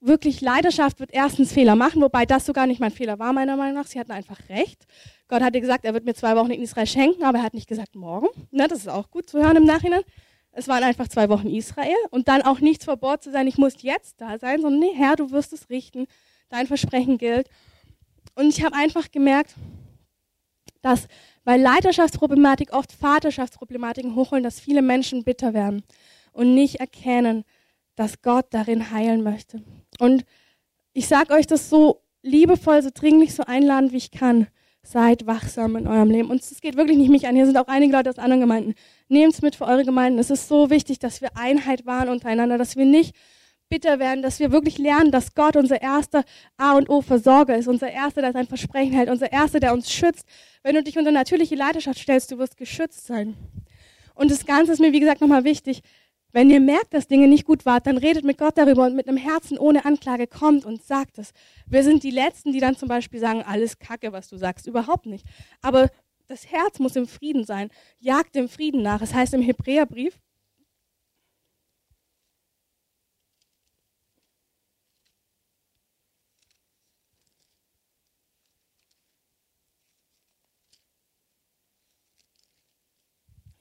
Wirklich, 0.00 0.40
Leidenschaft 0.40 1.00
wird 1.00 1.10
erstens 1.12 1.52
Fehler 1.52 1.74
machen, 1.74 2.00
wobei 2.00 2.24
das 2.24 2.46
sogar 2.46 2.68
nicht 2.68 2.78
mein 2.78 2.92
Fehler 2.92 3.18
war, 3.18 3.32
meiner 3.32 3.56
Meinung 3.56 3.74
nach. 3.74 3.86
Sie 3.88 3.98
hatten 3.98 4.12
einfach 4.12 4.38
recht. 4.48 4.86
Gott 5.26 5.42
hatte 5.42 5.60
gesagt, 5.60 5.84
er 5.84 5.92
wird 5.92 6.04
mir 6.04 6.14
zwei 6.14 6.36
Wochen 6.36 6.52
in 6.52 6.62
Israel 6.62 6.86
schenken, 6.86 7.24
aber 7.24 7.38
er 7.38 7.44
hat 7.44 7.54
nicht 7.54 7.66
gesagt 7.66 7.96
morgen. 7.96 8.28
Ne, 8.52 8.68
das 8.68 8.78
ist 8.78 8.88
auch 8.88 9.10
gut 9.10 9.28
zu 9.28 9.42
hören 9.42 9.56
im 9.56 9.64
Nachhinein. 9.64 10.02
Es 10.52 10.68
waren 10.68 10.84
einfach 10.84 11.08
zwei 11.08 11.28
Wochen 11.28 11.48
Israel 11.48 11.96
und 12.10 12.28
dann 12.28 12.42
auch 12.42 12.60
nichts 12.60 12.84
vor 12.84 12.96
Bord 12.96 13.22
zu 13.22 13.32
sein, 13.32 13.46
ich 13.46 13.58
muss 13.58 13.82
jetzt 13.82 14.20
da 14.20 14.38
sein, 14.38 14.60
sondern 14.60 14.80
nee, 14.80 14.94
Herr, 14.94 15.16
du 15.16 15.30
wirst 15.30 15.52
es 15.52 15.68
richten. 15.68 16.06
Dein 16.48 16.66
Versprechen 16.66 17.18
gilt. 17.18 17.50
Und 18.34 18.48
ich 18.48 18.64
habe 18.64 18.74
einfach 18.76 19.10
gemerkt, 19.10 19.54
dass, 20.82 21.06
weil 21.44 21.60
Leiterschaftsproblematik 21.60 22.72
oft 22.72 22.92
Vaterschaftsproblematiken 22.92 24.14
hochholen, 24.14 24.44
dass 24.44 24.60
viele 24.60 24.82
Menschen 24.82 25.24
bitter 25.24 25.54
werden 25.54 25.82
und 26.32 26.54
nicht 26.54 26.76
erkennen, 26.76 27.44
dass 27.96 28.22
Gott 28.22 28.46
darin 28.50 28.90
heilen 28.90 29.22
möchte. 29.22 29.62
Und 29.98 30.24
ich 30.92 31.08
sage 31.08 31.34
euch 31.34 31.46
das 31.46 31.68
so 31.68 32.02
liebevoll, 32.22 32.82
so 32.82 32.90
dringlich, 32.92 33.34
so 33.34 33.44
einladend, 33.44 33.92
wie 33.92 33.98
ich 33.98 34.10
kann. 34.10 34.46
Seid 34.82 35.26
wachsam 35.26 35.76
in 35.76 35.86
eurem 35.86 36.10
Leben. 36.10 36.30
Und 36.30 36.40
es 36.40 36.60
geht 36.60 36.76
wirklich 36.76 36.96
nicht 36.96 37.10
mich 37.10 37.26
an. 37.26 37.34
Hier 37.34 37.44
sind 37.44 37.58
auch 37.58 37.66
einige 37.66 37.92
Leute 37.92 38.08
aus 38.08 38.18
anderen 38.18 38.40
Gemeinden. 38.40 38.74
Nehmt 39.08 39.34
es 39.34 39.42
mit 39.42 39.56
für 39.56 39.66
eure 39.66 39.84
Gemeinden. 39.84 40.18
Es 40.18 40.30
ist 40.30 40.48
so 40.48 40.70
wichtig, 40.70 40.98
dass 40.98 41.20
wir 41.20 41.36
Einheit 41.36 41.84
wahren 41.84 42.08
untereinander, 42.08 42.56
dass 42.56 42.76
wir 42.76 42.84
nicht 42.84 43.14
bitter 43.68 43.98
werden, 43.98 44.22
dass 44.22 44.40
wir 44.40 44.52
wirklich 44.52 44.78
lernen, 44.78 45.10
dass 45.10 45.34
Gott 45.34 45.56
unser 45.56 45.80
erster 45.80 46.24
A 46.56 46.76
und 46.76 46.88
O 46.88 47.00
Versorger 47.00 47.56
ist, 47.56 47.68
unser 47.68 47.90
erster, 47.90 48.22
der 48.22 48.32
sein 48.32 48.46
Versprechen 48.46 48.92
hält, 48.92 49.10
unser 49.10 49.32
erster, 49.32 49.60
der 49.60 49.72
uns 49.72 49.92
schützt. 49.92 50.26
Wenn 50.62 50.74
du 50.74 50.82
dich 50.82 50.98
unter 50.98 51.12
natürliche 51.12 51.54
Leiterschaft 51.54 51.98
stellst, 51.98 52.30
du 52.30 52.38
wirst 52.38 52.56
geschützt 52.56 53.06
sein. 53.06 53.36
Und 54.14 54.30
das 54.30 54.46
Ganze 54.46 54.72
ist 54.72 54.80
mir, 54.80 54.92
wie 54.92 55.00
gesagt, 55.00 55.20
nochmal 55.20 55.44
wichtig. 55.44 55.82
Wenn 56.32 56.50
ihr 56.50 56.60
merkt, 56.60 56.92
dass 56.92 57.08
Dinge 57.08 57.26
nicht 57.26 57.46
gut 57.46 57.64
waren, 57.64 57.82
dann 57.84 57.96
redet 57.96 58.24
mit 58.24 58.36
Gott 58.36 58.58
darüber 58.58 58.84
und 58.84 58.94
mit 58.94 59.08
einem 59.08 59.16
Herzen 59.16 59.58
ohne 59.58 59.84
Anklage 59.84 60.26
kommt 60.26 60.66
und 60.66 60.82
sagt 60.82 61.18
es. 61.18 61.32
Wir 61.66 61.82
sind 61.82 62.02
die 62.02 62.10
Letzten, 62.10 62.52
die 62.52 62.60
dann 62.60 62.76
zum 62.76 62.88
Beispiel 62.88 63.18
sagen, 63.18 63.42
alles 63.42 63.78
Kacke, 63.78 64.12
was 64.12 64.28
du 64.28 64.36
sagst. 64.36 64.66
Überhaupt 64.66 65.06
nicht. 65.06 65.24
Aber 65.62 65.88
das 66.26 66.50
Herz 66.50 66.78
muss 66.78 66.96
im 66.96 67.06
Frieden 67.06 67.44
sein. 67.44 67.70
Jagt 67.98 68.34
dem 68.34 68.48
Frieden 68.48 68.82
nach. 68.82 69.00
Es 69.00 69.14
heißt 69.14 69.32
im 69.32 69.40
Hebräerbrief, 69.40 70.20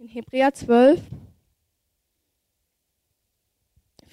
in 0.08 0.14
Hebräer 0.14 0.54
12, 0.54 1.02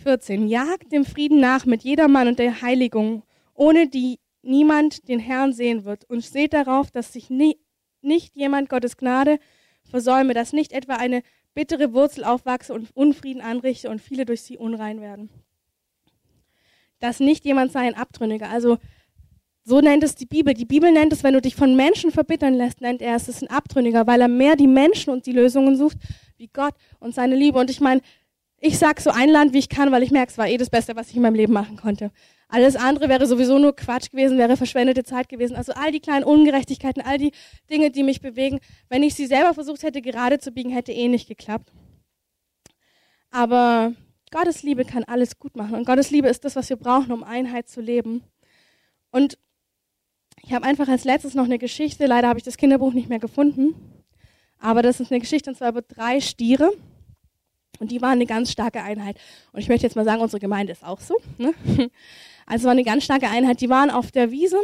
14. 0.02 0.48
Jagt 0.48 0.90
dem 0.90 1.04
Frieden 1.04 1.38
nach 1.38 1.66
mit 1.66 1.82
jedermann 1.82 2.26
und 2.26 2.40
der 2.40 2.62
Heiligung, 2.62 3.22
ohne 3.54 3.88
die 3.88 4.18
niemand 4.42 5.08
den 5.08 5.20
Herrn 5.20 5.52
sehen 5.52 5.84
wird. 5.84 6.04
Und 6.10 6.24
seht 6.24 6.52
darauf, 6.52 6.90
dass 6.90 7.12
sich 7.12 7.30
nie, 7.30 7.58
nicht 8.02 8.34
jemand 8.34 8.68
Gottes 8.68 8.96
Gnade 8.96 9.38
versäume, 9.84 10.34
dass 10.34 10.52
nicht 10.52 10.72
etwa 10.72 10.94
eine 10.94 11.22
bittere 11.54 11.92
Wurzel 11.92 12.24
aufwachse 12.24 12.74
und 12.74 12.90
Unfrieden 12.96 13.40
anrichte 13.40 13.88
und 13.88 14.00
viele 14.00 14.26
durch 14.26 14.42
sie 14.42 14.58
unrein 14.58 15.00
werden. 15.00 15.30
Dass 16.98 17.20
nicht 17.20 17.44
jemand 17.44 17.70
sei 17.70 17.80
ein 17.80 17.94
Abtrünniger. 17.94 18.50
Also 18.50 18.78
so 19.64 19.80
nennt 19.80 20.04
es 20.04 20.14
die 20.14 20.26
Bibel. 20.26 20.52
Die 20.54 20.66
Bibel 20.66 20.92
nennt 20.92 21.12
es, 21.12 21.24
wenn 21.24 21.32
du 21.32 21.40
dich 21.40 21.56
von 21.56 21.74
Menschen 21.74 22.10
verbittern 22.10 22.54
lässt, 22.54 22.80
nennt 22.80 23.00
er 23.00 23.16
es, 23.16 23.28
es 23.28 23.36
ist 23.36 23.42
ein 23.42 23.50
Abtrünniger, 23.50 24.06
weil 24.06 24.20
er 24.20 24.28
mehr 24.28 24.56
die 24.56 24.66
Menschen 24.66 25.10
und 25.10 25.26
die 25.26 25.32
Lösungen 25.32 25.76
sucht, 25.76 25.96
wie 26.36 26.48
Gott 26.48 26.74
und 27.00 27.14
seine 27.14 27.34
Liebe. 27.34 27.58
Und 27.58 27.70
ich 27.70 27.80
meine, 27.80 28.02
ich 28.60 28.78
sag 28.78 29.00
so 29.00 29.10
ein 29.10 29.30
Land, 29.30 29.52
wie 29.52 29.58
ich 29.58 29.68
kann, 29.68 29.90
weil 29.90 30.02
ich 30.02 30.10
merke, 30.10 30.30
es 30.30 30.38
war 30.38 30.48
eh 30.48 30.58
das 30.58 30.70
Beste, 30.70 30.96
was 30.96 31.10
ich 31.10 31.16
in 31.16 31.22
meinem 31.22 31.34
Leben 31.34 31.52
machen 31.52 31.76
konnte. 31.76 32.10
Alles 32.48 32.76
andere 32.76 33.08
wäre 33.08 33.26
sowieso 33.26 33.58
nur 33.58 33.74
Quatsch 33.74 34.10
gewesen, 34.10 34.38
wäre 34.38 34.56
verschwendete 34.56 35.02
Zeit 35.02 35.28
gewesen. 35.28 35.56
Also 35.56 35.72
all 35.72 35.90
die 35.92 36.00
kleinen 36.00 36.24
Ungerechtigkeiten, 36.24 37.02
all 37.02 37.18
die 37.18 37.32
Dinge, 37.70 37.90
die 37.90 38.02
mich 38.02 38.20
bewegen, 38.20 38.60
wenn 38.88 39.02
ich 39.02 39.14
sie 39.14 39.26
selber 39.26 39.54
versucht 39.54 39.82
hätte, 39.82 40.02
gerade 40.02 40.38
zu 40.38 40.52
biegen, 40.52 40.70
hätte 40.70 40.92
eh 40.92 41.08
nicht 41.08 41.26
geklappt. 41.26 41.72
Aber 43.30 43.92
Gottes 44.30 44.62
Liebe 44.62 44.84
kann 44.84 45.04
alles 45.04 45.38
gut 45.38 45.56
machen. 45.56 45.74
Und 45.74 45.86
Gottes 45.86 46.10
Liebe 46.10 46.28
ist 46.28 46.44
das, 46.44 46.54
was 46.54 46.68
wir 46.68 46.76
brauchen, 46.76 47.12
um 47.12 47.24
Einheit 47.24 47.68
zu 47.68 47.80
leben. 47.80 48.22
Und 49.10 49.38
ich 50.46 50.52
habe 50.52 50.66
einfach 50.66 50.88
als 50.88 51.04
letztes 51.04 51.34
noch 51.34 51.44
eine 51.44 51.58
Geschichte. 51.58 52.06
Leider 52.06 52.28
habe 52.28 52.38
ich 52.38 52.44
das 52.44 52.56
Kinderbuch 52.56 52.92
nicht 52.92 53.08
mehr 53.08 53.18
gefunden. 53.18 53.74
Aber 54.58 54.82
das 54.82 55.00
ist 55.00 55.10
eine 55.10 55.20
Geschichte 55.20 55.50
und 55.50 55.56
zwar 55.56 55.70
über 55.70 55.82
drei 55.82 56.20
Stiere. 56.20 56.70
Und 57.80 57.90
die 57.90 58.02
waren 58.02 58.12
eine 58.12 58.26
ganz 58.26 58.52
starke 58.52 58.82
Einheit. 58.82 59.16
Und 59.52 59.60
ich 59.60 59.68
möchte 59.68 59.86
jetzt 59.86 59.96
mal 59.96 60.04
sagen, 60.04 60.22
unsere 60.22 60.40
Gemeinde 60.40 60.72
ist 60.72 60.84
auch 60.84 61.00
so. 61.00 61.16
Ne? 61.38 61.54
Also 62.46 62.64
war 62.64 62.72
eine 62.72 62.84
ganz 62.84 63.04
starke 63.04 63.30
Einheit. 63.30 63.62
Die 63.62 63.70
waren 63.70 63.88
auf 63.88 64.12
der 64.12 64.30
Wiese 64.30 64.58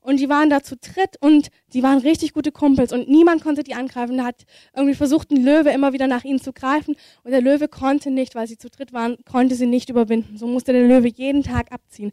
und 0.00 0.18
die 0.18 0.30
waren 0.30 0.48
da 0.48 0.62
zu 0.62 0.76
dritt 0.76 1.16
und 1.20 1.48
die 1.74 1.82
waren 1.82 1.98
richtig 1.98 2.32
gute 2.32 2.52
Kumpels 2.52 2.90
und 2.90 3.08
niemand 3.08 3.42
konnte 3.42 3.62
die 3.62 3.74
angreifen. 3.74 4.16
Da 4.16 4.24
hat 4.24 4.46
irgendwie 4.74 4.94
versucht, 4.94 5.30
ein 5.30 5.44
Löwe 5.44 5.68
immer 5.72 5.92
wieder 5.92 6.06
nach 6.06 6.24
ihnen 6.24 6.40
zu 6.40 6.54
greifen 6.54 6.96
und 7.22 7.30
der 7.30 7.42
Löwe 7.42 7.68
konnte 7.68 8.10
nicht, 8.10 8.34
weil 8.34 8.46
sie 8.46 8.56
zu 8.56 8.70
dritt 8.70 8.94
waren, 8.94 9.18
konnte 9.30 9.56
sie 9.56 9.66
nicht 9.66 9.90
überwinden. 9.90 10.38
So 10.38 10.46
musste 10.46 10.72
der 10.72 10.88
Löwe 10.88 11.08
jeden 11.08 11.42
Tag 11.42 11.70
abziehen. 11.70 12.12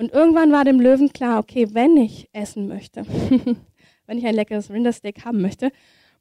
Und 0.00 0.12
irgendwann 0.12 0.50
war 0.50 0.64
dem 0.64 0.80
Löwen 0.80 1.12
klar, 1.12 1.38
okay, 1.38 1.68
wenn 1.74 1.98
ich 1.98 2.30
essen 2.32 2.68
möchte, 2.68 3.04
wenn 4.06 4.16
ich 4.16 4.24
ein 4.24 4.34
leckeres 4.34 4.70
Rindersteak 4.70 5.26
haben 5.26 5.42
möchte, 5.42 5.72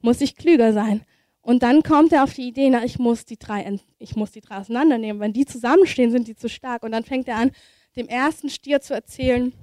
muss 0.01 0.19
ich 0.19 0.35
klüger 0.35 0.73
sein. 0.73 1.05
Und 1.39 1.63
dann 1.63 1.81
kommt 1.81 2.11
er 2.11 2.25
auf 2.25 2.33
die 2.33 2.49
Idee, 2.49 2.69
na, 2.69 2.83
ich 2.83 2.99
muss 2.99 3.23
die 3.23 3.37
drei, 3.37 3.79
ich 3.97 4.17
muss 4.17 4.31
die 4.31 4.41
drei 4.41 4.57
auseinandernehmen. 4.57 5.21
Wenn 5.21 5.31
die 5.31 5.45
zusammenstehen, 5.45 6.11
sind 6.11 6.27
die 6.27 6.35
zu 6.35 6.49
stark. 6.49 6.83
Und 6.83 6.91
dann 6.91 7.05
fängt 7.05 7.29
er 7.29 7.37
an, 7.37 7.51
dem 7.95 8.09
ersten 8.09 8.49
Stier 8.49 8.81
zu 8.81 8.93
erzählen, 8.93 9.53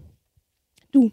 du, 0.92 1.12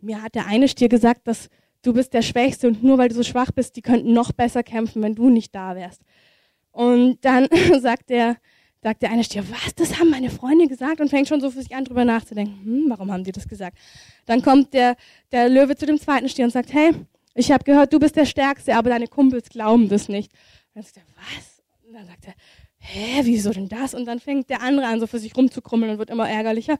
mir 0.00 0.20
hat 0.20 0.34
der 0.34 0.48
eine 0.48 0.66
Stier 0.66 0.88
gesagt, 0.88 1.28
dass 1.28 1.48
du 1.82 1.92
bist 1.92 2.14
der 2.14 2.22
Schwächste 2.22 2.66
und 2.66 2.82
nur 2.82 2.98
weil 2.98 3.10
du 3.10 3.14
so 3.14 3.22
schwach 3.22 3.52
bist, 3.52 3.76
die 3.76 3.82
könnten 3.82 4.12
noch 4.12 4.32
besser 4.32 4.64
kämpfen, 4.64 5.02
wenn 5.02 5.14
du 5.14 5.30
nicht 5.30 5.54
da 5.54 5.76
wärst. 5.76 6.02
Und 6.72 7.24
dann 7.24 7.46
sagt 7.80 8.10
der 8.10 8.38
sagt 8.84 9.00
der 9.00 9.10
eine 9.10 9.24
Stier, 9.24 9.44
was, 9.50 9.74
das 9.74 9.98
haben 9.98 10.10
meine 10.10 10.28
Freunde 10.28 10.68
gesagt 10.68 11.00
und 11.00 11.08
fängt 11.08 11.26
schon 11.26 11.40
so 11.40 11.50
für 11.50 11.62
sich 11.62 11.74
an, 11.74 11.86
drüber 11.86 12.04
nachzudenken, 12.04 12.60
hm, 12.64 12.84
warum 12.90 13.10
haben 13.10 13.24
die 13.24 13.32
das 13.32 13.48
gesagt? 13.48 13.78
Dann 14.26 14.42
kommt 14.42 14.74
der, 14.74 14.96
der 15.32 15.48
Löwe 15.48 15.74
zu 15.74 15.86
dem 15.86 15.98
zweiten 15.98 16.28
Stier 16.28 16.44
und 16.44 16.50
sagt, 16.50 16.72
hey, 16.72 16.92
ich 17.34 17.50
habe 17.50 17.64
gehört, 17.64 17.94
du 17.94 17.98
bist 17.98 18.14
der 18.14 18.26
Stärkste, 18.26 18.76
aber 18.76 18.90
deine 18.90 19.08
Kumpels 19.08 19.48
glauben 19.48 19.88
das 19.88 20.10
nicht. 20.10 20.30
Dann 20.74 20.82
sagt 20.82 20.98
er, 20.98 21.02
was? 21.16 21.62
Und 21.88 21.94
dann 21.94 22.06
sagt 22.06 22.26
er, 22.26 22.34
hä, 22.76 23.22
wieso 23.24 23.50
denn 23.52 23.70
das? 23.70 23.94
Und 23.94 24.04
dann 24.04 24.20
fängt 24.20 24.50
der 24.50 24.60
andere 24.60 24.86
an, 24.86 25.00
so 25.00 25.06
für 25.06 25.18
sich 25.18 25.34
rumzukrummeln 25.34 25.92
und 25.92 25.98
wird 25.98 26.10
immer 26.10 26.28
ärgerlicher. 26.28 26.76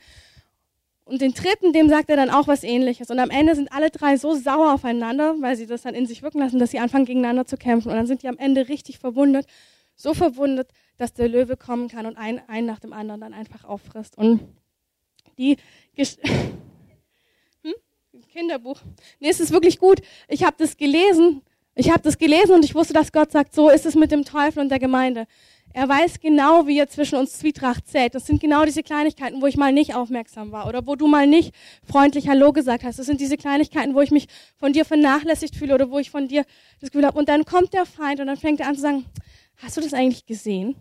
Und 1.07 1.23
den 1.23 1.33
dritten, 1.33 1.73
dem 1.73 1.89
sagt 1.89 2.11
er 2.11 2.17
dann 2.17 2.29
auch 2.29 2.49
was 2.49 2.65
ähnliches. 2.65 3.11
Und 3.11 3.19
am 3.19 3.31
Ende 3.31 3.55
sind 3.55 3.73
alle 3.73 3.91
drei 3.91 4.19
so 4.19 4.35
sauer 4.35 4.75
aufeinander, 4.75 5.37
weil 5.41 5.57
sie 5.57 5.67
das 5.67 5.83
dann 5.83 5.95
in 5.95 6.07
sich 6.07 6.23
wirken 6.23 6.41
lassen, 6.41 6.59
dass 6.59 6.71
sie 6.71 6.79
anfangen 6.79 7.07
gegeneinander 7.07 7.47
zu 7.47 7.57
kämpfen. 7.57 7.89
Und 7.89 7.97
dann 7.97 8.07
sind 8.07 8.23
die 8.23 8.29
am 8.29 8.37
Ende 8.37 8.69
richtig 8.69 8.99
verwundet. 8.99 9.47
So 9.97 10.15
verwundet, 10.15 10.71
dass 10.97 11.13
der 11.13 11.29
Löwe 11.29 11.57
kommen 11.57 11.89
kann 11.89 12.07
und 12.07 12.17
einen, 12.17 12.41
einen 12.49 12.67
nach 12.67 12.81
dem 12.81 12.93
anderen 12.93 13.21
dann 13.21 13.35
einfach 13.35 13.65
auffrisst. 13.65 14.17
Und 14.19 14.41
die 15.39 15.57
Gesch 15.95 16.17
hm? 17.63 17.75
Kinderbuch. 18.33 18.81
Nee, 19.21 19.31
es 19.31 19.41
ist 19.41 19.53
wirklich 19.53 19.79
gut. 19.79 20.01
Ich 20.29 20.45
habe 20.45 20.57
das 20.59 20.77
gelesen. 20.77 21.43
Ich 21.77 21.91
habe 21.91 22.03
das 22.03 22.19
gelesen 22.19 22.53
und 22.53 22.65
ich 22.65 22.75
wusste, 22.75 22.95
dass 22.95 23.11
Gott 23.11 23.33
sagt, 23.33 23.55
so 23.55 23.69
ist 23.69 23.85
es 23.85 23.97
mit 23.97 24.13
dem 24.13 24.25
Teufel 24.25 24.61
und 24.61 24.69
der 24.69 24.79
Gemeinde. 24.79 25.27
Er 25.77 25.89
weiß 25.89 26.21
genau, 26.21 26.69
wie 26.69 26.79
er 26.79 26.89
zwischen 26.89 27.17
uns 27.17 27.37
Zwietracht 27.37 27.89
zählt. 27.89 28.15
Das 28.15 28.27
sind 28.27 28.41
genau 28.41 28.65
diese 28.65 28.85
Kleinigkeiten, 28.85 29.43
wo 29.43 29.47
ich 29.47 29.57
mal 29.57 29.73
nicht 29.73 29.97
aufmerksam 29.97 30.53
war 30.53 30.69
oder 30.69 30.87
wo 30.87 30.95
du 30.95 31.09
mal 31.09 31.27
nicht 31.27 31.53
freundlich 31.83 32.29
Hallo 32.29 32.53
gesagt 32.53 32.85
hast. 32.85 33.01
Das 33.01 33.07
sind 33.07 33.21
diese 33.21 33.37
Kleinigkeiten, 33.37 33.93
wo 33.93 34.01
ich 34.01 34.13
mich 34.13 34.29
von 34.57 34.73
dir 34.73 34.85
vernachlässigt 34.85 35.57
fühle 35.57 35.75
oder 35.75 35.91
wo 35.91 35.99
ich 35.99 36.11
von 36.11 36.29
dir 36.29 36.45
das 36.81 36.93
Gefühl 36.93 37.05
habe. 37.05 37.19
Und 37.19 37.29
dann 37.29 37.45
kommt 37.45 37.73
der 37.73 37.87
Feind 37.87 38.21
und 38.21 38.29
dann 38.29 38.37
fängt 38.37 38.61
er 38.61 38.69
an 38.69 38.77
zu 38.77 38.83
sagen, 38.83 39.05
hast 39.57 39.77
du 39.77 39.81
das 39.81 39.95
eigentlich 39.95 40.27
gesehen? 40.27 40.77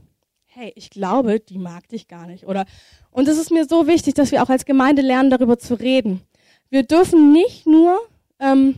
Hey, 0.45 0.71
ich 0.75 0.89
glaube, 0.89 1.39
die 1.39 1.57
mag 1.57 1.88
dich 1.88 2.07
gar 2.07 2.27
nicht. 2.27 2.45
Oder, 2.45 2.65
und 3.12 3.27
es 3.27 3.38
ist 3.38 3.51
mir 3.51 3.65
so 3.65 3.88
wichtig, 3.88 4.13
dass 4.13 4.31
wir 4.31 4.43
auch 4.43 4.49
als 4.49 4.65
Gemeinde 4.65 5.01
lernen, 5.01 5.31
darüber 5.31 5.57
zu 5.57 5.73
reden. 5.73 6.21
Wir 6.69 6.83
dürfen 6.83 7.31
nicht 7.31 7.65
nur 7.65 7.99
ähm, 8.39 8.75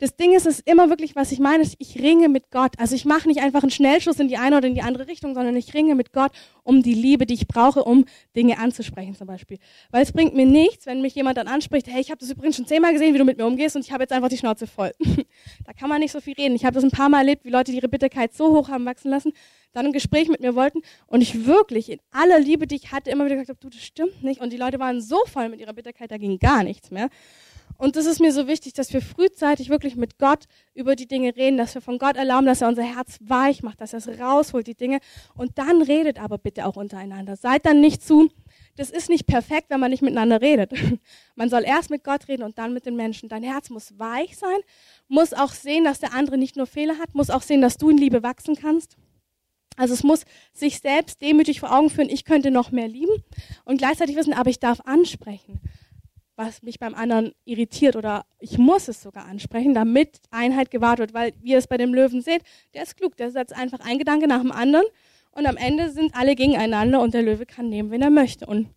das 0.00 0.16
Ding 0.16 0.34
ist, 0.34 0.46
es 0.46 0.60
ist 0.60 0.68
immer 0.68 0.88
wirklich, 0.88 1.14
was 1.14 1.30
ich 1.30 1.40
meine, 1.40 1.62
ist, 1.62 1.76
ich 1.78 2.00
ringe 2.00 2.30
mit 2.30 2.50
Gott. 2.50 2.72
Also 2.78 2.94
ich 2.94 3.04
mache 3.04 3.28
nicht 3.28 3.42
einfach 3.42 3.62
einen 3.62 3.70
Schnellschuss 3.70 4.18
in 4.18 4.28
die 4.28 4.38
eine 4.38 4.56
oder 4.56 4.66
in 4.66 4.74
die 4.74 4.80
andere 4.80 5.06
Richtung, 5.06 5.34
sondern 5.34 5.54
ich 5.56 5.74
ringe 5.74 5.94
mit 5.94 6.14
Gott 6.14 6.32
um 6.62 6.82
die 6.82 6.94
Liebe, 6.94 7.26
die 7.26 7.34
ich 7.34 7.46
brauche, 7.46 7.84
um 7.84 8.06
Dinge 8.34 8.58
anzusprechen 8.58 9.14
zum 9.14 9.26
Beispiel. 9.26 9.58
Weil 9.90 10.02
es 10.02 10.12
bringt 10.12 10.34
mir 10.34 10.46
nichts, 10.46 10.86
wenn 10.86 11.02
mich 11.02 11.14
jemand 11.14 11.36
dann 11.36 11.48
anspricht, 11.48 11.86
hey, 11.86 12.00
ich 12.00 12.10
habe 12.10 12.18
das 12.18 12.30
übrigens 12.30 12.56
schon 12.56 12.66
zehnmal 12.66 12.94
gesehen, 12.94 13.12
wie 13.12 13.18
du 13.18 13.26
mit 13.26 13.36
mir 13.36 13.44
umgehst 13.44 13.76
und 13.76 13.84
ich 13.84 13.92
habe 13.92 14.02
jetzt 14.02 14.12
einfach 14.12 14.30
die 14.30 14.38
Schnauze 14.38 14.66
voll. 14.66 14.92
da 15.66 15.74
kann 15.74 15.90
man 15.90 16.00
nicht 16.00 16.12
so 16.12 16.20
viel 16.22 16.32
reden. 16.34 16.54
Ich 16.54 16.64
habe 16.64 16.74
das 16.74 16.82
ein 16.84 16.90
paar 16.90 17.10
Mal 17.10 17.18
erlebt, 17.18 17.44
wie 17.44 17.50
Leute 17.50 17.70
ihre 17.70 17.88
Bitterkeit 17.88 18.32
so 18.32 18.56
hoch 18.56 18.70
haben 18.70 18.86
wachsen 18.86 19.10
lassen, 19.10 19.34
dann 19.72 19.84
ein 19.84 19.92
Gespräch 19.92 20.28
mit 20.28 20.40
mir 20.40 20.54
wollten 20.54 20.80
und 21.08 21.20
ich 21.20 21.46
wirklich 21.46 21.90
in 21.90 22.00
aller 22.10 22.40
Liebe, 22.40 22.66
die 22.66 22.76
ich 22.76 22.90
hatte, 22.90 23.10
immer 23.10 23.26
wieder 23.26 23.36
gesagt 23.36 23.50
habe, 23.50 23.60
du, 23.60 23.68
das 23.68 23.84
stimmt 23.84 24.22
nicht. 24.22 24.40
Und 24.40 24.50
die 24.50 24.56
Leute 24.56 24.78
waren 24.78 25.02
so 25.02 25.18
voll 25.26 25.50
mit 25.50 25.60
ihrer 25.60 25.74
Bitterkeit, 25.74 26.10
da 26.10 26.16
ging 26.16 26.38
gar 26.38 26.64
nichts 26.64 26.90
mehr. 26.90 27.10
Und 27.76 27.96
das 27.96 28.06
ist 28.06 28.20
mir 28.20 28.32
so 28.32 28.46
wichtig, 28.46 28.74
dass 28.74 28.92
wir 28.92 29.00
frühzeitig 29.00 29.70
wirklich 29.70 29.96
mit 29.96 30.18
Gott 30.18 30.44
über 30.74 30.96
die 30.96 31.06
Dinge 31.06 31.34
reden, 31.34 31.56
dass 31.56 31.74
wir 31.74 31.80
von 31.80 31.98
Gott 31.98 32.16
erlauben, 32.16 32.46
dass 32.46 32.60
er 32.60 32.68
unser 32.68 32.82
Herz 32.82 33.18
weich 33.20 33.62
macht, 33.62 33.80
dass 33.80 33.92
er 33.92 33.98
es 34.00 34.20
rausholt, 34.20 34.66
die 34.66 34.74
Dinge. 34.74 34.98
Und 35.34 35.58
dann 35.58 35.80
redet 35.82 36.20
aber 36.20 36.38
bitte 36.38 36.66
auch 36.66 36.76
untereinander. 36.76 37.36
Seid 37.36 37.64
dann 37.64 37.80
nicht 37.80 38.04
zu, 38.04 38.30
das 38.76 38.90
ist 38.90 39.08
nicht 39.08 39.26
perfekt, 39.26 39.70
wenn 39.70 39.80
man 39.80 39.90
nicht 39.90 40.02
miteinander 40.02 40.40
redet. 40.40 40.72
Man 41.36 41.48
soll 41.48 41.64
erst 41.64 41.90
mit 41.90 42.04
Gott 42.04 42.28
reden 42.28 42.42
und 42.42 42.58
dann 42.58 42.74
mit 42.74 42.84
den 42.86 42.96
Menschen. 42.96 43.28
Dein 43.28 43.42
Herz 43.42 43.70
muss 43.70 43.98
weich 43.98 44.36
sein, 44.36 44.58
muss 45.08 45.32
auch 45.32 45.52
sehen, 45.52 45.84
dass 45.84 46.00
der 46.00 46.12
andere 46.12 46.36
nicht 46.36 46.56
nur 46.56 46.66
Fehler 46.66 46.98
hat, 46.98 47.14
muss 47.14 47.30
auch 47.30 47.42
sehen, 47.42 47.62
dass 47.62 47.78
du 47.78 47.90
in 47.90 47.96
Liebe 47.96 48.22
wachsen 48.22 48.56
kannst. 48.56 48.96
Also 49.76 49.94
es 49.94 50.02
muss 50.02 50.24
sich 50.52 50.80
selbst 50.80 51.22
demütig 51.22 51.60
vor 51.60 51.74
Augen 51.74 51.88
führen, 51.88 52.10
ich 52.10 52.26
könnte 52.26 52.50
noch 52.50 52.70
mehr 52.70 52.88
lieben 52.88 53.24
und 53.64 53.78
gleichzeitig 53.78 54.16
wissen, 54.16 54.34
aber 54.34 54.50
ich 54.50 54.60
darf 54.60 54.80
ansprechen 54.84 55.60
was 56.40 56.62
mich 56.62 56.78
beim 56.78 56.94
anderen 56.94 57.32
irritiert 57.44 57.96
oder 57.96 58.24
ich 58.38 58.56
muss 58.56 58.88
es 58.88 59.02
sogar 59.02 59.26
ansprechen, 59.26 59.74
damit 59.74 60.20
Einheit 60.30 60.70
gewahrt 60.70 60.98
wird, 60.98 61.12
weil 61.12 61.32
wie 61.42 61.50
ihr 61.50 61.58
es 61.58 61.66
bei 61.66 61.76
dem 61.76 61.92
Löwen 61.92 62.22
seht, 62.22 62.42
der 62.72 62.82
ist 62.82 62.96
klug, 62.96 63.16
der 63.16 63.30
setzt 63.30 63.54
einfach 63.54 63.80
ein 63.80 63.98
Gedanke 63.98 64.26
nach 64.26 64.40
dem 64.40 64.50
anderen 64.50 64.86
und 65.32 65.46
am 65.46 65.58
Ende 65.58 65.90
sind 65.90 66.14
alle 66.14 66.34
gegeneinander 66.34 67.00
und 67.00 67.12
der 67.12 67.22
Löwe 67.22 67.44
kann 67.44 67.68
nehmen, 67.68 67.90
wen 67.90 68.00
er 68.00 68.10
möchte. 68.10 68.46
Und 68.46 68.68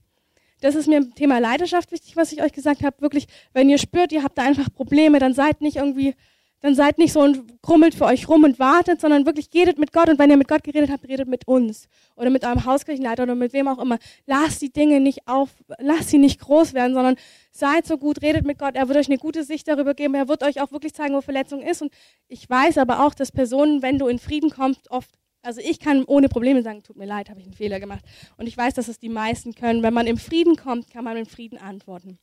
das 0.59 0.75
ist 0.75 0.87
mir 0.87 0.97
im 0.97 1.15
Thema 1.15 1.39
Leidenschaft 1.39 1.91
wichtig, 1.91 2.17
was 2.17 2.33
ich 2.33 2.43
euch 2.43 2.51
gesagt 2.51 2.83
habe. 2.83 2.99
Wirklich, 2.99 3.27
wenn 3.53 3.69
ihr 3.69 3.77
spürt, 3.77 4.11
ihr 4.11 4.23
habt 4.23 4.37
da 4.37 4.43
einfach 4.43 4.67
Probleme, 4.73 5.19
dann 5.19 5.33
seid 5.33 5.61
nicht 5.61 5.77
irgendwie 5.77 6.15
dann 6.63 6.75
seid 6.75 6.97
nicht 6.97 7.11
so 7.11 7.19
und 7.19 7.61
krummelt 7.61 7.93
für 7.93 8.05
euch 8.05 8.29
rum 8.29 8.45
und 8.45 8.57
wartet, 8.57 9.01
sondern 9.01 9.25
wirklich 9.25 9.49
redet 9.53 9.77
mit 9.77 9.91
Gott. 9.91 10.07
Und 10.07 10.17
wenn 10.17 10.29
ihr 10.29 10.37
mit 10.37 10.47
Gott 10.47 10.63
geredet 10.63 10.89
habt, 10.89 11.05
redet 11.09 11.27
mit 11.27 11.45
uns 11.45 11.89
oder 12.15 12.29
mit 12.29 12.45
eurem 12.45 12.63
Hauskirchenleiter 12.63 13.23
oder 13.23 13.35
mit 13.35 13.51
wem 13.51 13.67
auch 13.67 13.79
immer. 13.79 13.99
Lasst 14.27 14.61
die 14.61 14.71
Dinge 14.71 15.01
nicht 15.01 15.27
auf, 15.27 15.49
lasst 15.77 16.09
sie 16.09 16.17
nicht 16.17 16.39
groß 16.39 16.73
werden, 16.73 16.93
sondern 16.93 17.17
seid 17.51 17.85
so 17.85 17.97
gut, 17.97 18.21
redet 18.21 18.45
mit 18.45 18.59
Gott. 18.59 18.75
Er 18.75 18.87
wird 18.87 18.97
euch 18.97 19.07
eine 19.07 19.17
gute 19.17 19.43
Sicht 19.43 19.67
darüber 19.67 19.93
geben. 19.93 20.15
Er 20.15 20.29
wird 20.29 20.41
euch 20.41 20.61
auch 20.61 20.71
wirklich 20.71 20.93
zeigen, 20.93 21.13
wo 21.15 21.19
Verletzung 21.19 21.61
ist. 21.61 21.81
Und 21.81 21.91
ich 22.29 22.49
weiß 22.49 22.77
aber 22.77 23.05
auch, 23.05 23.13
dass 23.13 23.33
Personen, 23.33 23.81
wenn 23.81 23.99
du 23.99 24.07
in 24.07 24.17
Frieden 24.17 24.49
kommst, 24.49 24.89
oft 24.89 25.09
Also 25.41 25.59
ich 25.59 25.79
kann 25.81 26.05
ohne 26.05 26.29
Probleme 26.29 26.63
sagen, 26.63 26.81
tut 26.81 26.95
mir 26.95 27.07
leid, 27.07 27.29
habe 27.29 27.41
ich 27.41 27.45
einen 27.45 27.55
Fehler 27.55 27.81
gemacht. 27.81 28.05
Und 28.37 28.47
ich 28.47 28.55
weiß, 28.55 28.73
dass 28.75 28.87
es 28.87 28.99
die 28.99 29.09
meisten 29.09 29.53
können. 29.53 29.83
Wenn 29.83 29.93
man 29.93 30.07
im 30.07 30.17
Frieden 30.17 30.55
kommt, 30.55 30.89
kann 30.89 31.03
man 31.03 31.17
im 31.17 31.25
Frieden 31.25 31.57
antworten. 31.57 32.19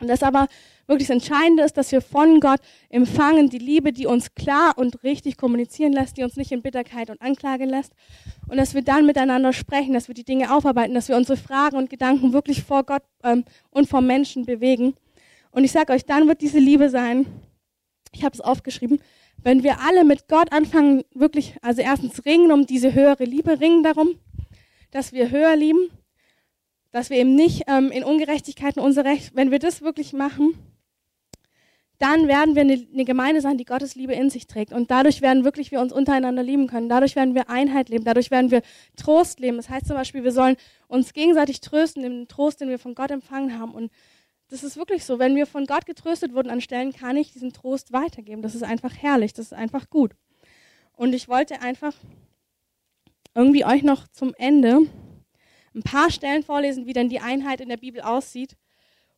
Und 0.00 0.08
das 0.08 0.22
aber 0.22 0.46
wirklich 0.86 1.08
das 1.08 1.14
Entscheidende 1.14 1.62
ist, 1.62 1.76
dass 1.76 1.92
wir 1.92 2.00
von 2.00 2.40
Gott 2.40 2.60
empfangen 2.88 3.48
die 3.48 3.58
Liebe, 3.58 3.92
die 3.92 4.06
uns 4.06 4.34
klar 4.34 4.72
und 4.76 5.02
richtig 5.04 5.36
kommunizieren 5.36 5.92
lässt, 5.92 6.16
die 6.16 6.24
uns 6.24 6.36
nicht 6.36 6.52
in 6.52 6.62
Bitterkeit 6.62 7.10
und 7.10 7.22
Anklage 7.22 7.64
lässt. 7.64 7.92
Und 8.48 8.56
dass 8.56 8.74
wir 8.74 8.82
dann 8.82 9.06
miteinander 9.06 9.52
sprechen, 9.52 9.94
dass 9.94 10.08
wir 10.08 10.14
die 10.14 10.24
Dinge 10.24 10.52
aufarbeiten, 10.54 10.94
dass 10.94 11.08
wir 11.08 11.16
unsere 11.16 11.36
Fragen 11.36 11.76
und 11.76 11.90
Gedanken 11.90 12.32
wirklich 12.32 12.62
vor 12.62 12.84
Gott 12.84 13.02
ähm, 13.22 13.44
und 13.70 13.88
vor 13.88 14.00
Menschen 14.00 14.46
bewegen. 14.46 14.94
Und 15.52 15.64
ich 15.64 15.72
sage 15.72 15.92
euch, 15.92 16.04
dann 16.04 16.28
wird 16.28 16.40
diese 16.40 16.58
Liebe 16.58 16.90
sein, 16.90 17.26
ich 18.12 18.24
habe 18.24 18.34
es 18.34 18.40
aufgeschrieben, 18.40 19.00
wenn 19.42 19.62
wir 19.62 19.80
alle 19.80 20.04
mit 20.04 20.28
Gott 20.28 20.52
anfangen, 20.52 21.04
wirklich, 21.14 21.56
also 21.62 21.80
erstens 21.80 22.24
ringen 22.24 22.52
um 22.52 22.66
diese 22.66 22.92
höhere 22.92 23.24
Liebe, 23.24 23.60
ringen 23.60 23.82
darum, 23.82 24.16
dass 24.90 25.12
wir 25.12 25.30
höher 25.30 25.56
lieben 25.56 25.90
dass 26.92 27.10
wir 27.10 27.18
eben 27.18 27.34
nicht 27.34 27.64
ähm, 27.68 27.90
in 27.90 28.04
Ungerechtigkeiten 28.04 28.82
unser 28.82 29.04
Recht, 29.04 29.34
wenn 29.34 29.50
wir 29.50 29.58
das 29.58 29.82
wirklich 29.82 30.12
machen, 30.12 30.54
dann 32.00 32.28
werden 32.28 32.54
wir 32.54 32.62
eine, 32.62 33.04
Gemeinde 33.04 33.42
sein, 33.42 33.58
die 33.58 33.66
Gottes 33.66 33.94
Liebe 33.94 34.14
in 34.14 34.30
sich 34.30 34.46
trägt. 34.46 34.72
Und 34.72 34.90
dadurch 34.90 35.20
werden 35.20 35.44
wirklich 35.44 35.70
wir 35.70 35.82
uns 35.82 35.92
untereinander 35.92 36.42
lieben 36.42 36.66
können. 36.66 36.88
Dadurch 36.88 37.14
werden 37.14 37.34
wir 37.34 37.50
Einheit 37.50 37.90
leben. 37.90 38.04
Dadurch 38.04 38.30
werden 38.30 38.50
wir 38.50 38.62
Trost 38.96 39.38
leben. 39.38 39.58
Das 39.58 39.68
heißt 39.68 39.86
zum 39.86 39.96
Beispiel, 39.96 40.24
wir 40.24 40.32
sollen 40.32 40.56
uns 40.88 41.12
gegenseitig 41.12 41.60
trösten, 41.60 42.02
im 42.02 42.26
Trost, 42.26 42.62
den 42.62 42.70
wir 42.70 42.78
von 42.78 42.94
Gott 42.94 43.10
empfangen 43.10 43.58
haben. 43.58 43.72
Und 43.72 43.92
das 44.48 44.64
ist 44.64 44.78
wirklich 44.78 45.04
so. 45.04 45.18
Wenn 45.18 45.36
wir 45.36 45.46
von 45.46 45.66
Gott 45.66 45.84
getröstet 45.84 46.32
wurden 46.32 46.48
an 46.48 46.62
Stellen, 46.62 46.94
kann 46.94 47.18
ich 47.18 47.34
diesen 47.34 47.52
Trost 47.52 47.92
weitergeben. 47.92 48.40
Das 48.40 48.54
ist 48.54 48.64
einfach 48.64 48.96
herrlich. 48.96 49.34
Das 49.34 49.46
ist 49.46 49.52
einfach 49.52 49.90
gut. 49.90 50.12
Und 50.92 51.12
ich 51.12 51.28
wollte 51.28 51.60
einfach 51.60 51.92
irgendwie 53.34 53.66
euch 53.66 53.82
noch 53.82 54.08
zum 54.08 54.32
Ende 54.38 54.86
ein 55.74 55.82
paar 55.82 56.10
Stellen 56.10 56.42
vorlesen, 56.42 56.86
wie 56.86 56.92
denn 56.92 57.08
die 57.08 57.20
Einheit 57.20 57.60
in 57.60 57.68
der 57.68 57.76
Bibel 57.76 58.00
aussieht, 58.00 58.56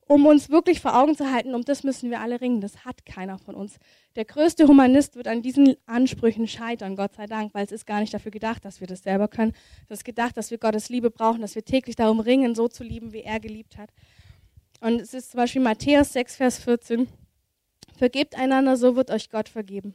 um 0.06 0.26
uns 0.26 0.50
wirklich 0.50 0.80
vor 0.80 0.98
Augen 0.98 1.16
zu 1.16 1.32
halten, 1.32 1.54
um 1.54 1.62
das 1.64 1.84
müssen 1.84 2.10
wir 2.10 2.20
alle 2.20 2.40
ringen. 2.40 2.60
Das 2.60 2.84
hat 2.84 3.06
keiner 3.06 3.38
von 3.38 3.54
uns. 3.54 3.78
Der 4.16 4.24
größte 4.24 4.68
Humanist 4.68 5.16
wird 5.16 5.28
an 5.28 5.42
diesen 5.42 5.76
Ansprüchen 5.86 6.46
scheitern, 6.46 6.96
Gott 6.96 7.14
sei 7.14 7.26
Dank, 7.26 7.54
weil 7.54 7.64
es 7.64 7.72
ist 7.72 7.86
gar 7.86 8.00
nicht 8.00 8.12
dafür 8.12 8.30
gedacht, 8.30 8.64
dass 8.64 8.80
wir 8.80 8.86
das 8.86 9.02
selber 9.02 9.28
können. 9.28 9.52
Es 9.88 9.98
ist 9.98 10.04
gedacht, 10.04 10.36
dass 10.36 10.50
wir 10.50 10.58
Gottes 10.58 10.88
Liebe 10.88 11.10
brauchen, 11.10 11.40
dass 11.40 11.54
wir 11.54 11.64
täglich 11.64 11.96
darum 11.96 12.20
ringen, 12.20 12.54
so 12.54 12.68
zu 12.68 12.84
lieben, 12.84 13.12
wie 13.12 13.22
er 13.22 13.40
geliebt 13.40 13.78
hat. 13.78 13.90
Und 14.80 15.00
es 15.00 15.14
ist 15.14 15.30
zum 15.30 15.38
Beispiel 15.38 15.62
Matthäus 15.62 16.12
6, 16.12 16.36
Vers 16.36 16.58
14. 16.58 17.08
Vergebt 17.96 18.36
einander, 18.36 18.76
so 18.76 18.96
wird 18.96 19.10
euch 19.10 19.30
Gott 19.30 19.48
vergeben. 19.48 19.94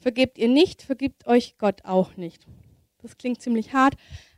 Vergebt 0.00 0.38
ihr 0.38 0.48
nicht, 0.48 0.82
vergibt 0.82 1.26
euch 1.26 1.58
Gott 1.58 1.84
auch 1.84 2.16
nicht. 2.16 2.46
Das 3.02 3.18
klingt 3.18 3.42
ziemlich 3.42 3.72
hart, 3.72 3.94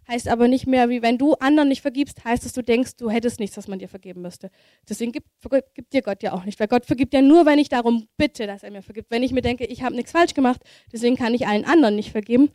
heißt 0.08 0.28
aber 0.28 0.48
nicht 0.48 0.66
mehr, 0.66 0.88
wie 0.88 1.02
wenn 1.02 1.18
du 1.18 1.34
anderen 1.34 1.68
nicht 1.68 1.82
vergibst, 1.82 2.24
heißt 2.24 2.44
es, 2.44 2.52
du 2.52 2.62
denkst, 2.62 2.96
du 2.96 3.10
hättest 3.10 3.40
nichts, 3.40 3.56
was 3.56 3.68
man 3.68 3.78
dir 3.78 3.88
vergeben 3.88 4.22
müsste. 4.22 4.50
Deswegen 4.88 5.12
gibt, 5.12 5.28
vergibt 5.40 5.92
dir 5.92 6.02
Gott 6.02 6.22
ja 6.22 6.32
auch 6.32 6.44
nicht, 6.44 6.60
weil 6.60 6.68
Gott 6.68 6.86
vergibt 6.86 7.14
ja 7.14 7.22
nur, 7.22 7.46
wenn 7.46 7.58
ich 7.58 7.68
darum 7.68 8.08
bitte, 8.16 8.46
dass 8.46 8.62
er 8.62 8.70
mir 8.70 8.82
vergibt. 8.82 9.10
Wenn 9.10 9.22
ich 9.22 9.32
mir 9.32 9.42
denke, 9.42 9.64
ich 9.64 9.82
habe 9.82 9.94
nichts 9.94 10.12
falsch 10.12 10.34
gemacht, 10.34 10.60
deswegen 10.92 11.16
kann 11.16 11.34
ich 11.34 11.46
allen 11.46 11.64
anderen 11.64 11.96
nicht 11.96 12.12
vergeben, 12.12 12.50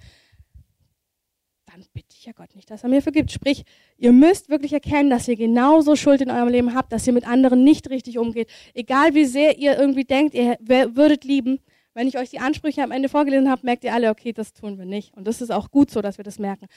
dann 1.66 1.86
bitte 1.94 2.16
ich 2.18 2.26
ja 2.26 2.34
Gott 2.34 2.56
nicht, 2.56 2.70
dass 2.72 2.84
er 2.84 2.90
mir 2.90 3.02
vergibt. 3.02 3.32
Sprich, 3.32 3.64
ihr 3.98 4.12
müsst 4.12 4.50
wirklich 4.50 4.74
erkennen, 4.74 5.10
dass 5.10 5.28
ihr 5.28 5.36
genauso 5.36 5.96
Schuld 5.96 6.22
in 6.22 6.32
eurem 6.32 6.50
Leben 6.50 6.74
habt, 6.74 6.92
dass 6.92 7.06
ihr 7.06 7.14
mit 7.14 7.28
anderen 7.28 7.64
nicht 7.64 7.90
richtig 7.90 8.18
umgeht. 8.18 8.50
Egal 8.74 9.14
wie 9.14 9.26
sehr 9.26 9.58
ihr 9.58 9.78
irgendwie 9.78 10.04
denkt, 10.04 10.34
ihr 10.34 10.58
würdet 10.62 11.24
lieben, 11.24 11.60
wenn 12.00 12.08
ich 12.08 12.18
euch 12.18 12.30
die 12.30 12.40
Ansprüche 12.40 12.82
am 12.82 12.92
Ende 12.92 13.10
vorgelesen 13.10 13.50
habe, 13.50 13.66
merkt 13.66 13.84
ihr 13.84 13.94
alle, 13.94 14.10
okay, 14.10 14.32
das 14.32 14.54
tun 14.54 14.78
wir 14.78 14.86
nicht. 14.86 15.14
Und 15.18 15.28
das 15.28 15.42
ist 15.42 15.52
auch 15.52 15.70
gut 15.70 15.92
so, 15.92 16.02
dass 16.02 16.18
wir 16.18 16.24
das 16.24 16.40
merken. 16.40 16.68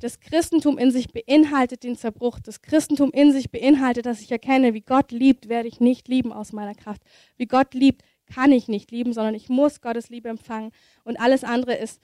Das 0.00 0.20
Christentum 0.20 0.76
in 0.76 0.90
sich 0.90 1.08
beinhaltet 1.08 1.82
den 1.82 1.96
Zerbruch. 1.96 2.40
Das 2.40 2.60
Christentum 2.60 3.10
in 3.10 3.32
sich 3.32 3.50
beinhaltet, 3.50 4.04
dass 4.04 4.20
ich 4.20 4.30
erkenne, 4.30 4.74
wie 4.74 4.82
Gott 4.82 5.12
liebt, 5.12 5.48
werde 5.48 5.66
ich 5.66 5.80
nicht 5.80 6.08
lieben 6.08 6.30
aus 6.30 6.52
meiner 6.52 6.74
Kraft. 6.74 7.00
Wie 7.38 7.46
Gott 7.46 7.72
liebt, 7.72 8.02
kann 8.26 8.52
ich 8.52 8.68
nicht 8.68 8.90
lieben, 8.90 9.14
sondern 9.14 9.34
ich 9.34 9.48
muss 9.48 9.80
Gottes 9.80 10.10
Liebe 10.10 10.28
empfangen. 10.28 10.72
Und 11.04 11.18
alles 11.18 11.42
andere 11.42 11.74
ist, 11.74 11.98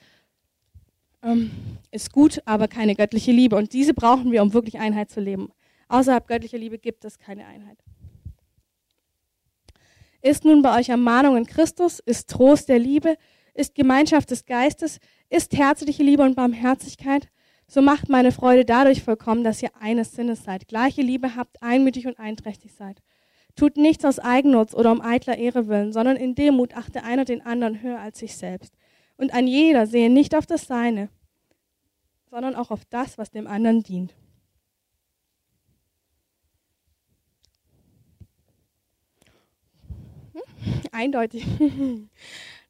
ähm, 1.21 1.51
ist 1.91 2.11
gut, 2.11 2.41
aber 2.45 2.67
keine 2.67 2.95
göttliche 2.95 3.31
Liebe. 3.31 3.55
Und 3.55 3.73
diese 3.73 3.93
brauchen 3.93 4.31
wir, 4.31 4.41
um 4.41 4.51
wirklich 4.51 4.79
Einheit 4.79 5.11
zu 5.11 5.19
leben. 5.19 5.51
Außerhalb 5.89 6.25
göttlicher 6.27 6.57
Liebe 6.57 6.79
gibt 6.79 7.05
es 7.05 7.19
keine 7.19 7.45
Einheit. 7.45 7.77
Ist 10.23 10.45
nun 10.45 10.61
bei 10.61 10.79
euch 10.79 10.87
Ermahnung 10.87 11.35
in 11.35 11.45
Christus, 11.45 11.99
ist 11.99 12.29
Trost 12.29 12.69
der 12.69 12.79
Liebe, 12.79 13.17
ist 13.53 13.75
Gemeinschaft 13.75 14.31
des 14.31 14.45
Geistes, 14.45 14.99
ist 15.29 15.51
herzliche 15.51 16.01
Liebe 16.01 16.23
und 16.23 16.35
Barmherzigkeit, 16.35 17.27
so 17.67 17.81
macht 17.81 18.07
meine 18.07 18.31
Freude 18.31 18.63
dadurch 18.63 19.03
vollkommen, 19.03 19.43
dass 19.43 19.61
ihr 19.61 19.71
eines 19.77 20.13
Sinnes 20.13 20.45
seid, 20.45 20.69
gleiche 20.69 21.01
Liebe 21.01 21.35
habt, 21.35 21.61
einmütig 21.61 22.07
und 22.07 22.19
einträchtig 22.19 22.73
seid. 22.73 23.01
Tut 23.57 23.75
nichts 23.75 24.05
aus 24.05 24.17
Eigennutz 24.17 24.73
oder 24.73 24.93
um 24.93 25.01
eitler 25.01 25.37
Ehre 25.37 25.67
willen, 25.67 25.91
sondern 25.91 26.15
in 26.15 26.35
Demut 26.35 26.73
achte 26.73 27.03
einer 27.03 27.25
den 27.25 27.45
anderen 27.45 27.81
höher 27.81 27.99
als 27.99 28.19
sich 28.19 28.37
selbst. 28.37 28.73
Und 29.17 29.33
ein 29.33 29.45
jeder 29.45 29.87
sehe 29.87 30.09
nicht 30.09 30.35
auf 30.35 30.45
das 30.45 30.67
Seine, 30.67 31.09
sondern 32.29 32.55
auch 32.55 32.71
auf 32.71 32.85
das, 32.85 33.17
was 33.17 33.29
dem 33.29 33.45
anderen 33.45 33.83
dient. 33.83 34.15
Eindeutig. 40.93 41.45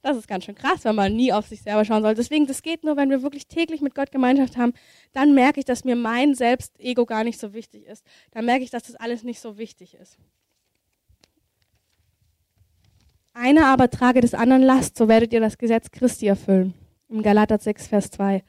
Das 0.05 0.17
ist 0.17 0.27
ganz 0.27 0.43
schön 0.43 0.55
krass, 0.55 0.83
wenn 0.83 0.95
man 0.95 1.15
nie 1.15 1.31
auf 1.31 1.47
sich 1.47 1.61
selber 1.61 1.85
schauen 1.85 2.03
soll. 2.03 2.13
Deswegen, 2.13 2.45
das 2.45 2.61
geht 2.61 2.83
nur, 2.83 2.97
wenn 2.97 3.09
wir 3.09 3.23
wirklich 3.23 3.47
täglich 3.47 3.79
mit 3.79 3.95
Gott 3.95 4.11
Gemeinschaft 4.11 4.57
haben. 4.57 4.73
Dann 5.13 5.33
merke 5.33 5.61
ich, 5.61 5.65
dass 5.65 5.85
mir 5.85 5.95
mein 5.95 6.35
Selbstego 6.35 7.05
gar 7.05 7.23
nicht 7.23 7.39
so 7.39 7.53
wichtig 7.53 7.85
ist. 7.85 8.05
Dann 8.31 8.43
merke 8.43 8.65
ich, 8.65 8.69
dass 8.69 8.83
das 8.83 8.97
alles 8.97 9.23
nicht 9.23 9.39
so 9.39 9.57
wichtig 9.57 9.93
ist. 9.93 10.17
Einer 13.33 13.67
aber 13.67 13.89
trage 13.89 14.19
des 14.19 14.33
anderen 14.33 14.61
Last, 14.61 14.97
so 14.97 15.07
werdet 15.07 15.31
ihr 15.31 15.39
das 15.39 15.57
Gesetz 15.57 15.89
Christi 15.89 16.27
erfüllen. 16.27 16.73
Im 17.07 17.23
Galater 17.23 17.57
6, 17.57 17.87
Vers 17.87 18.11
2. 18.11 18.43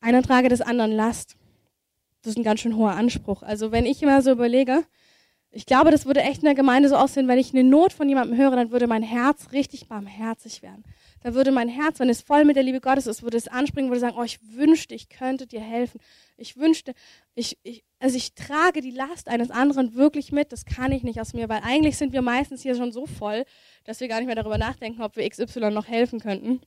Einer 0.00 0.22
trage 0.22 0.48
des 0.48 0.62
anderen 0.62 0.92
Last. 0.92 1.36
Das 2.22 2.32
ist 2.32 2.38
ein 2.38 2.44
ganz 2.44 2.60
schön 2.60 2.74
hoher 2.74 2.92
Anspruch. 2.92 3.42
Also 3.42 3.70
wenn 3.70 3.84
ich 3.84 4.02
immer 4.02 4.22
so 4.22 4.32
überlege, 4.32 4.84
ich 5.58 5.66
glaube, 5.66 5.90
das 5.90 6.06
würde 6.06 6.22
echt 6.22 6.38
in 6.38 6.44
der 6.44 6.54
Gemeinde 6.54 6.88
so 6.88 6.94
aussehen, 6.94 7.26
wenn 7.26 7.36
ich 7.36 7.52
eine 7.52 7.64
Not 7.64 7.92
von 7.92 8.08
jemandem 8.08 8.38
höre, 8.38 8.54
dann 8.54 8.70
würde 8.70 8.86
mein 8.86 9.02
Herz 9.02 9.50
richtig 9.50 9.88
barmherzig 9.88 10.62
werden. 10.62 10.84
Dann 11.24 11.34
würde 11.34 11.50
mein 11.50 11.68
Herz, 11.68 11.98
wenn 11.98 12.08
es 12.08 12.20
voll 12.20 12.44
mit 12.44 12.54
der 12.54 12.62
Liebe 12.62 12.80
Gottes 12.80 13.08
ist, 13.08 13.24
würde 13.24 13.38
es 13.38 13.48
anspringen, 13.48 13.90
würde 13.90 13.98
sagen, 13.98 14.14
oh, 14.16 14.22
ich 14.22 14.38
wünschte, 14.54 14.94
ich 14.94 15.08
könnte 15.08 15.48
dir 15.48 15.60
helfen. 15.60 16.00
Ich 16.36 16.56
wünschte, 16.56 16.94
ich, 17.34 17.58
ich, 17.64 17.82
also 17.98 18.16
ich 18.16 18.34
trage 18.34 18.82
die 18.82 18.92
Last 18.92 19.28
eines 19.28 19.50
anderen 19.50 19.96
wirklich 19.96 20.30
mit. 20.30 20.52
Das 20.52 20.64
kann 20.64 20.92
ich 20.92 21.02
nicht 21.02 21.20
aus 21.20 21.34
mir, 21.34 21.48
weil 21.48 21.62
eigentlich 21.64 21.96
sind 21.96 22.12
wir 22.12 22.22
meistens 22.22 22.62
hier 22.62 22.76
schon 22.76 22.92
so 22.92 23.06
voll, 23.06 23.44
dass 23.82 23.98
wir 23.98 24.06
gar 24.06 24.18
nicht 24.18 24.28
mehr 24.28 24.36
darüber 24.36 24.58
nachdenken, 24.58 25.02
ob 25.02 25.16
wir 25.16 25.28
XY 25.28 25.72
noch 25.72 25.88
helfen 25.88 26.20
könnten. 26.20 26.60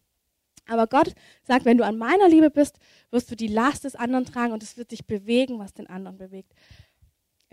Aber 0.67 0.87
Gott 0.87 1.13
sagt, 1.43 1.63
wenn 1.63 1.77
du 1.77 1.85
an 1.85 1.97
meiner 1.97 2.27
Liebe 2.27 2.49
bist, 2.49 2.77
wirst 3.09 3.31
du 3.31 3.37
die 3.37 3.47
Last 3.47 3.85
des 3.85 3.95
anderen 3.95 4.25
tragen 4.25 4.51
und 4.51 4.63
es 4.63 4.75
wird 4.75 4.91
dich 4.91 5.05
bewegen, 5.05 5.59
was 5.59 5.73
den 5.73 5.87
anderen 5.87 6.17
bewegt. 6.17 6.51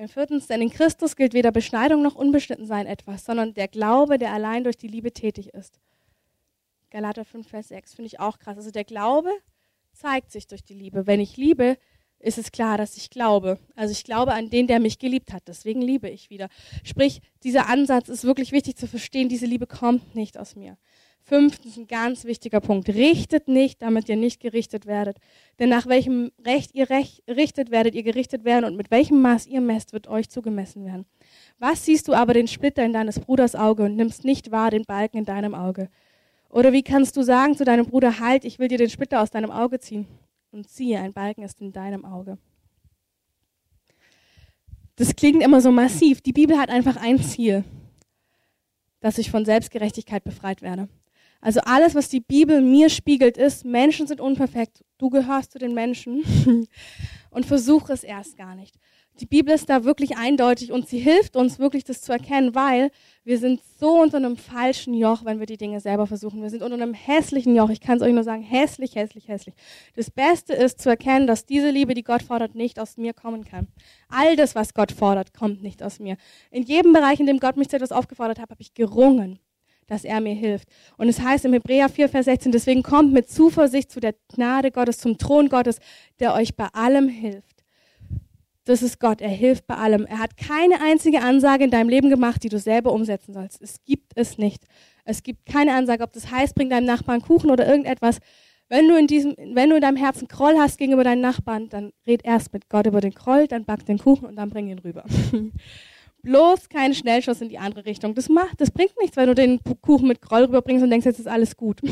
Viertens, 0.07 0.47
denn 0.47 0.63
in 0.63 0.71
Christus 0.71 1.17
gilt 1.17 1.35
weder 1.35 1.51
Beschneidung 1.51 2.03
noch 2.03 2.15
Unbeschnittensein 2.15 2.87
etwas, 2.87 3.25
sondern 3.25 3.55
der 3.55 3.67
Glaube, 3.67 4.19
der 4.19 4.33
allein 4.33 4.63
durch 4.63 4.77
die 4.77 4.87
Liebe 4.87 5.13
tätig 5.13 5.49
ist. 5.55 5.81
Galater 6.91 7.25
5, 7.25 7.49
Vers 7.49 7.69
6 7.69 7.95
finde 7.95 8.07
ich 8.07 8.21
auch 8.21 8.39
krass. 8.39 8.57
Also 8.57 8.71
der 8.71 8.85
Glaube 8.85 9.31
zeigt 9.93 10.31
sich 10.31 10.47
durch 10.47 10.63
die 10.63 10.75
Liebe. 10.75 11.09
Wenn 11.09 11.19
ich 11.19 11.37
liebe, 11.37 11.77
ist 12.21 12.39
es 12.39 12.53
klar, 12.53 12.79
dass 12.79 12.97
ich 12.97 13.11
glaube. 13.11 13.59
Also 13.75 13.93
ich 13.93 14.05
glaube 14.05 14.35
an 14.35 14.51
den, 14.51 14.67
der 14.67 14.81
mich 14.81 14.99
geliebt 14.99 15.33
hat. 15.33 15.43
Deswegen 15.47 15.83
liebe 15.83 16.09
ich 16.09 16.31
wieder. 16.31 16.49
Sprich, 16.85 17.21
dieser 17.43 17.69
Ansatz 17.69 18.09
ist 18.09 18.25
wirklich 18.25 18.53
wichtig 18.53 18.77
zu 18.77 18.87
verstehen. 18.87 19.29
Diese 19.29 19.47
Liebe 19.47 19.67
kommt 19.67 20.15
nicht 20.15 20.39
aus 20.39 20.57
mir. 20.57 20.79
Fünftens, 21.29 21.77
ein 21.77 21.87
ganz 21.87 22.25
wichtiger 22.25 22.61
Punkt. 22.61 22.89
Richtet 22.89 23.49
nicht, 23.49 23.83
damit 23.83 24.09
ihr 24.09 24.17
nicht 24.17 24.41
gerichtet 24.41 24.87
werdet. 24.87 25.19
Denn 25.59 25.69
nach 25.69 25.87
welchem 25.87 26.33
Recht 26.43 26.75
ihr 26.75 26.89
recht, 26.89 27.23
richtet, 27.29 27.71
werdet 27.71 27.95
ihr 27.95 28.03
gerichtet 28.03 28.45
werden 28.45 28.65
und 28.65 28.77
mit 28.79 28.91
welchem 28.91 29.21
Maß 29.21 29.47
ihr 29.47 29.61
messt, 29.61 29.93
wird 29.93 30.09
euch 30.09 30.31
zugemessen 30.31 30.87
werden. 30.87 31.05
Was 31.59 31.85
siehst 31.85 32.09
du 32.09 32.15
aber 32.15 32.33
den 32.33 32.49
Splitter 32.49 32.83
in 32.83 32.95
deines 32.95 33.21
Bruders 33.21 33.55
Auge 33.55 33.83
und 33.83 33.95
nimmst 33.95 34.25
nicht 34.25 34.51
wahr 34.51 34.71
den 34.71 34.85
Balken 34.85 35.19
in 35.19 35.27
deinem 35.27 35.55
Auge? 35.55 35.91
Oder 36.49 36.73
wie 36.73 36.83
kannst 36.83 37.15
du 37.19 37.23
sagen 37.23 37.55
zu 37.59 37.67
deinem 37.67 37.85
Bruder, 37.85 38.21
halt, 38.21 38.47
ich 38.47 38.59
will 38.59 38.69
dir 38.69 38.79
den 38.79 38.89
Splitter 38.89 39.21
aus 39.21 39.31
deinem 39.31 39.51
Auge 39.51 39.81
ziehen? 39.81 40.07
Und 40.51 40.67
siehe, 40.67 40.99
ein 40.99 41.13
Balken 41.13 41.43
ist 41.43 41.61
in 41.61 41.73
deinem 41.73 42.07
Auge. 42.07 42.39
Das 44.97 45.15
klingt 45.15 45.43
immer 45.43 45.61
so 45.61 45.71
massiv. 45.71 46.23
Die 46.23 46.33
Bibel 46.33 46.57
hat 46.59 46.71
einfach 46.71 46.97
ein 46.97 47.23
Ziel, 47.23 47.65
dass 49.01 49.19
ich 49.19 49.31
von 49.31 49.45
Selbstgerechtigkeit 49.45 50.25
befreit 50.25 50.63
werde. 50.63 50.89
Also 51.41 51.61
alles, 51.61 51.95
was 51.95 52.09
die 52.09 52.21
Bibel 52.21 52.61
mir 52.61 52.91
spiegelt, 52.91 53.37
ist, 53.37 53.65
Menschen 53.65 54.07
sind 54.07 54.21
unperfekt. 54.21 54.85
Du 54.99 55.09
gehörst 55.09 55.53
zu 55.53 55.59
den 55.59 55.73
Menschen 55.73 56.25
und 57.31 57.47
versuch 57.47 57.89
es 57.91 58.03
erst 58.03 58.37
gar 58.37 58.57
nicht. 58.57 58.75
Die 59.21 59.27
Bibel 59.27 59.53
ist 59.53 59.69
da 59.69 59.83
wirklich 59.83 60.17
eindeutig 60.17 60.71
und 60.71 60.89
sie 60.89 60.99
hilft 60.99 61.35
uns 61.35 61.59
wirklich, 61.59 61.83
das 61.83 62.03
zu 62.03 62.13
erkennen, 62.13 62.55
weil 62.55 62.91
wir 63.25 63.39
sind 63.39 63.61
so 63.79 64.01
unter 64.01 64.19
einem 64.19 64.37
falschen 64.37 64.95
Joch, 64.95 65.25
wenn 65.25 65.41
wir 65.41 65.47
die 65.47 65.57
Dinge 65.57 65.81
selber 65.81 66.07
versuchen. 66.07 66.41
Wir 66.41 66.51
sind 66.51 66.63
unter 66.63 66.77
einem 66.77 66.95
hässlichen 66.95 67.55
Joch. 67.57 67.69
Ich 67.71 67.81
kann 67.81 67.97
es 67.97 68.03
euch 68.03 68.13
nur 68.13 68.23
sagen, 68.23 68.43
hässlich, 68.43 68.95
hässlich, 68.95 69.27
hässlich. 69.27 69.57
Das 69.97 70.11
Beste 70.11 70.53
ist 70.53 70.81
zu 70.81 70.89
erkennen, 70.89 71.27
dass 71.27 71.47
diese 71.47 71.71
Liebe, 71.71 71.95
die 71.95 72.05
Gott 72.05 72.23
fordert, 72.23 72.55
nicht 72.55 72.79
aus 72.79 72.97
mir 72.97 73.13
kommen 73.13 73.45
kann. 73.45 73.67
All 74.09 74.37
das, 74.37 74.55
was 74.55 74.73
Gott 74.73 74.93
fordert, 74.93 75.35
kommt 75.35 75.63
nicht 75.63 75.83
aus 75.83 75.99
mir. 75.99 76.17
In 76.53 76.63
jedem 76.63 76.93
Bereich, 76.93 77.19
in 77.19 77.27
dem 77.27 77.41
Gott 77.41 77.57
mich 77.57 77.69
zu 77.69 77.77
etwas 77.77 77.93
aufgefordert 77.93 78.39
hat, 78.39 78.51
habe 78.51 78.63
ich 78.63 78.75
gerungen 78.75 79.41
dass 79.89 80.05
er 80.05 80.21
mir 80.21 80.35
hilft. 80.35 80.69
Und 80.97 81.09
es 81.09 81.21
heißt 81.21 81.45
im 81.47 81.53
Hebräer 81.55 81.89
4, 81.89 82.09
Vers 82.09 82.27
16, 82.27 82.53
deswegen 82.53 82.83
kommt 82.85 83.13
mit 83.13 83.29
Zuversicht 83.29 83.91
zu 83.91 83.99
der 83.99 84.15
Gnade 84.33 84.71
Gottes, 84.71 84.99
zum 84.99 85.19
Thron 85.19 85.49
Gottes, 85.49 85.81
der 86.21 86.35
euch 86.35 86.55
bei 86.55 86.69
allem 86.73 87.09
hilft. 87.09 87.65
Das 88.65 88.83
ist 88.83 89.01
Gott, 89.01 89.23
er 89.23 89.31
hilft 89.31 89.67
bei 89.67 89.77
allem. 89.77 90.05
Er 90.05 90.19
hat 90.19 90.37
keine 90.37 90.83
einzige 90.83 91.23
Ansage 91.23 91.65
in 91.65 91.71
deinem 91.71 91.89
Leben 91.89 92.11
gemacht, 92.11 92.43
die 92.45 92.51
du 92.51 92.59
selber 92.59 92.93
umsetzen 92.93 93.33
sollst. 93.33 93.63
Es 93.63 93.83
gibt 93.87 94.13
es 94.15 94.37
nicht. 94.37 94.63
Es 95.07 95.23
gibt 95.23 95.47
keine 95.47 95.75
Ansage, 95.75 96.05
ob 96.05 96.13
das 96.13 96.31
heißt, 96.31 96.55
bring 96.55 96.69
deinem 96.69 96.85
Nachbarn 96.85 97.23
Kuchen 97.23 97.51
oder 97.51 97.67
irgendetwas. 97.67 98.19
Wenn 98.69 98.87
du 98.87 98.99
in 98.99 99.07
diesem, 99.07 99.35
wenn 99.55 99.71
du 99.71 99.77
in 99.77 99.81
deinem 99.81 99.97
Herzen 99.97 100.29
Groll 100.29 100.59
hast 100.59 100.77
gegenüber 100.77 101.03
deinen 101.03 101.23
Nachbarn, 101.23 101.71
dann 101.71 101.93
red 102.07 102.23
erst 102.27 102.53
mit 102.53 102.69
Gott 102.69 102.87
über 102.87 103.01
den 103.01 103.13
Groll, 103.13 103.47
dann 103.47 103.65
back 103.65 103.87
den 103.87 103.99
Kuchen 103.99 104.27
und 104.27 104.37
dann 104.37 104.51
bring 104.51 104.69
ihn 104.69 104.81
rüber. 104.81 105.05
Bloß 106.23 106.69
kein 106.69 106.95
Schnellschuss 106.95 107.41
in 107.41 107.49
die 107.49 107.59
andere 107.59 107.85
Richtung. 107.85 108.15
Das 108.15 108.29
macht, 108.29 108.61
das 108.61 108.71
bringt 108.71 108.99
nichts, 109.01 109.17
wenn 109.17 109.29
du 109.29 109.35
den 109.35 109.61
Kuchen 109.81 110.09
mit 110.09 110.21
Groll 110.21 110.45
rüberbringst 110.45 110.83
und 110.83 110.91
denkst, 110.91 111.07
jetzt 111.07 111.21
ist 111.21 111.29
alles 111.29 111.57
gut. 111.57 111.81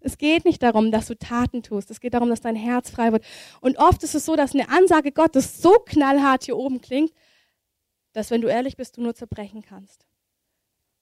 Es 0.00 0.16
geht 0.16 0.44
nicht 0.44 0.62
darum, 0.62 0.92
dass 0.92 1.06
du 1.06 1.18
Taten 1.18 1.62
tust. 1.62 1.90
Es 1.90 2.00
geht 2.00 2.14
darum, 2.14 2.28
dass 2.28 2.40
dein 2.40 2.56
Herz 2.56 2.88
frei 2.88 3.10
wird. 3.12 3.24
Und 3.60 3.78
oft 3.78 4.02
ist 4.04 4.14
es 4.14 4.24
so, 4.24 4.36
dass 4.36 4.54
eine 4.54 4.68
Ansage 4.68 5.10
Gottes 5.10 5.60
so 5.60 5.72
knallhart 5.86 6.44
hier 6.44 6.56
oben 6.56 6.80
klingt, 6.80 7.12
dass 8.12 8.30
wenn 8.30 8.40
du 8.40 8.48
ehrlich 8.48 8.76
bist, 8.76 8.96
du 8.96 9.02
nur 9.02 9.14
zerbrechen 9.14 9.62
kannst. 9.62 10.06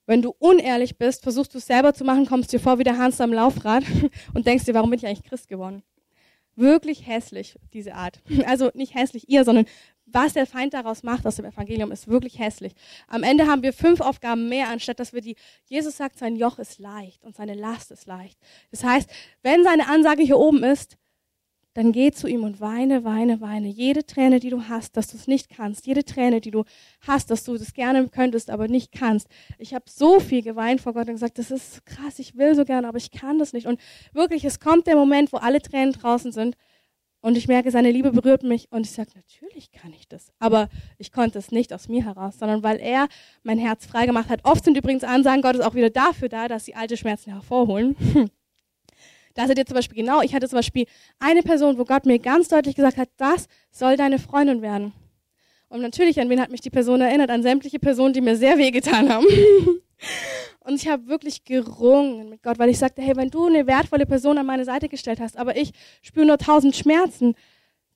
Wenn 0.07 0.22
du 0.22 0.34
unehrlich 0.39 0.99
bist, 0.99 1.22
versuchst 1.22 1.53
du 1.53 1.59
es 1.59 1.66
selber 1.66 1.93
zu 1.93 2.05
machen, 2.05 2.26
kommst 2.26 2.53
dir 2.53 2.61
vor 2.61 2.78
wie 2.78 2.84
der 2.84 2.97
Hans 2.97 3.20
am 3.20 3.32
Laufrad 3.32 3.84
und 4.34 4.47
denkst 4.47 4.64
dir, 4.64 4.74
warum 4.74 4.91
bin 4.91 4.99
ich 4.99 5.07
eigentlich 5.07 5.24
Christ 5.24 5.49
geworden? 5.49 5.82
Wirklich 6.55 7.07
hässlich, 7.07 7.57
diese 7.74 7.95
Art. 7.95 8.22
Also 8.47 8.70
nicht 8.74 8.95
hässlich 8.95 9.28
ihr, 9.28 9.45
sondern 9.45 9.66
was 10.07 10.33
der 10.33 10.47
Feind 10.47 10.73
daraus 10.73 11.03
macht 11.03 11.27
aus 11.27 11.37
dem 11.37 11.45
Evangelium, 11.45 11.93
ist 11.93 12.09
wirklich 12.09 12.39
hässlich. 12.39 12.73
Am 13.09 13.23
Ende 13.23 13.47
haben 13.47 13.63
wir 13.63 13.73
fünf 13.73 14.01
Aufgaben 14.01 14.49
mehr, 14.49 14.69
anstatt 14.69 15.01
dass 15.01 15.13
wir 15.13 15.21
die, 15.21 15.37
Jesus 15.67 15.97
sagt, 15.97 16.19
sein 16.19 16.37
Joch 16.37 16.59
ist 16.59 16.79
leicht 16.79 17.25
und 17.25 17.35
seine 17.35 17.55
Last 17.55 17.91
ist 17.91 18.07
leicht. 18.07 18.39
Das 18.71 18.85
heißt, 18.85 19.11
wenn 19.43 19.65
seine 19.65 19.89
Ansage 19.89 20.23
hier 20.23 20.39
oben 20.39 20.63
ist, 20.63 20.97
dann 21.75 21.93
geh 21.93 22.11
zu 22.11 22.27
ihm 22.27 22.43
und 22.43 22.59
weine, 22.63 23.05
weine, 23.05 23.43
weine. 23.43 23.69
Jede 23.69 24.07
Träne, 24.07 24.41
die 24.41 24.49
du 24.49 24.63
hast, 24.67 24.97
dass 24.97 25.09
du 25.09 25.19
es 25.19 25.27
nicht 25.27 25.51
kannst, 25.51 25.87
jede 25.87 26.05
Träne, 26.05 26.41
die 26.41 26.51
du 26.51 26.65
hast, 27.07 27.31
dass 27.31 27.45
du 27.45 27.59
das 27.59 27.75
gerne 27.75 28.09
könntest, 28.09 28.49
aber 28.49 28.67
nicht 28.67 28.93
kannst. 28.93 29.29
Ich 29.59 29.75
habe 29.75 29.85
so 29.87 30.19
viel 30.19 30.41
geweint 30.41 30.81
vor 30.81 30.95
Gott 30.95 31.09
und 31.09 31.15
gesagt, 31.15 31.39
das 31.39 31.51
ist 31.51 31.85
krass, 31.85 32.19
ich 32.19 32.39
will 32.39 32.55
so 32.55 32.65
gerne, 32.65 32.89
aber 32.89 32.97
ich 32.97 33.11
kann 33.11 33.39
das 33.39 33.53
nicht. 33.53 33.67
Und 33.67 33.79
wirklich, 34.15 34.43
es 34.47 34.59
kommt 34.59 34.87
der 34.87 34.97
Moment, 34.97 35.35
wo 35.35 35.37
alle 35.37 35.61
Tränen 35.61 35.93
draußen 35.93 36.33
sind 36.33 36.57
und 37.21 37.37
ich 37.37 37.49
merke, 37.49 37.71
seine 37.71 37.91
Liebe 37.91 38.12
berührt 38.12 38.43
mich 38.43 38.71
und 38.71 38.87
ich 38.87 38.93
sage, 38.93 39.11
natürlich 39.14 39.73
kann 39.73 39.93
ich 39.93 40.09
das. 40.09 40.33
Aber 40.39 40.69
ich 40.99 41.12
konnte 41.12 41.39
es 41.39 41.51
nicht 41.51 41.73
aus 41.73 41.89
mir 41.89 42.05
heraus, 42.05 42.39
sondern 42.39 42.62
weil 42.62 42.79
er 42.79 43.09
mein 43.43 43.59
Herz 43.59 43.87
frei 43.87 44.07
gemacht 44.07 44.29
hat. 44.29 44.41
Oft 44.45 44.64
sind 44.64 44.77
übrigens 44.77 45.05
Ansagen 45.05 45.43
Gottes 45.43 45.61
auch 45.61 45.75
wieder 45.75 45.91
dafür 45.91 46.29
da, 46.29 46.49
dass 46.49 46.64
sie 46.64 46.75
alte 46.75 46.97
Schmerzen 46.97 47.33
hervorholen. 47.33 47.97
Da 49.37 49.47
seht 49.47 49.59
ihr 49.59 49.67
zum 49.67 49.75
Beispiel 49.75 49.99
genau, 49.99 50.23
ich 50.23 50.35
hatte 50.35 50.49
zum 50.49 50.57
Beispiel 50.57 50.87
eine 51.19 51.43
Person, 51.43 51.77
wo 51.77 51.85
Gott 51.85 52.07
mir 52.07 52.19
ganz 52.19 52.49
deutlich 52.49 52.75
gesagt 52.75 52.97
hat, 52.97 53.11
das 53.19 53.49
soll 53.71 53.99
deine 53.99 54.19
Freundin 54.19 54.62
werden. 54.62 54.95
Und 55.69 55.83
natürlich, 55.83 56.19
an 56.21 56.31
wen 56.31 56.41
hat 56.41 56.51
mich 56.51 56.62
die 56.62 56.71
Person 56.71 57.03
erinnert? 57.03 57.29
An 57.29 57.43
sämtliche 57.43 57.79
Personen, 57.79 58.14
die 58.14 58.23
mir 58.23 58.37
sehr 58.37 58.57
wehgetan 58.57 59.11
haben. 59.11 59.27
Und 60.61 60.74
ich 60.74 60.88
habe 60.88 61.07
wirklich 61.07 61.44
gerungen 61.44 62.28
mit 62.28 62.42
Gott, 62.42 62.59
weil 62.59 62.70
ich 62.70 62.78
sagte, 62.78 63.03
hey, 63.03 63.16
wenn 63.16 63.30
du 63.30 63.47
eine 63.47 63.66
wertvolle 63.66 64.07
Person 64.07 64.38
an 64.38 64.47
meine 64.47 64.64
Seite 64.64 64.88
gestellt 64.88 65.20
hast, 65.20 65.36
aber 65.36 65.57
ich 65.57 65.72
spüre 66.03 66.26
nur 66.26 66.38
tausend 66.38 66.74
Schmerzen, 66.74 67.34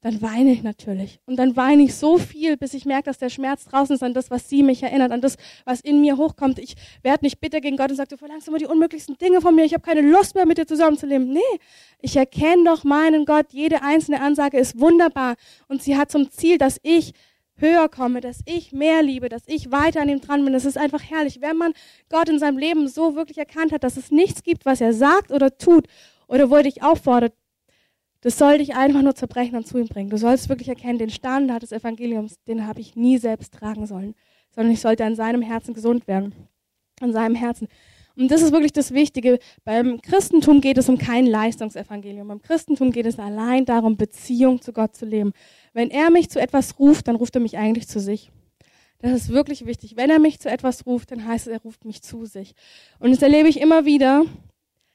dann 0.02 0.22
weine 0.22 0.52
ich 0.52 0.62
natürlich. 0.62 1.20
Und 1.26 1.36
dann 1.36 1.56
weine 1.56 1.82
ich 1.82 1.94
so 1.94 2.16
viel, 2.16 2.56
bis 2.56 2.72
ich 2.72 2.86
merke, 2.86 3.04
dass 3.04 3.18
der 3.18 3.28
Schmerz 3.28 3.66
draußen 3.66 3.96
ist 3.96 4.02
an 4.02 4.14
das, 4.14 4.30
was 4.30 4.48
sie 4.48 4.62
mich 4.62 4.82
erinnert, 4.82 5.12
an 5.12 5.20
das, 5.20 5.36
was 5.66 5.80
in 5.80 6.00
mir 6.00 6.16
hochkommt. 6.16 6.58
Ich 6.58 6.74
werde 7.02 7.24
nicht 7.24 7.38
bitter 7.38 7.60
gegen 7.60 7.76
Gott 7.76 7.90
und 7.90 7.96
sage, 7.96 8.08
du 8.08 8.16
verlangst 8.16 8.48
immer 8.48 8.56
die 8.56 8.66
unmöglichsten 8.66 9.18
Dinge 9.18 9.42
von 9.42 9.54
mir, 9.54 9.64
ich 9.64 9.74
habe 9.74 9.82
keine 9.82 10.00
Lust 10.00 10.34
mehr, 10.34 10.46
mit 10.46 10.56
dir 10.56 10.66
zusammenzuleben. 10.66 11.30
Nee, 11.30 11.40
ich 12.00 12.16
erkenne 12.16 12.64
doch 12.64 12.82
meinen 12.82 13.26
Gott, 13.26 13.52
jede 13.52 13.82
einzelne 13.82 14.22
Ansage 14.22 14.58
ist 14.58 14.80
wunderbar 14.80 15.34
und 15.68 15.82
sie 15.82 15.98
hat 15.98 16.10
zum 16.10 16.30
Ziel, 16.30 16.56
dass 16.56 16.80
ich 16.82 17.12
höher 17.60 17.88
komme, 17.88 18.20
dass 18.20 18.40
ich 18.46 18.72
mehr 18.72 19.02
liebe, 19.02 19.28
dass 19.28 19.42
ich 19.46 19.70
weiter 19.70 20.00
an 20.00 20.08
ihm 20.08 20.20
dran 20.20 20.44
bin. 20.44 20.52
Das 20.52 20.64
ist 20.64 20.78
einfach 20.78 21.02
herrlich. 21.02 21.40
Wenn 21.40 21.56
man 21.56 21.72
Gott 22.08 22.28
in 22.28 22.38
seinem 22.38 22.58
Leben 22.58 22.88
so 22.88 23.14
wirklich 23.14 23.38
erkannt 23.38 23.72
hat, 23.72 23.84
dass 23.84 23.96
es 23.96 24.10
nichts 24.10 24.42
gibt, 24.42 24.66
was 24.66 24.80
er 24.80 24.92
sagt 24.92 25.30
oder 25.30 25.56
tut 25.56 25.86
oder 26.28 26.50
wo 26.50 26.56
er 26.56 26.62
dich 26.62 26.82
auffordert, 26.82 27.34
das 28.22 28.36
soll 28.36 28.58
dich 28.58 28.74
einfach 28.74 29.02
nur 29.02 29.14
zerbrechen 29.14 29.56
und 29.56 29.66
zu 29.66 29.78
ihm 29.78 29.88
bringen. 29.88 30.10
Du 30.10 30.18
sollst 30.18 30.48
wirklich 30.48 30.68
erkennen, 30.68 30.98
den 30.98 31.10
Standard 31.10 31.62
des 31.62 31.72
Evangeliums, 31.72 32.42
den 32.44 32.66
habe 32.66 32.80
ich 32.80 32.94
nie 32.94 33.18
selbst 33.18 33.54
tragen 33.54 33.86
sollen, 33.86 34.14
sondern 34.50 34.72
ich 34.72 34.80
sollte 34.80 35.04
an 35.04 35.16
seinem 35.16 35.42
Herzen 35.42 35.72
gesund 35.72 36.06
werden. 36.06 36.34
An 37.00 37.12
seinem 37.12 37.34
Herzen. 37.34 37.68
Und 38.16 38.30
das 38.30 38.42
ist 38.42 38.52
wirklich 38.52 38.72
das 38.72 38.92
Wichtige. 38.92 39.38
Beim 39.64 40.02
Christentum 40.02 40.60
geht 40.60 40.76
es 40.76 40.90
um 40.90 40.98
kein 40.98 41.26
Leistungsevangelium. 41.26 42.28
Beim 42.28 42.42
Christentum 42.42 42.90
geht 42.92 43.06
es 43.06 43.18
allein 43.18 43.64
darum, 43.64 43.96
Beziehung 43.96 44.60
zu 44.60 44.74
Gott 44.74 44.94
zu 44.94 45.06
leben. 45.06 45.32
Wenn 45.72 45.90
er 45.90 46.10
mich 46.10 46.30
zu 46.30 46.40
etwas 46.40 46.78
ruft, 46.78 47.08
dann 47.08 47.16
ruft 47.16 47.34
er 47.34 47.40
mich 47.40 47.58
eigentlich 47.58 47.88
zu 47.88 48.00
sich. 48.00 48.30
Das 48.98 49.12
ist 49.12 49.28
wirklich 49.30 49.66
wichtig. 49.66 49.96
Wenn 49.96 50.10
er 50.10 50.18
mich 50.18 50.40
zu 50.40 50.50
etwas 50.50 50.84
ruft, 50.84 51.10
dann 51.10 51.26
heißt 51.26 51.46
es, 51.46 51.52
er 51.52 51.62
ruft 51.62 51.84
mich 51.84 52.02
zu 52.02 52.26
sich. 52.26 52.54
Und 52.98 53.10
das 53.10 53.22
erlebe 53.22 53.48
ich 53.48 53.60
immer 53.60 53.84
wieder, 53.84 54.24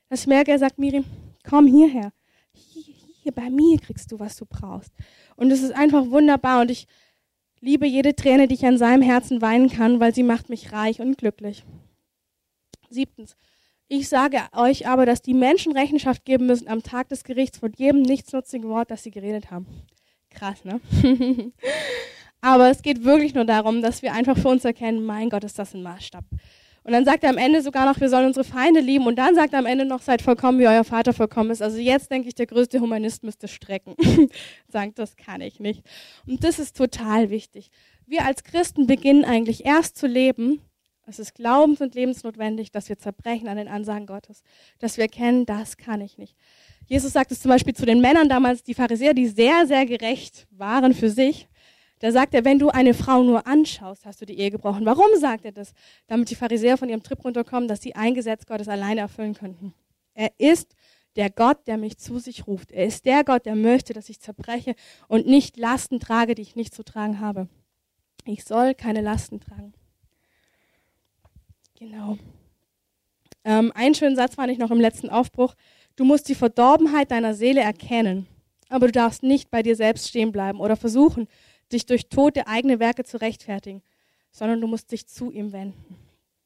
dass 0.09 0.21
ich 0.21 0.28
merke, 0.28 0.51
er 0.51 0.59
sagt, 0.59 0.78
Miri, 0.78 1.03
komm 1.47 1.65
hierher. 1.65 2.11
Hier, 2.51 2.84
hier 3.23 3.32
bei 3.32 3.49
mir 3.49 3.80
kriegst 3.80 4.11
du, 4.11 4.19
was 4.19 4.36
du 4.36 4.45
brauchst. 4.45 4.91
Und 5.36 5.51
es 5.51 5.63
ist 5.63 5.71
einfach 5.71 6.11
wunderbar. 6.11 6.61
Und 6.61 6.69
ich 6.69 6.88
liebe 7.61 7.88
jede 7.88 8.15
Träne, 8.15 8.47
die 8.47 8.55
ich 8.55 8.65
an 8.65 8.78
seinem 8.78 9.01
Herzen 9.01 9.41
weinen 9.41 9.69
kann, 9.69 9.99
weil 9.99 10.13
sie 10.13 10.23
macht 10.23 10.49
mich 10.49 10.71
reich 10.71 10.99
und 10.99 11.17
glücklich. 11.17 11.63
Siebtens. 12.89 13.36
Ich 13.88 14.07
sage 14.09 14.41
euch 14.53 14.88
aber, 14.88 15.05
dass 15.05 15.21
die 15.21 15.34
Menschen 15.34 15.71
Rechenschaft 15.71 16.26
geben 16.26 16.45
müssen 16.45 16.67
am 16.67 16.84
Tag 16.84 17.09
des 17.09 17.23
Gerichts 17.23 17.59
von 17.59 17.71
jedem 17.73 18.01
nichtsnutzigen 18.01 18.69
Wort, 18.69 18.91
das 18.91 19.03
sie 19.03 19.11
geredet 19.11 19.49
haben. 19.51 19.67
Krass, 20.36 20.63
ne? 20.63 20.79
aber 22.41 22.69
es 22.69 22.81
geht 22.81 23.03
wirklich 23.03 23.33
nur 23.33 23.45
darum, 23.45 23.81
dass 23.81 24.01
wir 24.01 24.13
einfach 24.13 24.38
für 24.38 24.49
uns 24.49 24.65
erkennen, 24.65 25.05
mein 25.05 25.29
Gott, 25.29 25.43
ist 25.43 25.57
das 25.57 25.73
ein 25.73 25.81
Maßstab. 25.81 26.23
Und 26.86 26.91
dann 26.91 27.03
sagt 27.03 27.23
er 27.23 27.31
am 27.31 27.39
Ende 27.39 27.63
sogar 27.63 27.88
noch, 27.91 27.99
wir 27.99 28.09
sollen 28.09 28.27
unsere 28.27 28.43
Feinde 28.43 28.79
lieben. 28.79 29.07
Und 29.07 29.15
dann 29.15 29.33
sagt 29.33 29.53
er 29.53 29.59
am 29.59 29.65
Ende 29.65 29.86
noch, 29.86 30.03
seid 30.03 30.21
vollkommen, 30.21 30.59
wie 30.59 30.67
euer 30.67 30.83
Vater 30.83 31.13
vollkommen 31.13 31.49
ist. 31.49 31.63
Also 31.63 31.79
jetzt 31.79 32.11
denke 32.11 32.27
ich, 32.27 32.36
der 32.36 32.45
größte 32.45 32.79
Humanist 32.79 33.23
müsste 33.23 33.47
strecken. 33.47 33.95
sagt, 34.67 34.99
das 34.99 35.15
kann 35.15 35.41
ich 35.41 35.59
nicht. 35.59 35.81
Und 36.27 36.43
das 36.43 36.59
ist 36.59 36.77
total 36.77 37.31
wichtig. 37.31 37.71
Wir 38.05 38.23
als 38.23 38.43
Christen 38.43 38.86
beginnen 38.86 39.25
eigentlich 39.25 39.65
erst 39.65 39.97
zu 39.97 40.05
leben, 40.05 40.61
es 41.07 41.17
ist 41.17 41.33
glaubens- 41.36 41.81
und 41.81 41.95
lebensnotwendig, 41.95 42.71
dass 42.71 42.89
wir 42.89 42.97
zerbrechen 42.97 43.47
an 43.47 43.57
den 43.57 43.67
Ansagen 43.67 44.05
Gottes, 44.05 44.43
dass 44.79 44.97
wir 44.97 45.03
erkennen, 45.03 45.45
das 45.45 45.77
kann 45.77 46.01
ich 46.01 46.17
nicht. 46.17 46.36
Jesus 46.88 47.13
sagt 47.13 47.31
es 47.31 47.41
zum 47.41 47.49
Beispiel 47.49 47.73
zu 47.73 47.86
den 47.86 48.01
Männern 48.01 48.29
damals, 48.29 48.63
die 48.63 48.73
Pharisäer, 48.73 49.13
die 49.13 49.27
sehr, 49.27 49.65
sehr 49.65 49.86
gerecht 49.86 50.47
waren 50.51 50.93
für 50.93 51.09
sich. 51.09 51.47
Da 51.99 52.11
sagt 52.11 52.33
er, 52.33 52.45
wenn 52.45 52.59
du 52.59 52.69
eine 52.69 52.93
Frau 52.93 53.23
nur 53.23 53.47
anschaust, 53.47 54.05
hast 54.05 54.21
du 54.21 54.25
die 54.25 54.38
Ehe 54.38 54.51
gebrochen. 54.51 54.86
Warum 54.86 55.07
sagt 55.17 55.45
er 55.45 55.51
das? 55.51 55.73
Damit 56.07 56.29
die 56.29 56.36
Pharisäer 56.36 56.77
von 56.77 56.89
ihrem 56.89 57.01
Trip 57.01 57.23
runterkommen, 57.23 57.67
dass 57.67 57.81
sie 57.81 57.95
ein 57.95 58.13
Gesetz 58.13 58.45
Gottes 58.45 58.67
alleine 58.67 59.01
erfüllen 59.01 59.33
könnten. 59.33 59.73
Er 60.13 60.31
ist 60.38 60.75
der 61.15 61.29
Gott, 61.29 61.65
der 61.67 61.77
mich 61.77 61.97
zu 61.97 62.19
sich 62.19 62.45
ruft. 62.45 62.71
Er 62.71 62.86
ist 62.86 63.05
der 63.05 63.23
Gott, 63.23 63.45
der 63.45 63.55
möchte, 63.55 63.93
dass 63.93 64.09
ich 64.09 64.19
zerbreche 64.19 64.75
und 65.07 65.25
nicht 65.25 65.57
Lasten 65.57 65.99
trage, 65.99 66.36
die 66.36 66.41
ich 66.41 66.55
nicht 66.55 66.75
zu 66.75 66.83
tragen 66.83 67.19
habe. 67.19 67.47
Ich 68.25 68.43
soll 68.43 68.73
keine 68.73 69.01
Lasten 69.01 69.39
tragen. 69.39 69.73
Genau. 71.79 72.17
Ähm, 73.43 73.71
einen 73.75 73.95
schönen 73.95 74.15
Satz 74.15 74.36
fand 74.36 74.51
ich 74.51 74.57
noch 74.57 74.71
im 74.71 74.79
letzten 74.79 75.09
Aufbruch. 75.09 75.55
Du 75.95 76.03
musst 76.03 76.27
die 76.27 76.35
Verdorbenheit 76.35 77.11
deiner 77.11 77.33
Seele 77.33 77.61
erkennen, 77.61 78.27
aber 78.69 78.87
du 78.87 78.91
darfst 78.91 79.23
nicht 79.23 79.49
bei 79.49 79.63
dir 79.63 79.75
selbst 79.75 80.09
stehen 80.09 80.31
bleiben 80.31 80.59
oder 80.59 80.75
versuchen, 80.75 81.27
dich 81.71 81.85
durch 81.85 82.09
tote 82.09 82.47
eigene 82.47 82.79
Werke 82.79 83.03
zu 83.03 83.21
rechtfertigen, 83.21 83.81
sondern 84.31 84.61
du 84.61 84.67
musst 84.67 84.91
dich 84.91 85.07
zu 85.07 85.31
ihm 85.31 85.53
wenden. 85.53 85.97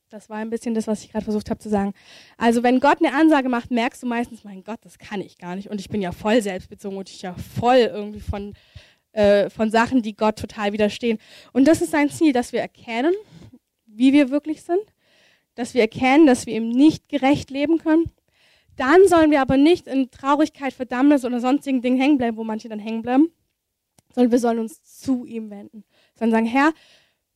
Das 0.09 0.29
war 0.29 0.37
ein 0.37 0.49
bisschen 0.49 0.73
das, 0.73 0.87
was 0.87 1.03
ich 1.03 1.11
gerade 1.11 1.23
versucht 1.23 1.49
habe 1.49 1.59
zu 1.59 1.69
sagen. 1.69 1.93
Also 2.37 2.63
wenn 2.63 2.79
Gott 2.79 2.97
eine 2.99 3.13
Ansage 3.13 3.49
macht, 3.49 3.69
merkst 3.69 4.01
du 4.01 4.07
meistens, 4.07 4.43
mein 4.43 4.63
Gott, 4.63 4.79
das 4.81 4.97
kann 4.97 5.21
ich 5.21 5.37
gar 5.37 5.55
nicht. 5.55 5.69
Und 5.69 5.79
ich 5.79 5.89
bin 5.89 6.01
ja 6.01 6.11
voll 6.11 6.41
selbstbezogen 6.41 6.97
und 6.97 7.09
ich 7.09 7.21
ja 7.21 7.35
voll 7.59 7.77
irgendwie 7.77 8.21
von, 8.21 8.53
äh, 9.11 9.51
von 9.51 9.69
Sachen, 9.69 10.01
die 10.01 10.15
Gott 10.15 10.39
total 10.39 10.73
widerstehen. 10.73 11.19
Und 11.53 11.67
das 11.67 11.81
ist 11.81 11.91
sein 11.91 12.09
Ziel, 12.09 12.33
dass 12.33 12.53
wir 12.53 12.61
erkennen, 12.61 13.13
wie 13.85 14.13
wir 14.13 14.29
wirklich 14.29 14.63
sind 14.63 14.81
dass 15.59 15.73
wir 15.73 15.81
erkennen, 15.81 16.25
dass 16.25 16.45
wir 16.45 16.55
ihm 16.55 16.69
nicht 16.69 17.09
gerecht 17.09 17.49
leben 17.49 17.79
können. 17.79 18.05
Dann 18.79 19.09
sollen 19.09 19.29
wir 19.29 19.41
aber 19.41 19.57
nicht 19.57 19.87
in 19.87 20.09
Traurigkeit, 20.09 20.71
Verdammnis 20.71 21.25
oder 21.25 21.41
sonstigen 21.41 21.81
Dingen 21.81 21.99
hängen 21.99 22.17
bleiben, 22.17 22.37
wo 22.37 22.45
manche 22.45 22.69
dann 22.69 22.79
hängen 22.79 23.01
bleiben, 23.01 23.29
sondern 24.15 24.31
wir 24.31 24.39
sollen 24.39 24.59
uns 24.59 24.81
zu 24.81 25.25
ihm 25.25 25.49
wenden. 25.49 25.83
Sondern 26.15 26.45
sagen, 26.45 26.45
Herr, 26.45 26.71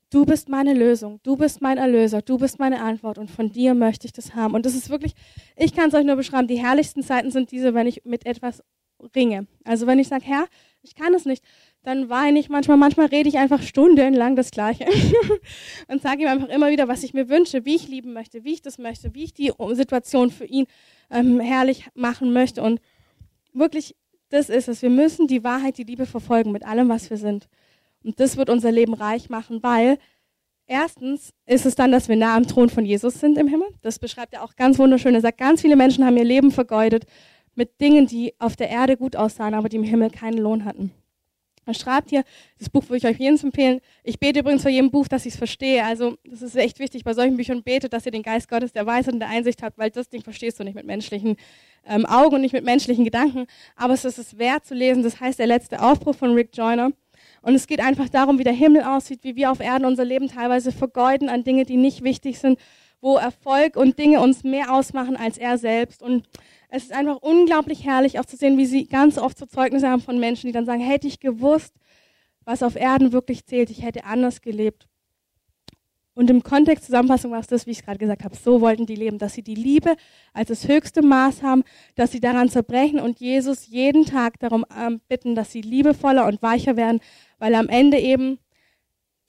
du 0.09 0.25
bist 0.25 0.47
meine 0.47 0.73
Lösung, 0.73 1.19
du 1.23 1.35
bist 1.35 1.61
mein 1.61 1.77
Erlöser, 1.77 2.21
du 2.21 2.37
bist 2.37 2.59
meine 2.59 2.81
Antwort 2.81 3.17
und 3.17 3.29
von 3.29 3.51
dir 3.51 3.73
möchte 3.73 4.07
ich 4.07 4.13
das 4.13 4.35
haben. 4.35 4.53
Und 4.53 4.65
das 4.65 4.73
ist 4.73 4.89
wirklich, 4.89 5.15
ich 5.57 5.75
kann 5.75 5.89
es 5.89 5.93
euch 5.93 6.05
nur 6.05 6.15
beschreiben, 6.15 6.47
die 6.47 6.63
herrlichsten 6.63 7.03
Zeiten 7.03 7.29
sind 7.29 7.51
diese, 7.51 7.73
wenn 7.73 7.87
ich 7.87 8.05
mit 8.05 8.25
etwas 8.25 8.63
ringe. 9.13 9.45
Also 9.65 9.85
wenn 9.85 9.99
ich 9.99 10.07
sage, 10.07 10.23
Herr, 10.23 10.45
ich 10.81 10.95
kann 10.95 11.13
es 11.13 11.25
nicht, 11.25 11.43
dann 11.83 12.09
weine 12.09 12.39
ich 12.39 12.49
manchmal, 12.49 12.77
manchmal 12.77 13.07
rede 13.07 13.27
ich 13.27 13.37
einfach 13.37 13.61
stundenlang 13.61 14.35
das 14.37 14.51
Gleiche 14.51 14.85
und 15.87 16.01
sage 16.01 16.23
ihm 16.23 16.29
einfach 16.29 16.47
immer 16.47 16.69
wieder, 16.69 16.87
was 16.87 17.03
ich 17.03 17.13
mir 17.13 17.27
wünsche, 17.27 17.65
wie 17.65 17.75
ich 17.75 17.89
lieben 17.89 18.13
möchte, 18.13 18.45
wie 18.45 18.53
ich 18.53 18.61
das 18.61 18.77
möchte, 18.77 19.13
wie 19.13 19.25
ich 19.25 19.33
die 19.33 19.51
Situation 19.73 20.31
für 20.31 20.45
ihn 20.45 20.65
ähm, 21.11 21.41
herrlich 21.41 21.87
machen 21.93 22.31
möchte. 22.31 22.63
Und 22.63 22.79
wirklich, 23.51 23.95
das 24.29 24.49
ist 24.49 24.69
es. 24.69 24.81
Wir 24.81 24.89
müssen 24.89 25.27
die 25.27 25.43
Wahrheit, 25.43 25.77
die 25.77 25.83
Liebe 25.83 26.05
verfolgen 26.05 26.53
mit 26.53 26.65
allem, 26.65 26.87
was 26.87 27.09
wir 27.09 27.17
sind. 27.17 27.49
Und 28.03 28.19
das 28.19 28.37
wird 28.37 28.49
unser 28.49 28.71
Leben 28.71 28.93
reich 28.93 29.29
machen, 29.29 29.61
weil 29.61 29.97
erstens 30.67 31.33
ist 31.45 31.65
es 31.65 31.75
dann, 31.75 31.91
dass 31.91 32.07
wir 32.07 32.15
nah 32.15 32.35
am 32.35 32.47
Thron 32.47 32.69
von 32.69 32.85
Jesus 32.85 33.15
sind 33.15 33.37
im 33.37 33.49
Himmel. 33.49 33.67
Das 33.81 33.99
beschreibt 33.99 34.33
er 34.33 34.43
auch 34.43 34.55
ganz 34.55 34.79
wunderschön. 34.79 35.15
Er 35.15 35.21
sagt, 35.21 35.37
ganz 35.37 35.61
viele 35.61 35.75
Menschen 35.75 36.05
haben 36.05 36.15
ihr 36.15 36.23
Leben 36.23 36.51
vergeudet 36.51 37.05
mit 37.55 37.81
Dingen, 37.81 38.07
die 38.07 38.33
auf 38.39 38.55
der 38.55 38.69
Erde 38.69 38.95
gut 38.95 39.17
aussahen, 39.17 39.53
aber 39.53 39.67
die 39.67 39.77
im 39.77 39.83
Himmel 39.83 40.09
keinen 40.09 40.37
Lohn 40.37 40.63
hatten. 40.63 40.91
Er 41.65 41.73
schreibt 41.73 42.09
hier, 42.09 42.23
das 42.59 42.69
Buch 42.69 42.83
würde 42.83 42.97
ich 42.97 43.05
euch 43.05 43.19
jedem 43.19 43.37
empfehlen. 43.41 43.79
Ich 44.03 44.19
bete 44.19 44.39
übrigens 44.39 44.61
vor 44.61 44.71
jedem 44.71 44.91
Buch, 44.91 45.07
dass 45.07 45.25
ich 45.25 45.33
es 45.33 45.37
verstehe. 45.37 45.83
Also 45.85 46.17
das 46.25 46.41
ist 46.41 46.55
echt 46.55 46.79
wichtig 46.79 47.03
bei 47.03 47.13
solchen 47.13 47.37
Büchern 47.37 47.63
betet, 47.63 47.93
dass 47.93 48.05
ihr 48.05 48.11
den 48.11 48.23
Geist 48.23 48.49
Gottes 48.49 48.73
der 48.73 48.85
Weisheit 48.85 49.13
und 49.13 49.19
der 49.19 49.29
Einsicht 49.29 49.63
habt, 49.63 49.77
weil 49.77 49.89
das 49.89 50.09
Ding 50.09 50.21
verstehst 50.21 50.59
du 50.59 50.63
nicht 50.63 50.75
mit 50.75 50.85
menschlichen 50.85 51.37
ähm, 51.85 52.05
Augen 52.05 52.35
und 52.35 52.41
nicht 52.41 52.53
mit 52.53 52.65
menschlichen 52.65 53.05
Gedanken. 53.05 53.45
Aber 53.75 53.93
es 53.93 54.05
ist 54.05 54.17
es 54.17 54.37
wert 54.37 54.65
zu 54.65 54.73
lesen. 54.73 55.03
Das 55.03 55.19
heißt 55.19 55.39
der 55.39 55.47
letzte 55.47 55.81
Aufbruch 55.81 56.15
von 56.15 56.33
Rick 56.33 56.49
Joyner. 56.53 56.91
Und 57.41 57.55
es 57.55 57.67
geht 57.67 57.79
einfach 57.79 58.09
darum, 58.09 58.39
wie 58.39 58.43
der 58.43 58.53
Himmel 58.53 58.83
aussieht, 58.83 59.19
wie 59.23 59.35
wir 59.35 59.51
auf 59.51 59.59
Erden 59.59 59.85
unser 59.85 60.05
Leben 60.05 60.27
teilweise 60.27 60.71
vergeuden 60.71 61.29
an 61.29 61.43
Dinge, 61.43 61.65
die 61.65 61.77
nicht 61.77 62.03
wichtig 62.03 62.39
sind, 62.39 62.59
wo 63.01 63.17
Erfolg 63.17 63.75
und 63.75 63.99
Dinge 63.99 64.21
uns 64.21 64.43
mehr 64.43 64.73
ausmachen 64.73 65.17
als 65.17 65.37
er 65.37 65.57
selbst. 65.57 66.01
Und 66.01 66.25
es 66.75 66.85
ist 66.85 66.91
einfach 66.91 67.17
unglaublich 67.21 67.85
herrlich 67.85 68.19
auch 68.19 68.25
zu 68.25 68.35
sehen, 68.35 68.57
wie 68.57 68.65
sie 68.65 68.87
ganz 68.87 69.19
oft 69.19 69.37
so 69.37 69.45
Zeugnisse 69.45 69.87
haben 69.87 70.01
von 70.01 70.19
Menschen, 70.19 70.47
die 70.47 70.53
dann 70.53 70.65
sagen, 70.65 70.81
hätte 70.81 71.07
ich 71.07 71.19
gewusst, 71.19 71.75
was 72.45 72.63
auf 72.63 72.75
Erden 72.75 73.11
wirklich 73.11 73.45
zählt, 73.45 73.69
ich 73.69 73.83
hätte 73.83 74.05
anders 74.05 74.41
gelebt. 74.41 74.87
Und 76.15 76.31
im 76.31 76.41
Kontext 76.41 76.85
Zusammenfassung 76.85 77.29
war 77.29 77.39
es 77.39 77.45
das, 77.45 77.67
wie 77.67 77.71
ich 77.71 77.79
es 77.79 77.85
gerade 77.85 77.99
gesagt 77.99 78.23
habe. 78.23 78.35
So 78.35 78.59
wollten 78.59 78.87
die 78.87 78.95
leben, 78.95 79.19
dass 79.19 79.35
sie 79.35 79.43
die 79.43 79.53
Liebe 79.53 79.95
als 80.33 80.49
das 80.49 80.67
höchste 80.67 81.03
Maß 81.03 81.43
haben, 81.43 81.63
dass 81.93 82.11
sie 82.11 82.19
daran 82.19 82.49
zerbrechen 82.49 82.99
und 82.99 83.19
Jesus 83.19 83.67
jeden 83.67 84.05
Tag 84.05 84.39
darum 84.39 84.65
ähm, 84.75 84.99
bitten, 85.07 85.35
dass 85.35 85.51
sie 85.51 85.61
liebevoller 85.61 86.25
und 86.25 86.41
weicher 86.41 86.75
werden, 86.75 87.01
weil 87.37 87.53
am 87.53 87.69
Ende 87.69 87.99
eben 87.99 88.39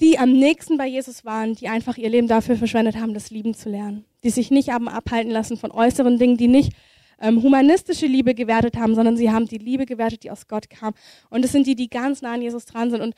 die 0.00 0.18
am 0.18 0.32
nächsten 0.32 0.78
bei 0.78 0.86
Jesus 0.86 1.26
waren, 1.26 1.54
die 1.54 1.68
einfach 1.68 1.98
ihr 1.98 2.08
Leben 2.08 2.26
dafür 2.26 2.56
verschwendet 2.56 2.96
haben, 2.96 3.12
das 3.12 3.30
Lieben 3.30 3.52
zu 3.52 3.68
lernen. 3.68 4.06
Die 4.22 4.30
sich 4.30 4.50
nicht 4.50 4.70
abhalten 4.70 5.30
lassen 5.30 5.58
von 5.58 5.70
äußeren 5.70 6.18
Dingen, 6.18 6.38
die 6.38 6.48
nicht 6.48 6.72
ähm, 7.20 7.42
humanistische 7.42 8.06
Liebe 8.06 8.34
gewertet 8.34 8.76
haben, 8.76 8.94
sondern 8.94 9.16
sie 9.16 9.30
haben 9.30 9.46
die 9.46 9.58
Liebe 9.58 9.86
gewertet, 9.86 10.24
die 10.24 10.30
aus 10.30 10.46
Gott 10.46 10.70
kam. 10.70 10.94
Und 11.30 11.42
das 11.42 11.52
sind 11.52 11.66
die, 11.66 11.74
die 11.74 11.88
ganz 11.88 12.22
nah 12.22 12.34
an 12.34 12.42
Jesus 12.42 12.64
dran 12.66 12.90
sind. 12.90 13.00
Und 13.00 13.14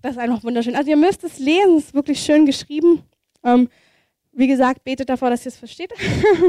das 0.00 0.12
ist 0.12 0.18
einfach 0.18 0.44
wunderschön. 0.44 0.76
Also 0.76 0.90
ihr 0.90 0.96
müsst 0.96 1.24
es 1.24 1.38
lesen, 1.38 1.78
es 1.78 1.84
ist 1.86 1.94
wirklich 1.94 2.20
schön 2.20 2.46
geschrieben. 2.46 3.02
Ähm, 3.42 3.68
wie 4.32 4.46
gesagt, 4.48 4.84
betet 4.84 5.08
davor, 5.08 5.30
dass 5.30 5.46
ihr 5.46 5.50
es 5.50 5.56
versteht. 5.56 5.92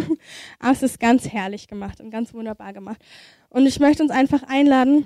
Aber 0.59 0.71
es 0.71 0.83
ist 0.83 0.99
ganz 0.99 1.27
herrlich 1.29 1.67
gemacht 1.67 2.01
und 2.01 2.09
ganz 2.09 2.33
wunderbar 2.33 2.73
gemacht. 2.73 3.01
Und 3.49 3.65
ich 3.65 3.79
möchte 3.79 4.03
uns 4.03 4.11
einfach 4.11 4.43
einladen. 4.43 5.05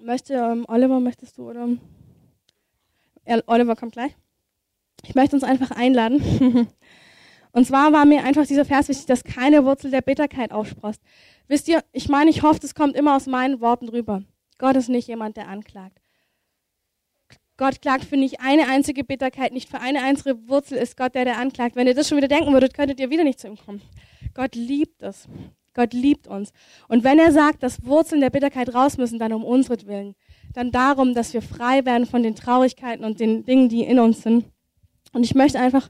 Möchte, 0.00 0.34
ähm, 0.34 0.64
Oliver, 0.68 1.00
möchtest 1.00 1.36
du 1.36 1.50
oder? 1.50 1.68
Oliver 3.46 3.76
kommt 3.76 3.92
gleich. 3.92 4.14
Ich 5.04 5.14
möchte 5.14 5.36
uns 5.36 5.44
einfach 5.44 5.70
einladen, 5.70 6.20
Und 7.52 7.66
zwar 7.66 7.92
war 7.92 8.04
mir 8.04 8.24
einfach 8.24 8.46
dieser 8.46 8.64
Vers 8.64 8.88
wichtig, 8.88 9.06
dass 9.06 9.24
keine 9.24 9.64
Wurzel 9.64 9.90
der 9.90 10.02
Bitterkeit 10.02 10.52
aufsprost. 10.52 11.00
Wisst 11.48 11.68
ihr, 11.68 11.82
ich 11.92 12.08
meine, 12.08 12.30
ich 12.30 12.42
hoffe, 12.42 12.60
das 12.60 12.74
kommt 12.74 12.96
immer 12.96 13.16
aus 13.16 13.26
meinen 13.26 13.60
Worten 13.60 13.88
rüber. 13.88 14.22
Gott 14.58 14.76
ist 14.76 14.88
nicht 14.88 15.08
jemand, 15.08 15.36
der 15.36 15.48
anklagt. 15.48 16.00
Gott 17.56 17.82
klagt 17.82 18.04
für 18.04 18.16
nicht 18.16 18.40
eine 18.40 18.68
einzige 18.68 19.04
Bitterkeit, 19.04 19.52
nicht 19.52 19.68
für 19.68 19.80
eine 19.80 20.02
einzige 20.02 20.48
Wurzel 20.48 20.78
ist 20.78 20.96
Gott 20.96 21.14
der, 21.14 21.24
der 21.24 21.38
anklagt. 21.38 21.76
Wenn 21.76 21.86
ihr 21.86 21.94
das 21.94 22.08
schon 22.08 22.16
wieder 22.16 22.28
denken 22.28 22.52
würdet, 22.52 22.72
könntet 22.72 23.00
ihr 23.00 23.10
wieder 23.10 23.24
nicht 23.24 23.38
zu 23.38 23.48
ihm 23.48 23.58
kommen. 23.58 23.82
Gott 24.32 24.54
liebt 24.54 25.02
es. 25.02 25.28
Gott 25.74 25.92
liebt 25.92 26.26
uns. 26.26 26.52
Und 26.88 27.04
wenn 27.04 27.18
er 27.18 27.32
sagt, 27.32 27.62
dass 27.62 27.84
Wurzeln 27.84 28.20
der 28.20 28.30
Bitterkeit 28.30 28.74
raus 28.74 28.96
müssen, 28.96 29.18
dann 29.18 29.32
um 29.32 29.44
unseren 29.44 30.14
dann 30.52 30.72
darum, 30.72 31.14
dass 31.14 31.32
wir 31.32 31.42
frei 31.42 31.84
werden 31.84 32.06
von 32.06 32.22
den 32.22 32.34
Traurigkeiten 32.34 33.04
und 33.04 33.20
den 33.20 33.44
Dingen, 33.44 33.68
die 33.68 33.82
in 33.82 33.98
uns 33.98 34.22
sind. 34.22 34.46
Und 35.12 35.24
ich 35.24 35.34
möchte 35.34 35.60
einfach 35.60 35.88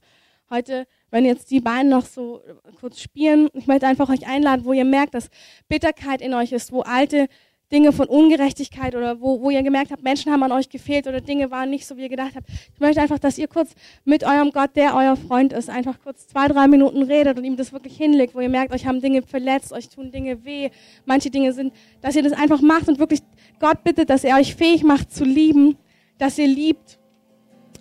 heute 0.50 0.86
wenn 1.10 1.24
jetzt 1.24 1.50
die 1.50 1.60
beiden 1.60 1.90
noch 1.90 2.06
so 2.06 2.40
kurz 2.80 3.00
spielen, 3.00 3.48
ich 3.54 3.66
möchte 3.66 3.86
einfach 3.86 4.08
euch 4.08 4.26
einladen, 4.26 4.64
wo 4.64 4.72
ihr 4.72 4.84
merkt, 4.84 5.14
dass 5.14 5.28
Bitterkeit 5.68 6.20
in 6.20 6.34
euch 6.34 6.52
ist, 6.52 6.72
wo 6.72 6.80
alte 6.80 7.28
Dinge 7.72 7.92
von 7.92 8.08
Ungerechtigkeit 8.08 8.96
oder 8.96 9.20
wo, 9.20 9.40
wo 9.40 9.50
ihr 9.50 9.62
gemerkt 9.62 9.92
habt, 9.92 10.02
Menschen 10.02 10.32
haben 10.32 10.42
an 10.42 10.50
euch 10.50 10.68
gefehlt 10.68 11.06
oder 11.06 11.20
Dinge 11.20 11.50
waren 11.50 11.70
nicht 11.70 11.86
so, 11.86 11.96
wie 11.96 12.02
ihr 12.02 12.08
gedacht 12.08 12.32
habt. 12.34 12.48
Ich 12.48 12.80
möchte 12.80 13.00
einfach, 13.00 13.18
dass 13.18 13.38
ihr 13.38 13.46
kurz 13.46 13.74
mit 14.04 14.24
eurem 14.24 14.50
Gott, 14.50 14.74
der 14.74 14.96
euer 14.96 15.16
Freund 15.16 15.52
ist, 15.52 15.70
einfach 15.70 16.00
kurz 16.02 16.26
zwei, 16.26 16.48
drei 16.48 16.66
Minuten 16.66 17.02
redet 17.02 17.38
und 17.38 17.44
ihm 17.44 17.56
das 17.56 17.72
wirklich 17.72 17.96
hinlegt, 17.96 18.34
wo 18.34 18.40
ihr 18.40 18.48
merkt, 18.48 18.72
euch 18.72 18.86
haben 18.86 19.00
Dinge 19.00 19.22
verletzt, 19.22 19.72
euch 19.72 19.88
tun 19.88 20.10
Dinge 20.10 20.44
weh, 20.44 20.70
manche 21.04 21.30
Dinge 21.30 21.52
sind, 21.52 21.72
dass 22.00 22.16
ihr 22.16 22.24
das 22.24 22.32
einfach 22.32 22.60
macht 22.60 22.88
und 22.88 22.98
wirklich 22.98 23.20
Gott 23.60 23.84
bittet, 23.84 24.10
dass 24.10 24.24
er 24.24 24.36
euch 24.36 24.56
fähig 24.56 24.82
macht 24.82 25.12
zu 25.12 25.24
lieben, 25.24 25.76
dass 26.18 26.38
ihr 26.38 26.48
liebt 26.48 26.99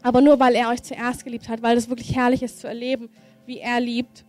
aber 0.02 0.22
nur 0.22 0.40
weil 0.40 0.56
er 0.56 0.70
euch 0.70 0.84
zuerst 0.84 1.26
geliebt 1.26 1.50
hat, 1.50 1.62
weil 1.62 1.78
es 1.78 1.90
wirklich 1.90 2.16
herrlich 2.16 2.44
ist 2.44 2.60
zu 2.60 2.68
erleben, 2.68 3.10
wie 3.46 3.60
er 3.60 3.80
liebt 3.80 4.26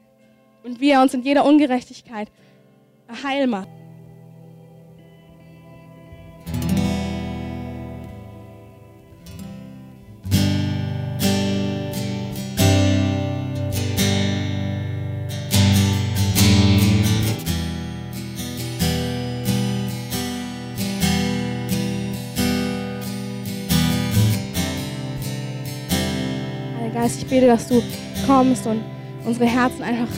und 0.63 0.81
wie 0.81 0.91
er 0.91 1.03
uns 1.03 1.15
in 1.15 1.23
jeder 1.23 1.45
Ungerechtigkeit 1.45 2.31
heil 3.25 3.47
macht. 3.47 3.69
Geist, 27.01 27.23
ich 27.23 27.27
bete, 27.27 27.47
dass 27.47 27.67
du 27.67 27.83
kommst 28.27 28.67
und 28.67 28.83
unsere 29.25 29.47
Herzen 29.47 29.83
einfach 29.83 30.09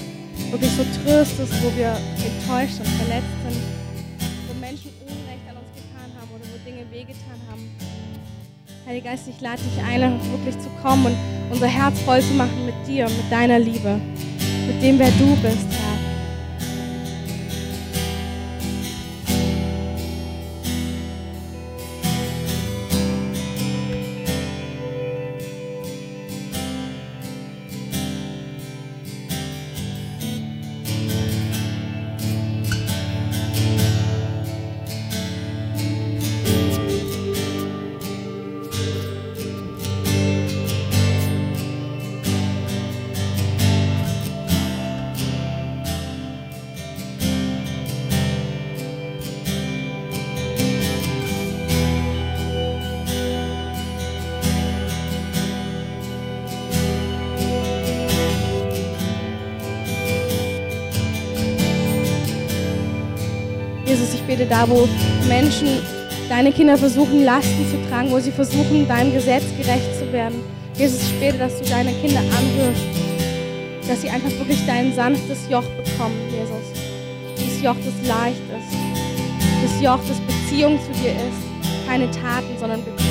wirklich 0.51 0.73
so 0.73 0.83
tröstest, 0.83 1.53
wo 1.63 1.71
wir 1.77 1.97
enttäuscht 2.19 2.81
und 2.81 2.89
verletzt 2.99 3.31
sind, 3.47 3.63
wo 4.49 4.59
Menschen 4.59 4.91
Unrecht 5.07 5.47
an 5.49 5.59
uns 5.63 5.71
getan 5.77 6.11
haben 6.19 6.29
oder 6.35 6.43
wo 6.43 6.59
Dinge 6.69 6.85
wehgetan 6.91 7.39
haben. 7.49 7.71
Heiliger 8.85 9.11
Geist, 9.11 9.29
ich 9.29 9.41
lade 9.41 9.63
dich 9.63 9.85
ein, 9.85 10.19
wirklich 10.33 10.59
zu 10.59 10.69
kommen 10.83 11.07
und 11.07 11.17
unser 11.53 11.69
Herz 11.69 12.01
voll 12.01 12.21
zu 12.21 12.35
machen 12.35 12.67
mit 12.67 12.75
dir, 12.85 13.05
mit 13.05 13.31
deiner 13.31 13.61
Liebe, 13.61 14.01
mit 14.67 14.83
dem, 14.83 14.99
wer 14.99 15.13
du 15.13 15.37
bist, 15.37 15.72
Bete 64.43 64.49
da, 64.49 64.69
wo 64.69 64.89
Menschen, 65.29 65.69
deine 66.29 66.53
Kinder 66.53 66.77
versuchen, 66.77 67.25
Lasten 67.25 67.65
zu 67.71 67.89
tragen, 67.89 68.11
wo 68.11 68.19
sie 68.19 68.33
versuchen, 68.33 68.89
deinem 68.89 69.13
Gesetz 69.13 69.45
gerecht 69.57 69.97
zu 69.99 70.13
werden. 70.13 70.41
Jesus, 70.77 71.03
ich 71.03 71.21
bete, 71.21 71.39
dass 71.39 71.59
du 71.61 71.69
deine 71.69 71.93
Kinder 71.93 72.21
anhörst, 72.21 72.83
dass 73.89 74.03
sie 74.03 74.09
einfach 74.09 74.31
wirklich 74.31 74.65
dein 74.67 74.95
sanftes 74.95 75.39
Joch 75.51 75.65
bekommen, 75.85 76.17
Jesus. 76.31 76.83
Dieses 77.39 77.63
Joch, 77.63 77.77
das 77.77 78.09
leicht 78.09 78.41
ist. 78.51 78.77
Das 79.63 79.83
Joch, 79.83 80.01
das 80.09 80.19
Beziehung 80.21 80.79
zu 80.81 81.01
dir 81.01 81.13
ist. 81.13 81.87
keine 81.87 82.11
Taten, 82.11 82.59
sondern 82.59 82.85
Beziehung. 82.85 83.02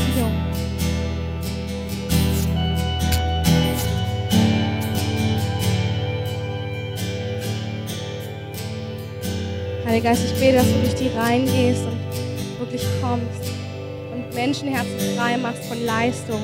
Heiliger 9.91 10.11
Geist, 10.11 10.23
ich 10.23 10.39
bete, 10.39 10.53
dass 10.53 10.67
du 10.67 10.79
durch 10.79 10.95
die 10.95 11.09
Reihen 11.09 11.45
gehst 11.47 11.83
und 11.83 12.59
wirklich 12.59 12.81
kommst 13.01 13.51
und 14.13 14.33
Menschenherzen 14.33 15.17
frei 15.17 15.37
machst 15.37 15.65
von 15.65 15.83
Leistung. 15.83 16.39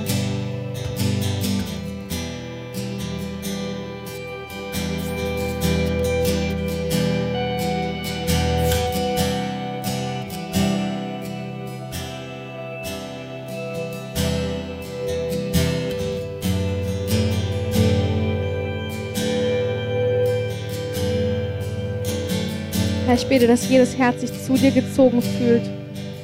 Ich 23.17 23.27
bete, 23.27 23.47
dass 23.47 23.67
jedes 23.67 23.97
Herz 23.97 24.21
sich 24.21 24.31
zu 24.31 24.53
dir 24.53 24.69
gezogen 24.69 25.21
fühlt, 25.21 25.63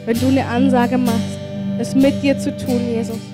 wenn 0.06 0.20
du 0.20 0.28
eine 0.28 0.46
Ansage 0.46 0.98
machst, 0.98 1.39
es 1.80 1.96
mit 1.96 2.22
dir 2.22 2.38
zu 2.38 2.56
tun, 2.56 2.80
Jesus. 2.88 3.33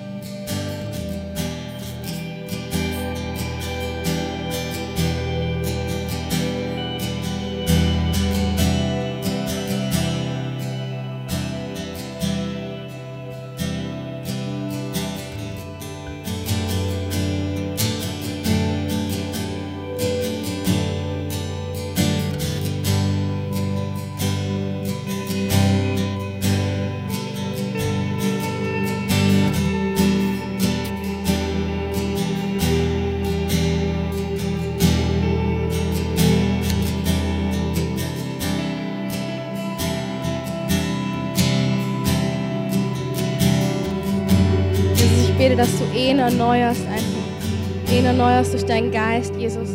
Erneuerst 46.30 46.86
einfach. 46.86 47.92
Ehen 47.92 48.04
erneuerst 48.04 48.52
durch 48.52 48.64
deinen 48.64 48.92
Geist, 48.92 49.34
Jesus. 49.36 49.68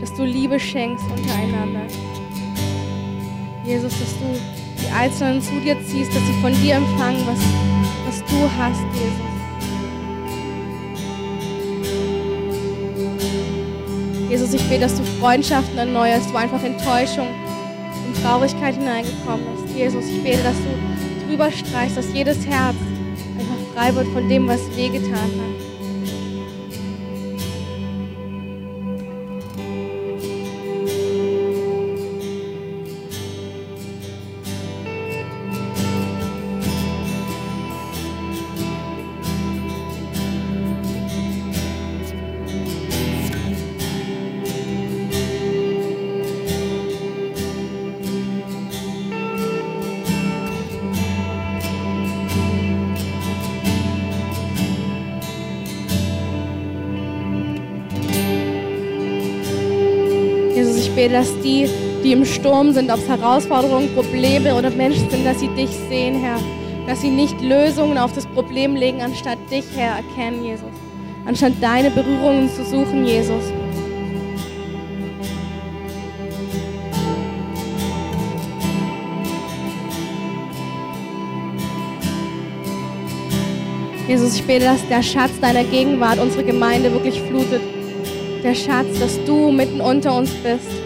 Dass 0.00 0.14
du 0.14 0.24
Liebe 0.24 0.58
schenkst 0.58 1.04
untereinander. 1.04 1.86
Jesus, 3.64 3.92
dass 3.92 4.18
du 4.18 4.24
die 4.80 4.90
Einzelnen 4.92 5.40
zu 5.40 5.52
dir 5.60 5.76
ziehst, 5.84 6.10
dass 6.14 6.22
sie 6.22 6.40
von 6.40 6.52
dir 6.62 6.76
empfangen, 6.76 7.24
was, 7.26 7.38
was 8.06 8.18
du 8.28 8.50
hast, 8.58 8.82
Jesus. 8.94 9.32
Jesus, 14.28 14.54
ich 14.54 14.68
bete, 14.68 14.80
dass 14.80 14.96
du 14.96 15.04
Freundschaften 15.20 15.76
erneuerst, 15.76 16.32
wo 16.32 16.38
einfach 16.38 16.62
Enttäuschung 16.64 17.28
und 18.06 18.22
Traurigkeit 18.22 18.74
hineingekommen 18.76 19.44
ist. 19.54 19.76
Jesus, 19.76 20.06
ich 20.06 20.22
bete, 20.22 20.42
dass 20.42 20.56
du 20.56 21.28
drüber 21.28 21.52
streichst, 21.52 21.98
dass 21.98 22.12
jedes 22.14 22.46
Herz 22.46 22.76
frei 23.74 23.94
wird 23.94 24.08
von 24.08 24.28
dem, 24.28 24.48
was 24.48 24.60
wehgetan 24.76 25.12
hat. 25.12 25.71
Dass 61.22 61.40
die, 61.40 61.68
die 62.02 62.10
im 62.10 62.24
Sturm 62.24 62.72
sind, 62.72 62.90
ob 62.90 62.98
es 62.98 63.08
Herausforderungen, 63.08 63.94
Probleme 63.94 64.56
oder 64.56 64.70
Menschen 64.70 65.08
sind, 65.08 65.24
dass 65.24 65.38
sie 65.38 65.46
dich 65.54 65.70
sehen, 65.88 66.20
Herr. 66.20 66.36
Dass 66.88 67.00
sie 67.00 67.10
nicht 67.10 67.40
Lösungen 67.40 67.96
auf 67.96 68.12
das 68.12 68.26
Problem 68.26 68.74
legen, 68.74 69.00
anstatt 69.00 69.38
dich, 69.48 69.64
Herr, 69.76 69.98
erkennen, 69.98 70.44
Jesus. 70.44 70.66
Anstatt 71.24 71.52
deine 71.60 71.90
Berührungen 71.90 72.50
zu 72.50 72.64
suchen, 72.64 73.06
Jesus. 73.06 73.44
Jesus, 84.08 84.34
ich 84.34 84.42
bete, 84.42 84.64
dass 84.64 84.88
der 84.88 85.04
Schatz 85.04 85.38
deiner 85.40 85.62
Gegenwart 85.62 86.18
unsere 86.18 86.42
Gemeinde 86.42 86.92
wirklich 86.92 87.22
flutet. 87.22 87.62
Der 88.42 88.56
Schatz, 88.56 88.98
dass 88.98 89.24
du 89.24 89.52
mitten 89.52 89.80
unter 89.80 90.18
uns 90.18 90.30
bist. 90.42 90.81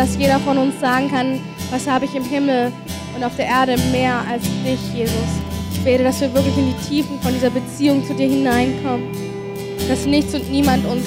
Dass 0.00 0.16
jeder 0.16 0.38
von 0.38 0.56
uns 0.56 0.80
sagen 0.80 1.10
kann, 1.10 1.38
was 1.70 1.86
habe 1.86 2.06
ich 2.06 2.14
im 2.14 2.24
Himmel 2.24 2.72
und 3.14 3.22
auf 3.22 3.36
der 3.36 3.44
Erde 3.44 3.76
mehr 3.92 4.24
als 4.26 4.44
dich, 4.64 4.80
Jesus. 4.94 5.12
Ich 5.74 5.80
bete, 5.80 6.02
dass 6.02 6.22
wir 6.22 6.32
wirklich 6.32 6.56
in 6.56 6.68
die 6.68 6.88
Tiefen 6.88 7.20
von 7.20 7.34
dieser 7.34 7.50
Beziehung 7.50 8.02
zu 8.06 8.14
dir 8.14 8.26
hineinkommen. 8.26 9.08
Dass 9.90 10.06
nichts 10.06 10.34
und 10.34 10.50
niemand 10.50 10.86
uns 10.86 11.04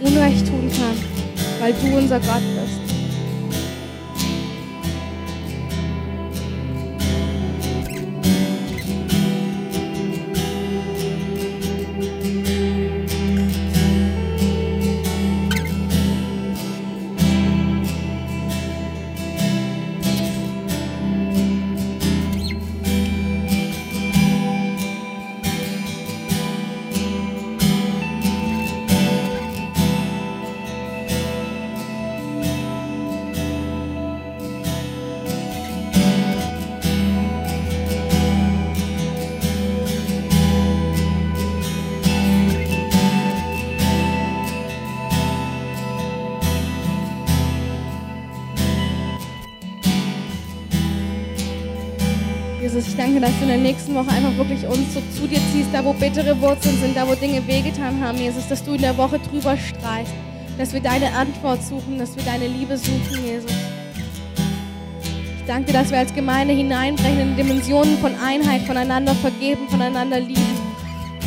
Unrecht 0.00 0.48
tun 0.48 0.68
kann, 0.68 0.96
weil 1.60 1.72
du 1.74 1.96
unser 1.96 2.18
Gott 2.18 2.42
bist. 2.56 2.57
In 53.48 53.62
der 53.62 53.72
nächsten 53.72 53.94
Woche 53.94 54.10
einfach 54.10 54.36
wirklich 54.36 54.66
uns 54.66 54.92
so 54.92 55.00
zu 55.16 55.26
dir 55.26 55.40
ziehst, 55.50 55.70
da 55.72 55.82
wo 55.82 55.94
bittere 55.94 56.38
Wurzeln 56.38 56.78
sind, 56.78 56.94
da 56.94 57.08
wo 57.08 57.14
Dinge 57.14 57.46
wehgetan 57.46 57.98
haben, 57.98 58.18
Jesus, 58.18 58.46
dass 58.46 58.62
du 58.62 58.74
in 58.74 58.82
der 58.82 58.94
Woche 58.98 59.18
drüber 59.18 59.56
streichst, 59.56 60.12
dass 60.58 60.74
wir 60.74 60.80
deine 60.80 61.10
Antwort 61.14 61.62
suchen, 61.62 61.98
dass 61.98 62.14
wir 62.14 62.22
deine 62.24 62.46
Liebe 62.46 62.76
suchen, 62.76 63.24
Jesus. 63.24 63.50
Ich 65.38 65.46
danke 65.46 65.72
dir, 65.72 65.78
dass 65.78 65.90
wir 65.90 65.96
als 65.96 66.14
Gemeinde 66.14 66.52
hineinbrechen 66.52 67.20
in 67.20 67.36
Dimensionen 67.36 67.96
von 67.98 68.14
Einheit, 68.22 68.60
voneinander 68.62 69.14
vergeben, 69.14 69.66
voneinander 69.70 70.20
lieben, 70.20 70.58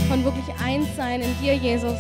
von 0.08 0.24
wirklich 0.24 0.46
eins 0.64 0.86
sein 0.96 1.22
in 1.22 1.36
dir, 1.42 1.56
Jesus. 1.56 1.98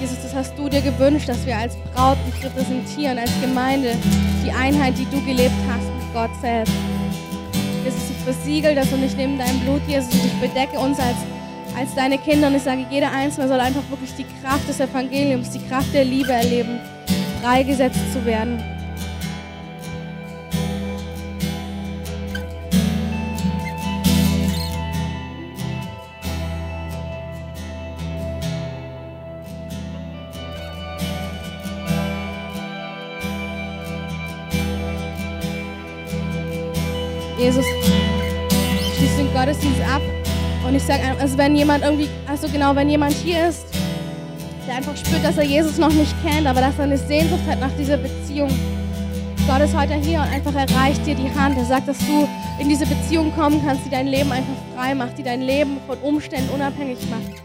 Jesus, 0.00 0.16
das 0.22 0.34
hast 0.34 0.58
du 0.58 0.70
dir 0.70 0.80
gewünscht, 0.80 1.28
dass 1.28 1.44
wir 1.44 1.58
als 1.58 1.76
Braut 1.92 2.16
dich 2.26 2.42
repräsentieren, 2.42 3.18
als 3.18 3.30
Gemeinde, 3.42 3.96
die 4.46 4.50
Einheit, 4.50 4.94
die 4.96 5.04
du 5.14 5.22
gelebt 5.26 5.52
hast 5.68 5.84
mit 5.84 6.14
Gott 6.14 6.30
selbst. 6.40 6.72
Ich 8.24 8.34
versiegel 8.34 8.76
das 8.76 8.92
und 8.92 9.02
ich 9.02 9.16
nehme 9.16 9.36
dein 9.36 9.58
Blut, 9.60 9.82
Jesus, 9.88 10.14
und 10.14 10.24
ich 10.24 10.34
bedecke 10.34 10.78
uns 10.78 10.96
als, 11.00 11.16
als 11.76 11.92
deine 11.96 12.18
Kinder 12.18 12.46
und 12.46 12.54
ich 12.54 12.62
sage, 12.62 12.86
jeder 12.88 13.10
Einzelne 13.10 13.48
soll 13.48 13.58
einfach 13.58 13.82
wirklich 13.90 14.14
die 14.14 14.26
Kraft 14.40 14.68
des 14.68 14.78
Evangeliums, 14.78 15.50
die 15.50 15.66
Kraft 15.66 15.92
der 15.92 16.04
Liebe 16.04 16.30
erleben, 16.30 16.78
freigesetzt 17.42 18.12
zu 18.12 18.24
werden. 18.24 18.62
Jesus, 37.36 37.66
Und 40.72 40.76
ich 40.76 40.84
sage, 40.84 41.02
also 41.20 41.36
wenn 41.36 41.54
jemand 41.54 41.84
irgendwie, 41.84 42.08
also 42.26 42.48
genau, 42.48 42.74
wenn 42.74 42.88
jemand 42.88 43.12
hier 43.12 43.46
ist, 43.46 43.66
der 44.66 44.76
einfach 44.76 44.96
spürt, 44.96 45.22
dass 45.22 45.36
er 45.36 45.44
Jesus 45.44 45.76
noch 45.76 45.92
nicht 45.92 46.14
kennt, 46.24 46.46
aber 46.46 46.62
dass 46.62 46.78
er 46.78 46.84
eine 46.84 46.96
Sehnsucht 46.96 47.42
hat 47.46 47.60
nach 47.60 47.72
dieser 47.78 47.98
Beziehung. 47.98 48.48
Gott 49.46 49.60
ist 49.60 49.76
heute 49.76 49.92
hier 49.96 50.20
und 50.20 50.28
einfach 50.32 50.54
erreicht 50.54 51.04
dir 51.04 51.14
die 51.14 51.30
Hand. 51.38 51.58
Er 51.58 51.66
sagt, 51.66 51.88
dass 51.88 51.98
du 51.98 52.26
in 52.58 52.70
diese 52.70 52.86
Beziehung 52.86 53.34
kommen 53.34 53.60
kannst, 53.62 53.84
die 53.84 53.90
dein 53.90 54.06
Leben 54.06 54.32
einfach 54.32 54.54
frei 54.74 54.94
macht, 54.94 55.18
die 55.18 55.22
dein 55.22 55.42
Leben 55.42 55.76
von 55.86 55.98
Umständen 55.98 56.48
unabhängig 56.48 57.00
macht. 57.10 57.42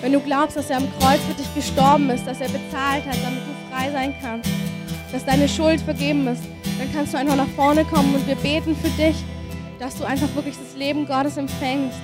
Wenn 0.00 0.14
du 0.14 0.20
glaubst, 0.20 0.56
dass 0.56 0.70
er 0.70 0.78
am 0.78 0.88
Kreuz 1.00 1.20
für 1.28 1.34
dich 1.34 1.54
gestorben 1.54 2.08
ist, 2.08 2.26
dass 2.26 2.40
er 2.40 2.48
bezahlt 2.48 3.04
hat, 3.04 3.18
damit 3.22 3.40
du 3.40 3.70
frei 3.70 3.90
sein 3.92 4.14
kannst, 4.22 4.48
dass 5.12 5.22
deine 5.26 5.50
Schuld 5.50 5.82
vergeben 5.82 6.26
ist, 6.28 6.44
dann 6.78 6.90
kannst 6.94 7.12
du 7.12 7.18
einfach 7.18 7.36
nach 7.36 7.48
vorne 7.54 7.84
kommen 7.84 8.14
und 8.14 8.26
wir 8.26 8.36
beten 8.36 8.74
für 8.74 8.88
dich 8.88 9.16
dass 9.80 9.96
du 9.96 10.04
einfach 10.04 10.28
wirklich 10.34 10.56
das 10.58 10.76
Leben 10.76 11.06
Gottes 11.06 11.38
empfängst. 11.38 11.96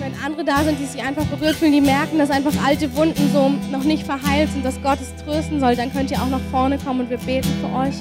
Wenn 0.00 0.12
andere 0.24 0.44
da 0.44 0.64
sind, 0.64 0.78
die 0.78 0.86
sich 0.86 1.02
einfach 1.02 1.24
berührt 1.24 1.56
fühlen, 1.56 1.72
die 1.72 1.80
merken, 1.80 2.18
dass 2.18 2.30
einfach 2.30 2.52
alte 2.64 2.94
Wunden 2.96 3.30
so 3.32 3.50
noch 3.70 3.84
nicht 3.84 4.04
verheilt 4.04 4.50
sind, 4.50 4.64
dass 4.64 4.80
Gott 4.82 4.98
es 5.00 5.14
trösten 5.24 5.60
soll, 5.60 5.76
dann 5.76 5.92
könnt 5.92 6.10
ihr 6.10 6.20
auch 6.20 6.28
nach 6.28 6.40
vorne 6.50 6.78
kommen 6.78 7.00
und 7.00 7.10
wir 7.10 7.18
beten 7.18 7.48
für 7.60 7.72
euch. 7.78 7.94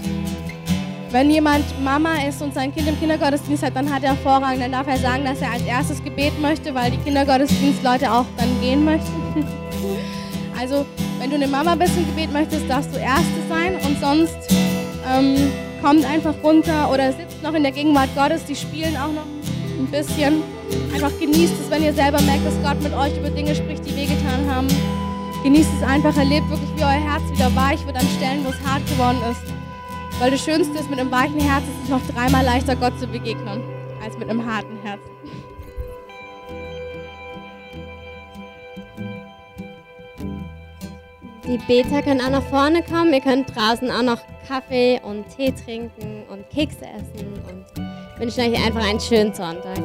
Wenn 1.12 1.30
jemand 1.30 1.64
Mama 1.84 2.16
ist 2.28 2.42
und 2.42 2.56
sein 2.56 2.74
Kind 2.74 2.88
im 2.88 3.00
Kindergottesdienst 3.00 3.64
hat, 3.64 3.76
dann 3.76 3.94
hat 3.94 4.02
er 4.02 4.16
hervorragend, 4.16 4.64
dann 4.64 4.72
darf 4.72 4.88
er 4.88 4.98
sagen, 4.98 5.24
dass 5.26 5.42
er 5.42 5.52
als 5.52 5.64
erstes 5.64 6.04
Gebet 6.04 6.34
möchte, 6.42 6.74
weil 6.74 6.90
die 6.90 6.98
Kindergottesdienstleute 6.98 8.12
auch 8.12 8.26
dann 8.38 8.50
gehen 8.62 8.84
möchten. 8.84 9.12
Also, 10.60 10.86
wenn 11.20 11.30
du 11.30 11.36
eine 11.36 11.48
Mama 11.48 11.76
bist 11.76 11.98
und 11.98 12.06
Gebet 12.06 12.32
möchtest, 12.32 12.70
darfst 12.70 12.94
du 12.94 13.00
Erste 13.00 13.26
sein 13.50 13.76
und 13.86 14.00
sonst 14.00 14.38
ähm, 15.12 15.52
kommt 15.82 16.06
einfach 16.06 16.36
runter 16.42 16.90
oder 16.90 17.12
sitzt 17.12 17.44
noch 17.44 17.54
in 17.54 17.64
der 17.64 17.74
Gegenwart 17.74 18.08
Gottes. 18.16 18.46
Die 18.46 18.56
spielen 18.56 18.96
auch 18.96 19.12
noch 19.12 19.26
ein 19.80 19.88
bisschen. 19.88 20.44
Einfach 20.94 21.12
genießt 21.20 21.54
es, 21.62 21.70
wenn 21.70 21.84
ihr 21.84 21.94
selber 21.94 22.22
merkt, 22.22 22.46
dass 22.46 22.62
Gott 22.64 22.82
mit 22.82 22.94
euch 22.94 23.18
über 23.18 23.30
Dinge 23.30 23.56
spricht, 23.56 23.86
die 23.86 23.96
wehgetan 23.96 24.50
haben. 24.50 24.68
Genießt 25.44 25.70
es 25.78 25.88
einfach, 25.88 26.16
erlebt 26.16 26.50
wirklich, 26.50 26.70
wie 26.76 26.84
euer 26.84 26.90
Herz 26.90 27.24
wieder 27.32 27.54
weich 27.56 27.86
wird 27.86 27.98
an 27.98 28.08
Stellen, 28.18 28.46
wo 28.46 28.50
es 28.50 28.64
hart 28.66 28.86
geworden 28.88 29.18
ist. 29.30 29.42
Weil 30.20 30.32
das 30.32 30.44
Schönste 30.44 30.78
ist, 30.78 30.90
mit 30.90 31.00
einem 31.00 31.12
weichen 31.12 31.40
Herz 31.40 31.64
ist 31.64 31.84
es 31.84 31.90
noch 31.90 32.02
dreimal 32.14 32.46
leichter, 32.46 32.76
Gott 32.76 32.98
zu 33.00 33.08
begegnen, 33.08 33.62
als 34.02 34.18
mit 34.18 34.30
einem 34.30 34.46
harten 34.46 34.78
Herz. 34.84 35.02
Die 41.46 41.58
Beter 41.68 42.02
können 42.02 42.22
auch 42.22 42.30
nach 42.30 42.44
vorne 42.44 42.82
kommen. 42.84 43.14
Ihr 43.14 43.20
könnt 43.20 43.54
draußen 43.54 43.92
auch 43.92 44.02
noch 44.02 44.20
Kaffee 44.48 45.02
und 45.04 45.26
Tee 45.36 45.52
trinken 45.52 46.24
und 46.30 46.50
Kekse 46.50 46.86
essen 46.86 47.34
und 47.50 47.93
wünschen 48.24 48.54
euch 48.54 48.66
einfach 48.66 48.88
einen 48.88 49.02
schönen 49.02 49.34
Sonntag. 49.34 49.78